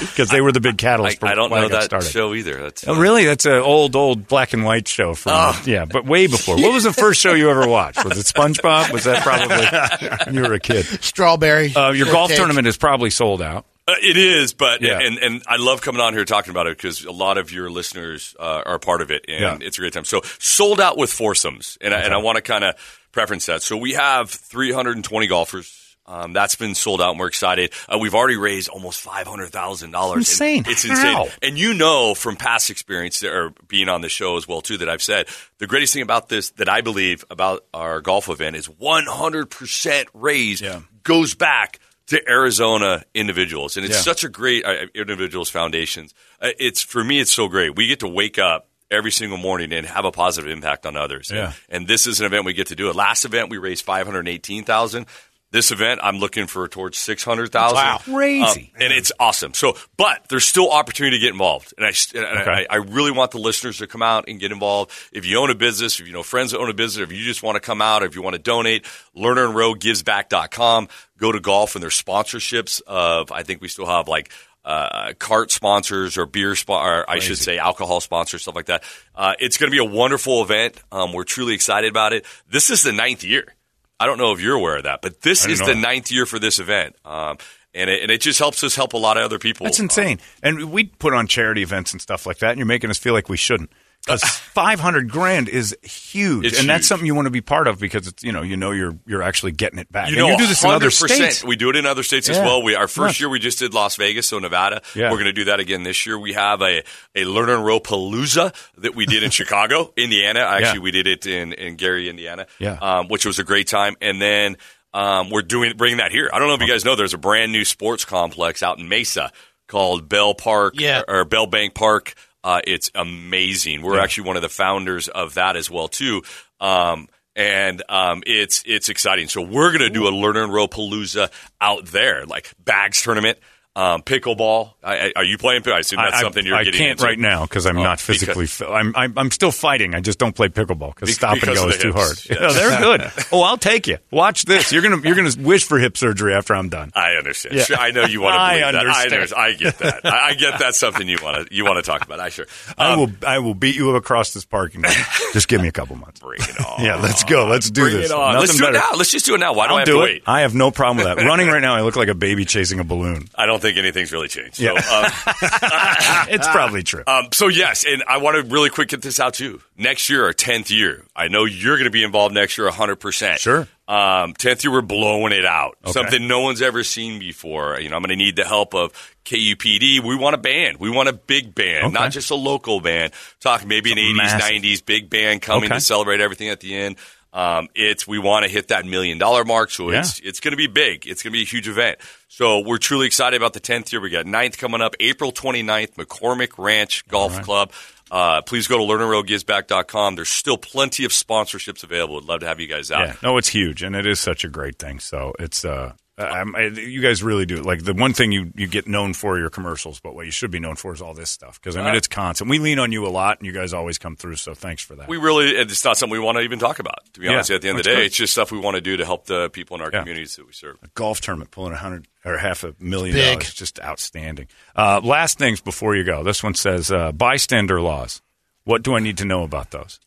Because 0.00 0.30
they 0.30 0.40
were 0.40 0.52
the 0.52 0.60
big 0.60 0.74
I, 0.74 0.76
catalyst. 0.76 1.20
for 1.20 1.26
I 1.26 1.34
don't 1.34 1.50
know 1.50 1.56
I 1.56 1.68
that 1.68 1.84
started. 1.84 2.10
show 2.10 2.34
either. 2.34 2.60
That's 2.62 2.86
Oh, 2.86 2.98
really? 2.98 3.24
That's 3.24 3.44
an 3.46 3.52
old, 3.54 3.94
old 3.96 4.26
black 4.28 4.52
and 4.52 4.64
white 4.64 4.88
show 4.88 5.14
from 5.14 5.32
Oh. 5.34 5.62
yeah, 5.66 5.84
but 5.84 6.04
way 6.06 6.26
before. 6.26 6.56
What 6.56 6.72
was 6.72 6.84
the 6.84 6.92
first 6.92 7.20
show 7.20 7.34
you 7.34 7.50
ever 7.50 7.66
watched? 7.66 8.04
Was 8.04 8.18
it 8.18 8.26
SpongeBob? 8.26 8.92
Was 8.92 9.04
that 9.04 9.22
probably 9.22 10.26
when 10.26 10.34
you 10.34 10.48
were 10.48 10.54
a 10.54 10.60
kid? 10.60 10.84
strawberry. 11.02 11.74
Uh, 11.74 11.92
your 11.92 12.06
golf 12.06 12.28
shortcake. 12.30 12.36
tournament 12.38 12.66
is 12.66 12.76
probably 12.76 13.10
sold 13.10 13.42
out. 13.42 13.66
Uh, 13.90 13.94
it 14.02 14.16
is, 14.16 14.52
but 14.54 14.82
Yeah. 14.82 14.98
and 15.00 15.18
and 15.18 15.42
I 15.46 15.56
love 15.56 15.80
coming 15.82 16.00
on 16.00 16.14
here 16.14 16.24
talking 16.24 16.50
about 16.50 16.66
it 16.66 16.76
because 16.76 17.04
a 17.04 17.12
lot 17.12 17.38
of 17.38 17.50
your 17.52 17.70
listeners 17.70 18.34
uh, 18.38 18.62
are 18.66 18.78
part 18.78 19.02
of 19.02 19.10
it, 19.10 19.24
and 19.28 19.40
Yeah. 19.40 19.66
it's 19.66 19.78
a 19.78 19.80
great 19.80 19.92
time. 19.92 20.04
So 20.04 20.22
sold 20.38 20.80
out 20.80 20.96
with 20.96 21.12
foursomes, 21.12 21.76
and 21.80 21.92
I, 21.94 22.00
and 22.00 22.14
I 22.14 22.18
want 22.18 22.36
to 22.36 22.42
kind 22.42 22.64
of 22.64 22.74
preference 23.12 23.46
that. 23.46 23.62
So 23.62 23.76
we 23.76 23.92
have 23.94 24.30
320 24.30 25.26
golfers. 25.26 25.76
Um, 26.06 26.32
that's 26.32 26.56
been 26.56 26.74
sold 26.74 27.00
out, 27.00 27.10
and 27.12 27.20
we're 27.20 27.28
excited. 27.28 27.72
Uh, 27.88 27.96
we've 27.98 28.16
already 28.16 28.36
raised 28.36 28.68
almost 28.68 29.00
five 29.00 29.28
hundred 29.28 29.50
thousand 29.50 29.92
dollars. 29.92 30.28
Insane. 30.28 30.64
It's 30.66 30.82
How? 30.84 31.22
insane. 31.24 31.32
And 31.40 31.56
you 31.56 31.72
know 31.72 32.14
from 32.16 32.34
past 32.34 32.68
experience 32.68 33.22
or 33.22 33.52
being 33.68 33.88
on 33.88 34.00
the 34.00 34.08
show 34.08 34.36
as 34.36 34.48
well 34.48 34.60
too 34.60 34.78
that 34.78 34.88
I've 34.88 35.02
said 35.02 35.28
the 35.58 35.68
greatest 35.68 35.92
thing 35.92 36.02
about 36.02 36.28
this 36.28 36.50
that 36.52 36.68
I 36.68 36.80
believe 36.80 37.24
about 37.30 37.64
our 37.72 38.00
golf 38.00 38.28
event 38.28 38.56
is 38.56 38.68
100% 38.68 40.06
raised 40.14 40.62
Yeah. 40.62 40.80
goes 41.04 41.34
back 41.34 41.78
to 42.10 42.28
Arizona 42.28 43.04
individuals, 43.14 43.76
and 43.76 43.84
it's 43.86 43.96
Yeah. 43.96 44.02
such 44.02 44.22
a 44.24 44.28
great 44.28 44.64
uh, 44.64 44.86
individuals 44.94 45.48
foundations. 45.50 46.14
Uh, 46.40 46.50
it's 46.58 46.82
for 46.82 47.02
me, 47.02 47.18
it's 47.18 47.32
so 47.32 47.48
great. 47.48 47.74
We 47.74 47.86
get 47.88 48.00
to 48.00 48.08
wake 48.08 48.38
up 48.38 48.68
every 48.90 49.12
single 49.12 49.38
morning 49.38 49.72
and 49.72 49.86
have 49.86 50.04
a 50.04 50.10
positive 50.10 50.50
impact 50.50 50.84
on 50.86 50.96
others. 50.96 51.30
Yeah. 51.32 51.52
And, 51.68 51.82
and 51.82 51.86
this 51.88 52.06
is 52.06 52.20
an 52.20 52.26
event 52.26 52.44
we 52.44 52.52
get 52.52 52.66
to 52.68 52.74
do. 52.76 52.90
It 52.90 52.96
last 52.96 53.24
event 53.24 53.48
we 53.50 53.58
raised 53.58 53.84
five 53.84 54.06
hundred 54.06 54.28
eighteen 54.28 54.64
thousand. 54.64 55.06
This 55.52 55.72
event, 55.72 55.98
I'm 56.02 56.18
looking 56.18 56.46
for 56.46 56.68
towards 56.68 56.96
six 56.96 57.24
hundred 57.24 57.50
thousand. 57.50 57.74
Wow. 57.76 57.98
Crazy. 58.04 58.72
and 58.78 58.92
it's 58.92 59.10
awesome. 59.18 59.52
So, 59.52 59.76
but 59.96 60.24
there's 60.28 60.44
still 60.44 60.70
opportunity 60.70 61.16
to 61.16 61.20
get 61.20 61.32
involved, 61.32 61.74
and 61.76 61.84
I 61.84 61.88
and 62.14 62.40
Okay. 62.40 62.66
I, 62.70 62.74
I 62.74 62.76
really 62.76 63.10
want 63.10 63.32
the 63.32 63.38
listeners 63.38 63.78
to 63.78 63.88
come 63.88 64.00
out 64.02 64.26
and 64.28 64.38
get 64.38 64.52
involved. 64.52 64.92
If 65.12 65.26
you 65.26 65.38
own 65.38 65.50
a 65.50 65.56
business, 65.56 65.98
if 65.98 66.06
you 66.06 66.12
know 66.12 66.22
friends 66.22 66.52
that 66.52 66.58
own 66.58 66.70
a 66.70 66.74
business, 66.74 67.02
if 67.02 67.10
you 67.16 67.24
just 67.24 67.42
want 67.42 67.56
to 67.56 67.60
come 67.60 67.82
out, 67.82 68.04
if 68.04 68.14
you 68.14 68.22
want 68.22 68.34
to 68.36 68.42
donate, 68.42 68.84
lernerandrowegivesback.com. 69.16 70.88
Go 71.18 71.32
to 71.32 71.40
golf 71.40 71.74
and 71.74 71.82
there's 71.82 72.00
sponsorships 72.00 72.80
of. 72.86 73.32
I 73.32 73.42
think 73.42 73.60
we 73.60 73.68
still 73.68 73.86
have 73.86 74.08
like. 74.08 74.30
Uh, 74.62 75.14
cart 75.18 75.50
sponsors 75.50 76.18
or 76.18 76.26
beer, 76.26 76.50
spo- 76.52 76.78
or 76.84 77.08
I 77.08 77.18
should 77.18 77.38
say 77.38 77.56
alcohol 77.56 77.98
sponsors, 78.02 78.42
stuff 78.42 78.54
like 78.54 78.66
that. 78.66 78.84
Uh, 79.14 79.32
it's 79.38 79.56
going 79.56 79.72
to 79.72 79.74
be 79.74 79.78
a 79.82 79.90
wonderful 79.90 80.42
event. 80.42 80.76
Um, 80.92 81.14
we're 81.14 81.24
truly 81.24 81.54
excited 81.54 81.88
about 81.90 82.12
it. 82.12 82.26
This 82.50 82.68
is 82.68 82.82
the 82.82 82.92
ninth 82.92 83.24
year. 83.24 83.54
I 84.00 84.06
don't 84.06 84.18
know 84.18 84.32
if 84.32 84.40
you're 84.40 84.56
aware 84.56 84.78
of 84.78 84.84
that, 84.84 85.02
but 85.02 85.20
this 85.20 85.46
is 85.46 85.60
know 85.60 85.66
the 85.66 85.74
ninth 85.74 86.10
year 86.10 86.24
for 86.24 86.38
this 86.38 86.58
event. 86.58 86.96
Um, 87.04 87.36
and 87.74 87.88
it, 87.88 88.02
and 88.02 88.10
it 88.10 88.20
just 88.20 88.38
helps 88.38 88.64
us 88.64 88.74
help 88.74 88.94
a 88.94 88.96
lot 88.96 89.16
of 89.16 89.22
other 89.22 89.38
people. 89.38 89.64
That's 89.64 89.78
insane. 89.78 90.18
And 90.42 90.72
we 90.72 90.84
put 90.84 91.12
on 91.12 91.26
charity 91.26 91.62
events 91.62 91.92
and 91.92 92.00
stuff 92.00 92.26
like 92.26 92.38
that, 92.38 92.50
and 92.50 92.58
you're 92.58 92.66
making 92.66 92.90
us 92.90 92.98
feel 92.98 93.12
like 93.12 93.28
we 93.28 93.36
shouldn't. 93.36 93.70
Because 94.06 94.22
500 94.24 95.10
grand 95.10 95.48
is 95.48 95.76
huge, 95.82 96.46
It's 96.46 96.58
and 96.58 96.68
that's 96.68 96.80
huge. 96.84 96.88
something 96.88 97.06
you 97.06 97.14
want 97.14 97.26
to 97.26 97.30
be 97.30 97.42
part 97.42 97.68
of 97.68 97.78
because 97.78 98.06
it's 98.06 98.24
you 98.24 98.32
know 98.32 98.40
you 98.42 98.56
know 98.56 98.70
you're 98.70 98.98
you're 99.06 99.22
actually 99.22 99.52
getting 99.52 99.78
it 99.78 99.92
back. 99.92 100.08
You 100.08 100.16
And 100.16 100.26
know, 100.26 100.30
you 100.32 100.38
do 100.38 100.46
this 100.46 100.64
in 100.64 100.70
other 100.70 100.90
states. 100.90 101.44
We 101.44 101.54
do 101.56 101.68
it 101.70 101.76
in 101.76 101.84
other 101.86 102.02
states 102.02 102.28
as 102.28 102.38
well. 102.38 102.62
We 102.62 102.74
our 102.74 102.88
first 102.88 102.98
Nuts. 102.98 103.20
year 103.20 103.28
we 103.28 103.38
just 103.38 103.58
did 103.58 103.74
Las 103.74 103.96
Vegas, 103.96 104.26
so 104.28 104.38
Nevada. 104.38 104.80
Yeah. 104.94 105.10
We're 105.10 105.16
going 105.18 105.26
to 105.26 105.32
do 105.32 105.44
that 105.44 105.60
again 105.60 105.82
this 105.82 106.06
year. 106.06 106.18
We 106.18 106.32
have 106.32 106.62
a 106.62 106.78
a 107.14 107.24
Lerner 107.24 107.56
and 107.56 107.64
Rowe 107.64 107.78
Palooza 107.80 108.54
that 108.78 108.94
we 108.94 109.04
did 109.06 109.22
in 109.22 109.30
Chicago, 109.40 109.92
Indiana. 109.96 110.40
Actually, 110.40 110.78
Yeah. 110.78 110.82
we 110.82 110.90
did 110.92 111.06
it 111.06 111.26
in 111.26 111.52
in 111.52 111.76
Gary, 111.76 112.08
Indiana. 112.08 112.46
Yeah. 112.58 112.78
um, 112.80 113.08
which 113.08 113.26
was 113.26 113.38
a 113.38 113.44
great 113.44 113.68
time. 113.68 113.96
And 114.00 114.20
then 114.20 114.56
um, 114.94 115.28
we're 115.30 115.42
doing 115.42 115.76
bringing 115.76 115.98
that 115.98 116.10
here. 116.10 116.30
I 116.32 116.38
don't 116.38 116.48
know 116.48 116.54
if 116.54 116.60
you 116.62 116.66
guys 116.68 116.84
know, 116.84 116.96
there's 116.96 117.14
a 117.14 117.18
brand 117.18 117.52
new 117.52 117.64
sports 117.64 118.04
complex 118.06 118.62
out 118.62 118.78
in 118.78 118.88
Mesa 118.88 119.30
called 119.68 120.08
Bell 120.08 120.34
Park 120.34 120.74
Yeah. 120.78 121.02
or 121.06 121.24
Bell 121.24 121.46
Bank 121.46 121.74
Park. 121.74 122.14
Uh, 122.42 122.60
it's 122.66 122.90
amazing. 122.94 123.82
We're 123.82 123.96
Yeah. 123.96 124.02
actually 124.02 124.24
one 124.28 124.36
of 124.36 124.42
the 124.42 124.48
founders 124.48 125.08
of 125.08 125.34
that 125.34 125.56
as 125.56 125.70
well 125.70 125.88
too. 125.88 126.22
Um, 126.60 127.08
and 127.36 127.82
um, 127.88 128.22
it's 128.26 128.62
it's 128.66 128.88
exciting. 128.88 129.28
So 129.28 129.40
we're 129.42 129.72
gonna 129.72 129.88
do 129.90 130.06
a 130.06 130.10
Lerner 130.10 130.44
and 130.44 130.52
Rowe 130.52 130.66
palooza 130.68 131.30
out 131.60 131.86
there, 131.86 132.24
like 132.26 132.50
bags 132.58 133.02
tournament, 133.02 133.38
um, 133.76 134.02
pickleball. 134.02 134.72
I, 134.82 134.96
I, 134.96 135.12
are 135.16 135.24
you 135.24 135.38
playing? 135.38 135.62
I 135.68 135.78
assume 135.78 135.98
that's 135.98 136.16
I, 136.16 136.22
something 136.22 136.44
you're 136.44 136.56
I 136.56 136.64
getting 136.64 136.78
can't 136.78 136.90
into. 136.92 137.04
right 137.04 137.18
now 137.18 137.42
because 137.42 137.66
I'm 137.66 137.78
Oh, 137.78 137.82
not 137.82 138.00
physically. 138.00 138.44
because- 138.44 138.52
Fi- 138.54 138.66
I'm, 138.66 138.92
I'm 138.96 139.16
I'm 139.16 139.30
still 139.30 139.52
fighting. 139.52 139.94
I 139.94 140.00
just 140.00 140.18
don't 140.18 140.34
play 140.34 140.48
pickleball 140.48 140.92
because 140.94 141.08
Be- 141.08 141.12
stop 141.12 141.34
and 141.34 141.42
go 141.54 141.68
is 141.68 141.78
too 141.78 141.92
hard. 141.92 142.18
Yes. 142.28 142.40
No, 142.40 142.52
they're 142.52 142.80
good. 142.98 143.12
Oh, 143.30 143.42
I'll 143.42 143.56
take 143.58 143.86
you. 143.86 143.98
Watch 144.10 144.44
this. 144.44 144.72
You're 144.72 144.82
gonna 144.82 145.00
you're 145.02 145.14
gonna 145.14 145.30
wish 145.38 145.64
for 145.64 145.78
hip 145.78 145.96
surgery 145.96 146.34
after 146.34 146.54
I'm 146.54 146.68
done. 146.68 146.90
I 146.96 147.12
understand. 147.14 147.54
Yeah. 147.56 147.62
Sure, 147.64 147.76
I 147.76 147.90
know 147.92 148.04
you 148.06 148.20
want 148.22 148.34
to 148.34 148.40
I 148.40 148.50
believe 148.50 148.60
that. 148.60 148.74
I, 148.74 148.78
understand. 148.80 149.12
understand. 149.12 149.40
I 149.42 149.52
get 149.52 149.78
that. 149.78 150.06
I, 150.06 150.28
I 150.30 150.34
get 150.34 150.58
that's 150.58 150.78
something 150.78 151.08
you 151.08 151.18
want 151.22 151.46
to 151.48 151.54
you 151.54 151.64
want 151.64 151.76
to 151.76 151.88
talk 151.88 152.04
about. 152.04 152.18
I 152.18 152.30
sure. 152.30 152.46
I 152.76 152.92
Um, 152.92 152.98
will 152.98 153.10
I 153.26 153.38
will 153.38 153.54
beat 153.54 153.76
you 153.76 153.94
across 153.94 154.34
this 154.34 154.44
parking 154.44 154.82
lot. 154.82 154.96
just 155.32 155.46
give 155.46 155.60
me 155.62 155.68
a 155.68 155.72
couple 155.72 155.94
months. 155.96 156.18
bring 156.20 156.40
it 156.40 156.66
on. 156.66 156.84
Yeah, 156.84 156.96
let's 156.96 157.22
go. 157.24 157.46
Let's 157.46 157.70
do 157.70 157.82
Bring 157.82 157.96
this. 157.98 158.10
it 158.10 158.14
on. 158.14 158.34
Let's 158.34 158.52
Nothing 158.54 158.58
do 158.58 158.64
it 158.64 158.72
better. 158.80 158.92
now. 158.92 158.98
Let's 158.98 159.12
just 159.12 159.26
do 159.26 159.34
it 159.36 159.38
now. 159.38 159.52
Why 159.54 159.66
do 159.68 159.70
I'll 159.74 159.76
I 159.76 159.80
have 159.80 159.86
do 159.86 159.92
to 159.92 159.98
it. 160.00 160.02
wait? 160.02 160.22
I 160.26 160.40
have 160.40 160.54
no 160.56 160.70
problem 160.72 160.96
with 160.96 161.06
that. 161.16 161.24
Running 161.24 161.46
right 161.48 161.62
now, 161.62 161.76
I 161.76 161.82
look 161.82 161.94
like 161.96 162.08
a 162.08 162.14
baby 162.14 162.44
chasing 162.44 162.80
a 162.80 162.84
balloon. 162.84 163.28
I 163.36 163.46
don't 163.46 163.59
think 163.60 163.76
anything's 163.78 164.12
really 164.12 164.28
changed. 164.28 164.56
So, 164.56 164.64
Yeah. 164.64 164.70
um, 164.72 165.12
it's 166.28 166.48
probably 166.48 166.82
true. 166.82 167.04
Um, 167.06 167.28
so 167.32 167.48
yes, 167.48 167.84
and 167.86 168.02
I 168.08 168.18
want 168.18 168.36
to 168.36 168.52
really 168.52 168.70
quick 168.70 168.88
get 168.88 169.02
this 169.02 169.20
out 169.20 169.34
too. 169.34 169.60
Next 169.76 170.08
year, 170.10 170.24
our 170.24 170.32
tenth 170.32 170.70
year. 170.70 171.04
I 171.14 171.28
know 171.28 171.44
you're 171.44 171.76
going 171.76 171.84
to 171.86 171.90
be 171.90 172.02
involved 172.04 172.34
next 172.34 172.58
year, 172.58 172.68
hundred 172.70 172.96
percent. 172.96 173.40
Sure. 173.40 173.66
Um, 173.88 174.34
tenth 174.34 174.62
year, 174.62 174.72
we're 174.72 174.82
blowing 174.82 175.32
it 175.32 175.44
out. 175.44 175.76
Okay. 175.84 175.92
Something 175.92 176.28
no 176.28 176.40
one's 176.40 176.62
ever 176.62 176.84
seen 176.84 177.18
before. 177.18 177.80
You 177.80 177.88
know, 177.88 177.96
I'm 177.96 178.02
going 178.02 178.10
to 178.10 178.16
need 178.16 178.36
the 178.36 178.44
help 178.44 178.72
of 178.74 178.92
KUPD. 179.24 180.00
We 180.04 180.16
want 180.16 180.34
a 180.34 180.38
band. 180.38 180.78
We 180.78 180.90
want 180.90 181.08
a 181.08 181.12
big 181.12 181.54
band, 181.54 181.86
Okay. 181.86 181.92
not 181.92 182.12
just 182.12 182.30
a 182.30 182.34
local 182.36 182.80
band. 182.80 183.12
Talk 183.40 183.66
maybe 183.66 183.90
an 183.92 183.98
'80s, 183.98 184.16
massive. 184.16 184.40
'90s 184.62 184.84
big 184.84 185.10
band 185.10 185.42
coming 185.42 185.64
Okay. 185.64 185.74
to 185.74 185.80
celebrate 185.80 186.20
everything 186.20 186.48
at 186.50 186.60
the 186.60 186.74
end. 186.76 186.96
Um, 187.32 187.68
it's 187.74 188.06
we 188.08 188.18
want 188.18 188.44
to 188.44 188.50
hit 188.50 188.68
that 188.68 188.84
million 188.86 189.18
dollar 189.18 189.44
mark, 189.44 189.70
so 189.70 189.90
Yeah. 189.90 190.00
it's 190.00 190.18
it's 190.20 190.40
going 190.40 190.50
to 190.52 190.56
be 190.56 190.66
big. 190.66 191.06
It's 191.06 191.22
going 191.22 191.32
to 191.32 191.36
be 191.38 191.42
a 191.42 191.46
huge 191.46 191.68
event. 191.68 191.98
So 192.28 192.60
we're 192.60 192.78
truly 192.78 193.06
excited 193.06 193.36
about 193.36 193.52
the 193.52 193.60
10th 193.60 193.92
year. 193.92 194.00
We 194.00 194.10
got 194.10 194.24
9th 194.26 194.56
coming 194.58 194.80
up, 194.80 194.94
April 195.00 195.30
29th, 195.32 195.94
McCormick 195.94 196.52
Ranch 196.58 197.06
Golf 197.08 197.40
Club. 197.42 197.72
Uh, 198.10 198.42
please 198.42 198.66
go 198.66 198.78
to 198.78 198.82
lernerrowegivesback.com. 198.84 200.16
There's 200.16 200.28
still 200.28 200.56
plenty 200.56 201.04
of 201.04 201.12
sponsorships 201.12 201.84
available. 201.84 202.16
I'd 202.18 202.24
love 202.24 202.40
to 202.40 202.46
have 202.46 202.58
you 202.60 202.66
guys 202.66 202.90
out. 202.90 203.06
Yeah, 203.06 203.14
no, 203.22 203.36
it's 203.36 203.48
huge, 203.48 203.82
and 203.82 203.94
it 203.94 204.06
is 204.06 204.18
such 204.20 204.44
a 204.44 204.48
great 204.48 204.78
thing. 204.78 204.98
So 204.98 205.32
it's 205.38 205.64
uh, 205.64 205.92
I'm, 206.24 206.54
I, 206.56 206.62
you 206.66 207.00
guys 207.00 207.22
really 207.22 207.46
do 207.46 207.56
like 207.62 207.84
the 207.84 207.94
one 207.94 208.12
thing 208.12 208.32
you 208.32 208.52
you 208.56 208.66
get 208.66 208.86
known 208.86 209.14
for 209.14 209.38
your 209.38 209.50
commercials, 209.50 210.00
but 210.00 210.14
what 210.14 210.26
you 210.26 210.32
should 210.32 210.50
be 210.50 210.58
known 210.60 210.76
for 210.76 210.92
is 210.92 211.00
all 211.02 211.14
this 211.14 211.30
stuff 211.30 211.60
because 211.60 211.76
I 211.76 211.82
mean 211.82 211.94
Uh, 211.94 211.96
it's 211.96 212.08
constant. 212.08 212.50
We 212.50 212.58
lean 212.58 212.78
on 212.78 212.92
you 212.92 213.06
a 213.06 213.08
lot, 213.08 213.38
and 213.38 213.46
you 213.46 213.52
guys 213.52 213.72
always 213.72 213.98
come 213.98 214.16
through. 214.16 214.36
So 214.36 214.54
thanks 214.54 214.82
for 214.82 214.94
that. 214.96 215.08
We 215.08 215.16
really, 215.16 215.48
it's 215.50 215.84
not 215.84 215.96
something 215.96 216.12
we 216.18 216.24
want 216.24 216.36
to 216.38 216.42
even 216.42 216.58
talk 216.58 216.78
about, 216.78 216.98
to 217.14 217.20
be 217.20 217.26
Yeah, 217.26 217.32
honest. 217.34 217.50
At 217.50 217.62
the 217.62 217.68
end 217.68 217.78
of 217.78 217.84
the 217.84 217.90
day, 217.90 217.96
good. 217.96 218.04
it's 218.06 218.16
just 218.16 218.32
stuff 218.32 218.52
we 218.52 218.58
want 218.58 218.74
to 218.76 218.80
do 218.80 218.96
to 218.96 219.04
help 219.04 219.26
the 219.26 219.50
people 219.50 219.76
in 219.76 219.82
our 219.82 219.90
Yeah. 219.92 220.00
communities 220.00 220.36
that 220.36 220.46
we 220.46 220.52
serve. 220.52 220.76
A 220.82 220.88
golf 220.94 221.20
tournament 221.20 221.50
pulling 221.50 221.72
a 221.72 221.76
hundred 221.76 222.06
or 222.24 222.36
half 222.38 222.64
a 222.64 222.74
million 222.78 223.14
Big. 223.16 223.38
dollars, 223.40 223.54
just 223.54 223.80
outstanding. 223.80 224.48
Uh, 224.76 225.00
last 225.02 225.38
things 225.38 225.60
before 225.60 225.96
you 225.96 226.04
go. 226.04 226.22
This 226.22 226.42
one 226.42 226.54
says 226.54 226.90
uh, 226.90 227.12
bystander 227.12 227.80
laws. 227.80 228.20
What 228.64 228.82
do 228.82 228.94
I 228.94 229.00
need 229.00 229.16
to 229.18 229.24
know 229.24 229.42
about 229.42 229.70
those? 229.70 229.98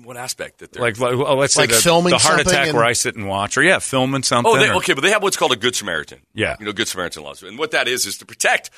In 0.00 0.06
what 0.06 0.16
aspect? 0.16 0.58
That 0.58 0.72
they're 0.72 0.82
Like, 0.82 0.98
like 0.98 1.16
well, 1.16 1.36
let's 1.36 1.54
say 1.54 1.62
Like 1.62 1.70
the, 1.70 1.76
filming 1.76 2.10
the 2.10 2.18
heart 2.18 2.40
attack 2.40 2.68
and- 2.68 2.76
where 2.76 2.84
I 2.84 2.92
sit 2.94 3.16
and 3.16 3.28
watch, 3.28 3.56
or 3.58 3.62
yeah, 3.62 3.78
filming 3.78 4.22
something. 4.22 4.50
Oh, 4.52 4.58
they, 4.58 4.68
or- 4.70 4.76
okay, 4.76 4.94
but 4.94 5.02
they 5.02 5.10
have 5.10 5.22
what's 5.22 5.36
called 5.36 5.52
a 5.52 5.56
Good 5.56 5.76
Samaritan. 5.76 6.20
Yeah. 6.34 6.56
you 6.58 6.66
know, 6.66 6.72
Good 6.72 6.88
Samaritan 6.88 7.22
laws, 7.22 7.42
and 7.42 7.58
what 7.58 7.70
that 7.72 7.88
is 7.88 8.06
is 8.06 8.18
to 8.18 8.26
protect 8.26 8.70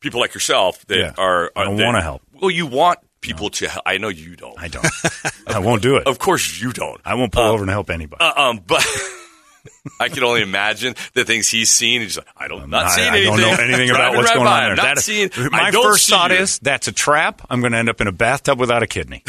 people 0.00 0.20
like 0.20 0.34
yourself 0.34 0.86
that 0.86 0.98
Yeah. 0.98 1.12
are. 1.18 1.50
I 1.56 1.62
are 1.62 1.64
don't 1.64 1.76
wanna 1.84 2.02
help. 2.02 2.22
Well, 2.32 2.50
you 2.50 2.66
want 2.66 2.98
people 3.20 3.50
to. 3.50 3.68
help. 3.68 3.82
I 3.86 3.98
know 3.98 4.08
you 4.08 4.36
don't. 4.36 4.58
I 4.60 4.68
don't. 4.68 4.86
I 5.46 5.58
won't 5.58 5.82
do 5.82 5.96
it. 5.96 6.06
Of 6.06 6.18
course, 6.18 6.60
you 6.60 6.72
don't. 6.72 7.00
I 7.04 7.14
won't 7.14 7.32
pull 7.32 7.42
over 7.42 7.62
and 7.64 7.70
help 7.70 7.90
anybody. 7.90 8.22
Uh, 8.24 8.32
um, 8.36 8.60
but 8.66 8.86
I 10.00 10.08
can 10.08 10.22
only 10.22 10.42
imagine 10.42 10.94
the 11.14 11.24
things 11.24 11.48
he's 11.48 11.70
seen. 11.70 12.00
He's 12.02 12.16
like, 12.16 12.26
I 12.36 12.46
don't, 12.48 12.70
not 12.70 12.86
I, 12.86 12.88
seeing 12.90 13.08
I 13.08 13.24
don't 13.24 13.40
know 13.40 13.50
anything 13.62 13.90
about 13.90 14.12
Driving 14.12 14.16
what's 14.18 14.28
right 14.30 14.34
going 14.36 14.46
on 14.46 14.60
there. 14.62 14.70
I'm 14.70 14.76
Not 14.76 14.82
That 14.84 14.98
is- 14.98 15.04
seeing, 15.04 15.30
my 15.50 15.70
first 15.72 16.08
thought 16.08 16.30
you. 16.30 16.36
is 16.38 16.58
that's 16.60 16.86
a 16.88 16.92
trap. 16.92 17.42
I'm 17.50 17.60
going 17.60 17.72
to 17.72 17.78
end 17.78 17.88
up 17.88 18.00
in 18.00 18.06
a 18.06 18.12
bathtub 18.12 18.58
without 18.60 18.82
a 18.82 18.86
kidney. 18.86 19.24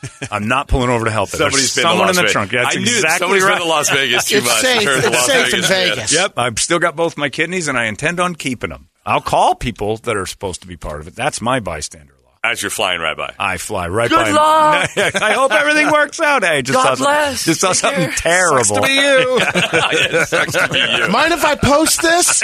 I'm 0.30 0.48
not 0.48 0.68
pulling 0.68 0.90
over 0.90 1.04
to 1.04 1.10
help. 1.10 1.30
There. 1.30 1.38
Somebody's 1.38 1.74
There's 1.74 1.84
been 1.84 1.84
to 1.84 1.88
someone 1.90 2.06
Las 2.08 2.10
in 2.10 2.16
the 2.16 2.22
Vegas. 2.22 2.32
trunk. 2.32 2.50
That's 2.52 2.76
I 2.76 2.78
knew 2.78 2.84
exactly 2.84 3.18
somebody's 3.18 3.44
right. 3.44 3.52
been 3.54 3.62
to 3.62 3.68
Las 3.68 3.90
Vegas 3.90 4.24
too 4.28 4.36
It's 4.36 4.46
much. 4.46 4.60
safe. 4.60 4.88
It's 4.88 5.06
Las 5.10 5.26
safe 5.26 5.54
in. 5.54 5.62
Vegas. 5.62 6.12
Yep, 6.12 6.32
I've 6.38 6.58
still 6.58 6.78
got 6.78 6.96
both 6.96 7.16
my 7.16 7.28
kidneys, 7.28 7.68
and 7.68 7.78
I 7.78 7.84
intend 7.86 8.20
on 8.20 8.34
keeping 8.34 8.70
them. 8.70 8.88
I'll 9.04 9.20
call 9.20 9.54
people 9.54 9.96
that 9.98 10.16
are 10.16 10.26
supposed 10.26 10.62
to 10.62 10.66
be 10.66 10.76
part 10.76 11.00
of 11.00 11.08
it. 11.08 11.14
That's 11.14 11.40
my 11.40 11.60
bystander 11.60 12.12
law. 12.12 12.15
As 12.50 12.62
you're 12.62 12.70
flying 12.70 13.00
right 13.00 13.16
by. 13.16 13.34
I 13.38 13.56
fly 13.56 13.88
right 13.88 14.08
Good 14.08 14.16
by. 14.16 14.30
luck. 14.30 14.90
I 15.22 15.32
hope 15.32 15.52
everything 15.52 15.90
works 15.90 16.20
out. 16.20 16.44
Hey, 16.44 16.62
just 16.62 16.76
God 16.76 16.96
saw, 16.96 17.04
bless. 17.04 17.44
Just 17.44 17.60
saw 17.60 17.68
Take 17.68 17.76
something 17.76 18.02
care. 18.04 18.12
terrible. 18.12 18.64
Sucks 18.64 18.80
to 18.80 18.86
be 18.86 18.92
you. 18.92 19.38
it 20.20 20.28
sucks 20.28 20.52
to 20.52 20.68
be 20.68 20.78
you. 20.78 21.08
Mind 21.08 21.32
if 21.32 21.44
I 21.44 21.56
post 21.56 22.02
this? 22.02 22.40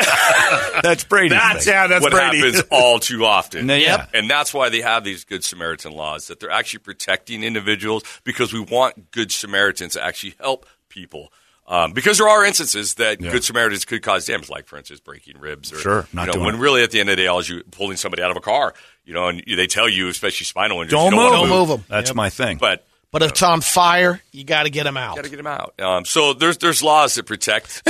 That's 0.83 1.05
Brady. 1.05 1.35
That's 1.37 1.67
yeah, 1.67 1.87
that's 1.87 2.03
what 2.03 2.13
Brady. 2.13 2.39
happens 2.39 2.63
all 2.71 2.99
too 2.99 3.25
often. 3.25 3.67
No, 3.67 3.75
yeah. 3.75 4.07
And 4.13 4.29
that's 4.29 4.53
why 4.53 4.69
they 4.71 4.81
have 4.81 5.05
these 5.05 5.25
Good 5.25 5.45
Samaritan 5.45 5.93
laws, 5.93 6.27
that 6.27 6.41
they're 6.41 6.51
actually 6.51 6.81
protecting 6.81 7.45
individuals 7.45 8.03
because 8.25 8.53
we 8.53 8.61
want 8.61 9.11
Good 9.13 9.31
Samaritans 9.31 9.93
to 9.93 10.05
actually 10.05 10.35
help 10.41 10.67
people. 10.89 11.33
Um, 11.73 11.93
because 11.93 12.19
there 12.19 12.29
are 12.29 12.45
instances 12.45 12.95
that 12.95 13.21
Yeah. 13.21 13.31
Good 13.33 13.45
Samaritans 13.45 13.85
could 13.87 14.03
cause 14.03 14.27
damage, 14.27 14.51
like, 14.51 14.67
for 14.67 14.77
instance, 14.77 15.01
breaking 15.01 15.39
ribs. 15.41 15.73
Or, 15.73 15.79
Sure, 15.79 16.07
not 16.13 16.23
you 16.23 16.27
know, 16.27 16.33
doing 16.35 16.45
when 16.47 16.55
it. 16.57 16.59
really 16.59 16.83
at 16.83 16.91
the 16.91 17.01
end 17.01 17.09
of 17.09 17.17
the 17.17 17.23
day, 17.23 17.27
all 17.29 17.39
is 17.39 17.49
you 17.49 17.63
pulling 17.71 17.97
somebody 17.97 18.23
out 18.23 18.31
of 18.31 18.37
a 18.37 18.41
car, 18.41 18.75
you 19.07 19.15
know, 19.15 19.29
and 19.29 19.43
they 19.47 19.67
tell 19.67 19.89
you, 19.89 20.09
especially 20.09 20.45
spinal 20.45 20.83
injuries, 20.83 20.91
Don't 21.01 21.13
you 21.13 21.17
move. 21.19 21.31
wanna 21.33 21.49
Don't 21.49 21.69
move 21.69 21.71
'em. 21.71 21.85
That's 21.89 22.15
my 22.15 22.29
thing. 22.29 22.59
But 22.59 22.85
But 23.11 23.23
if 23.23 23.31
it's 23.31 23.43
on 23.43 23.61
fire, 23.63 24.21
you 24.33 24.45
got 24.45 24.63
to 24.65 24.71
get 24.71 24.85
them 24.85 24.97
out. 24.99 25.17
got 25.17 25.25
to 25.25 25.31
get 25.31 25.37
them 25.37 25.47
out. 25.47 25.75
Um, 25.81 26.05
so 26.05 26.35
there's 26.35 26.59
there's 26.59 26.83
laws 26.83 27.15
that 27.17 27.25
protect. 27.25 27.83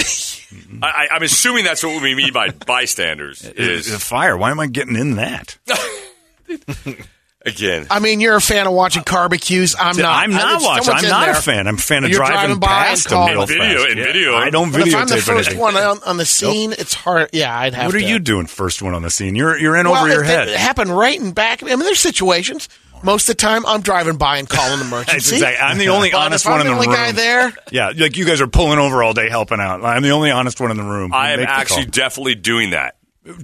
I, 0.82 0.86
I, 0.86 1.08
I'm 1.16 1.22
assuming 1.22 1.64
that's 1.64 1.82
what 1.82 2.00
we 2.02 2.14
mean 2.14 2.32
by 2.32 2.50
bystanders. 2.50 3.42
Is 3.56 3.88
Is 3.88 3.94
a 3.94 3.98
fire? 3.98 4.36
Why 4.36 4.50
am 4.52 4.60
I 4.60 4.66
getting 4.68 4.94
in 4.96 5.16
that? 5.16 5.58
again, 7.46 7.86
I 7.90 7.98
mean, 7.98 8.20
you're 8.20 8.36
a 8.36 8.40
fan 8.40 8.66
of 8.66 8.72
watching 8.72 9.02
barbecues. 9.04 9.74
I'm 9.78 9.96
not. 9.96 10.22
I'm 10.22 10.30
not 10.30 10.60
if 10.60 10.62
watching. 10.64 10.94
I'm 10.94 11.02
not 11.08 11.26
there- 11.26 11.34
a 11.38 11.42
fan. 11.42 11.66
I'm 11.66 11.74
a 11.74 11.78
fan 11.78 12.04
of 12.04 12.10
You're 12.10 12.18
driving, 12.18 12.34
driving 12.36 12.58
by 12.60 12.66
past 12.66 13.06
and 13.06 13.12
them 13.12 13.34
calling. 13.34 13.46
video- 13.48 13.78
fast. 13.78 13.90
in 13.90 13.98
Yeah. 13.98 14.04
video. 14.04 14.36
I 14.36 14.50
don't 14.50 14.70
But 14.72 14.86
if 14.86 14.94
I'm 14.94 15.06
the 15.08 15.16
first 15.18 15.28
anything. 15.48 15.58
one 15.58 15.76
on, 15.76 16.00
on 16.04 16.16
the 16.16 16.26
scene, 16.26 16.72
it's 16.72 16.94
hard. 16.94 17.30
Yeah, 17.32 17.56
I'd 17.56 17.74
have 17.74 17.90
to. 17.90 17.96
What 17.96 18.02
are 18.04 18.08
you 18.08 18.18
doing 18.18 18.46
first 18.46 18.82
one 18.82 18.94
on 18.94 19.02
the 19.02 19.10
scene? 19.10 19.34
You're 19.36 19.58
you're 19.58 19.76
in 19.76 19.88
well, 19.88 20.02
over 20.02 20.12
your 20.12 20.22
head. 20.22 20.48
It 20.48 20.56
happened 20.56 20.96
right 20.96 21.18
in 21.18 21.32
back. 21.32 21.62
I 21.62 21.66
mean, 21.66 21.78
there's 21.80 22.00
situations. 22.00 22.68
Most 23.04 23.28
of 23.28 23.36
the 23.36 23.40
time, 23.40 23.66
I'm 23.66 23.80
driving 23.80 24.16
by 24.16 24.36
and 24.38 24.48
calling 24.48 24.80
an 24.80 24.86
emergency. 24.86 25.34
Exactly- 25.34 25.60
I'm 25.60 25.76
the 25.78 25.88
only 25.88 26.10
But 26.12 26.18
honest 26.20 26.44
if 26.44 26.48
I'm 26.48 26.58
one 26.58 26.60
in 26.60 26.66
the 26.68 26.72
only 26.74 26.86
guy 26.86 27.10
there. 27.10 27.52
Yeah, 27.72 27.90
like 27.96 28.16
you 28.16 28.24
guys 28.24 28.40
are 28.40 28.46
pulling 28.46 28.78
over 28.78 29.02
all 29.02 29.12
day 29.12 29.28
helping 29.28 29.58
out. 29.58 29.84
I'm 29.84 30.02
the 30.04 30.12
only 30.12 30.30
honest 30.30 30.60
one 30.60 30.70
in 30.70 30.76
the 30.76 30.84
room. 30.84 31.12
I 31.12 31.32
am 31.32 31.40
actually 31.40 31.86
definitely 31.86 32.36
doing 32.36 32.70
that. 32.70 32.94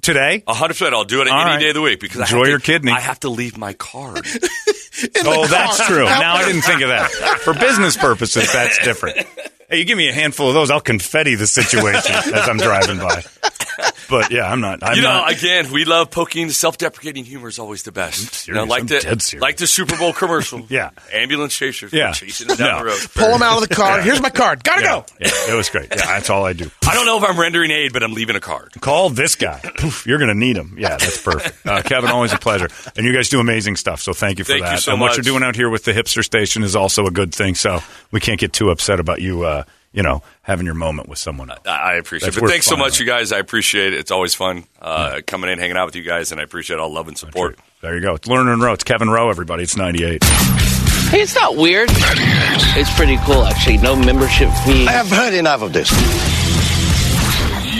Today. 0.02 0.42
Hundred 0.46 0.74
percent. 0.74 0.94
I'll 0.94 1.04
do 1.04 1.20
it 1.22 1.28
All 1.28 1.40
any 1.40 1.50
right. 1.50 1.58
day 1.60 1.68
of 1.68 1.74
the 1.74 1.82
week 1.82 2.00
because 2.00 2.20
I 2.20 2.24
Enjoy 2.24 2.36
have 2.38 2.44
to- 2.44 2.50
your 2.50 2.58
kidney. 2.60 2.92
I 2.92 3.00
have 3.00 3.20
to 3.20 3.28
leave 3.30 3.56
my 3.58 3.72
card. 3.74 4.26
Oh, 5.24 5.46
that's 5.46 5.86
true. 5.86 6.06
Now 6.06 6.34
I 6.34 6.44
didn't 6.44 6.62
think 6.62 6.80
of 6.80 6.88
that. 6.88 7.08
For 7.44 7.54
business 7.54 7.96
purposes, 7.96 8.52
that's 8.52 8.78
different. 8.82 9.16
Hey, 9.70 9.78
you 9.78 9.84
give 9.84 9.96
me 9.96 10.08
a 10.08 10.12
handful 10.12 10.48
of 10.48 10.54
those, 10.54 10.72
I'll 10.72 10.80
confetti 10.80 11.36
the 11.36 11.46
situation 11.46 12.12
as 12.34 12.48
I'm 12.48 12.56
driving 12.56 12.98
by. 12.98 13.22
But 14.08 14.30
yeah, 14.30 14.50
I'm 14.50 14.60
not. 14.60 14.82
I'm 14.82 14.96
you 14.96 15.02
know, 15.02 15.08
not. 15.08 15.32
again, 15.32 15.70
we 15.70 15.84
love 15.84 16.10
poking. 16.10 16.50
Self-deprecating 16.50 17.24
humor 17.24 17.48
is 17.48 17.58
always 17.58 17.82
the 17.82 17.92
best. 17.92 18.48
You 18.48 18.54
know, 18.54 18.64
like 18.64 18.80
I'm 18.82 18.86
the 18.86 19.00
dead 19.00 19.22
serious. 19.22 19.42
like 19.42 19.56
the 19.58 19.66
Super 19.66 19.96
Bowl 19.96 20.12
commercial. 20.12 20.64
Yeah. 20.70 20.90
ambulance 21.12 21.56
chasers. 21.56 21.92
Yeah. 21.92 22.12
chasing 22.12 22.50
it 22.50 22.58
down 22.58 22.68
No. 22.72 22.78
the 22.80 22.84
road. 22.90 22.98
Pull 23.14 23.34
him 23.34 23.42
out 23.42 23.62
of 23.62 23.68
the 23.68 23.74
car. 23.74 23.98
Yeah. 23.98 24.04
Here's 24.04 24.20
my 24.22 24.30
card. 24.30 24.64
Gotta 24.64 24.82
yeah, 24.82 24.88
go. 25.00 25.04
yeah, 25.20 25.52
it 25.52 25.56
was 25.56 25.68
great. 25.70 25.88
Yeah, 25.90 25.96
that's 26.06 26.30
all 26.30 26.44
I 26.44 26.52
do. 26.52 26.70
I 26.86 26.94
don't 26.94 27.06
know 27.06 27.18
if 27.18 27.24
I'm 27.28 27.38
rendering 27.38 27.70
aid, 27.70 27.92
but 27.92 28.02
I'm 28.02 28.12
leaving 28.14 28.36
a 28.36 28.40
card. 28.40 28.72
Call 28.80 29.10
this 29.10 29.34
guy. 29.34 29.60
Poof, 29.78 30.06
you're 30.06 30.18
going 30.18 30.28
to 30.28 30.34
need 30.38 30.56
him. 30.56 30.76
Yeah, 30.78 30.96
that's 30.96 31.22
perfect. 31.22 31.66
Uh, 31.66 31.82
Kevin, 31.82 32.10
always 32.10 32.32
a 32.32 32.38
pleasure. 32.38 32.68
And 32.96 33.04
you 33.06 33.12
guys 33.12 33.28
do 33.28 33.40
amazing 33.40 33.76
stuff, 33.76 34.00
so 34.00 34.12
thank 34.14 34.38
you 34.38 34.44
for 34.44 34.52
Thank 34.52 34.62
you 34.64 34.70
that. 34.70 34.80
so 34.80 34.92
and 34.92 35.00
what 35.00 35.16
you're 35.16 35.22
doing 35.24 35.42
out 35.42 35.54
here 35.56 35.68
with 35.68 35.84
the 35.84 35.92
hipster 35.92 36.24
station 36.24 36.62
is 36.62 36.74
also 36.76 37.06
a 37.06 37.10
good 37.10 37.34
thing. 37.34 37.54
So 37.54 37.80
we 38.10 38.20
can't 38.20 38.40
get 38.40 38.52
too 38.52 38.70
upset 38.70 39.00
about 39.00 39.20
you, 39.20 39.42
uh, 39.44 39.64
you 39.92 40.02
know, 40.02 40.22
having 40.42 40.66
your 40.66 40.74
moment 40.74 41.08
with 41.08 41.18
someone 41.18 41.50
else. 41.50 41.60
I 41.66 41.70
I 41.70 41.94
appreciate 41.94 42.28
That's 42.28 42.36
it. 42.36 42.40
But 42.40 42.50
thanks 42.50 42.66
so 42.66 42.76
much, 42.76 42.94
out. 42.94 43.00
you 43.00 43.06
guys. 43.06 43.32
I 43.32 43.38
appreciate 43.38 43.94
it. 43.94 44.00
It's 44.00 44.10
always 44.10 44.34
fun 44.34 44.64
uh, 44.80 45.20
coming 45.26 45.50
in, 45.50 45.58
hanging 45.58 45.76
out 45.76 45.86
with 45.86 45.96
you 45.96 46.02
guys, 46.02 46.32
and 46.32 46.40
I 46.40 46.44
appreciate 46.44 46.78
all 46.78 46.92
love 46.92 47.08
and 47.08 47.16
support. 47.18 47.58
There 47.80 47.94
you 47.94 48.00
go. 48.00 48.14
It's 48.14 48.28
Lerner 48.28 48.52
and 48.52 48.62
Rowe. 48.62 48.72
It's 48.72 48.84
Kevin 48.84 49.08
Rowe, 49.08 49.30
everybody. 49.30 49.62
It's 49.62 49.76
98. 49.76 50.24
Hey, 50.24 51.22
it's 51.22 51.34
not 51.34 51.56
weird. 51.56 51.88
It's 51.90 52.94
pretty 52.96 53.16
cool, 53.24 53.42
actually. 53.44 53.78
No 53.78 53.96
membership 53.96 54.50
fee. 54.66 54.86
I 54.86 54.92
have 54.92 55.08
heard 55.08 55.32
enough 55.32 55.62
of 55.62 55.72
this. 55.72 55.90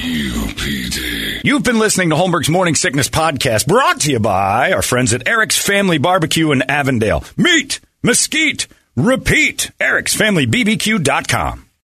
UPD. 0.09 1.45
You've 1.45 1.63
been 1.63 1.79
listening 1.79 2.11
to 2.11 2.17
Holmberg's 2.17 2.49
Morning 2.49 2.75
Sickness 2.75 3.09
Podcast, 3.09 3.67
brought 3.67 4.01
to 4.01 4.11
you 4.13 4.19
by 4.19 4.73
our 4.73 4.83
friends 4.83 5.13
at 5.13 5.29
Eric's 5.29 5.59
Family 5.59 5.99
Barbecue 5.99 6.51
in 6.53 6.63
Avondale. 6.63 7.23
Meat, 7.37 7.81
mesquite, 8.03 8.67
repeat. 8.97 9.71
Eric'sFamilyBBQ.com. 9.81 11.68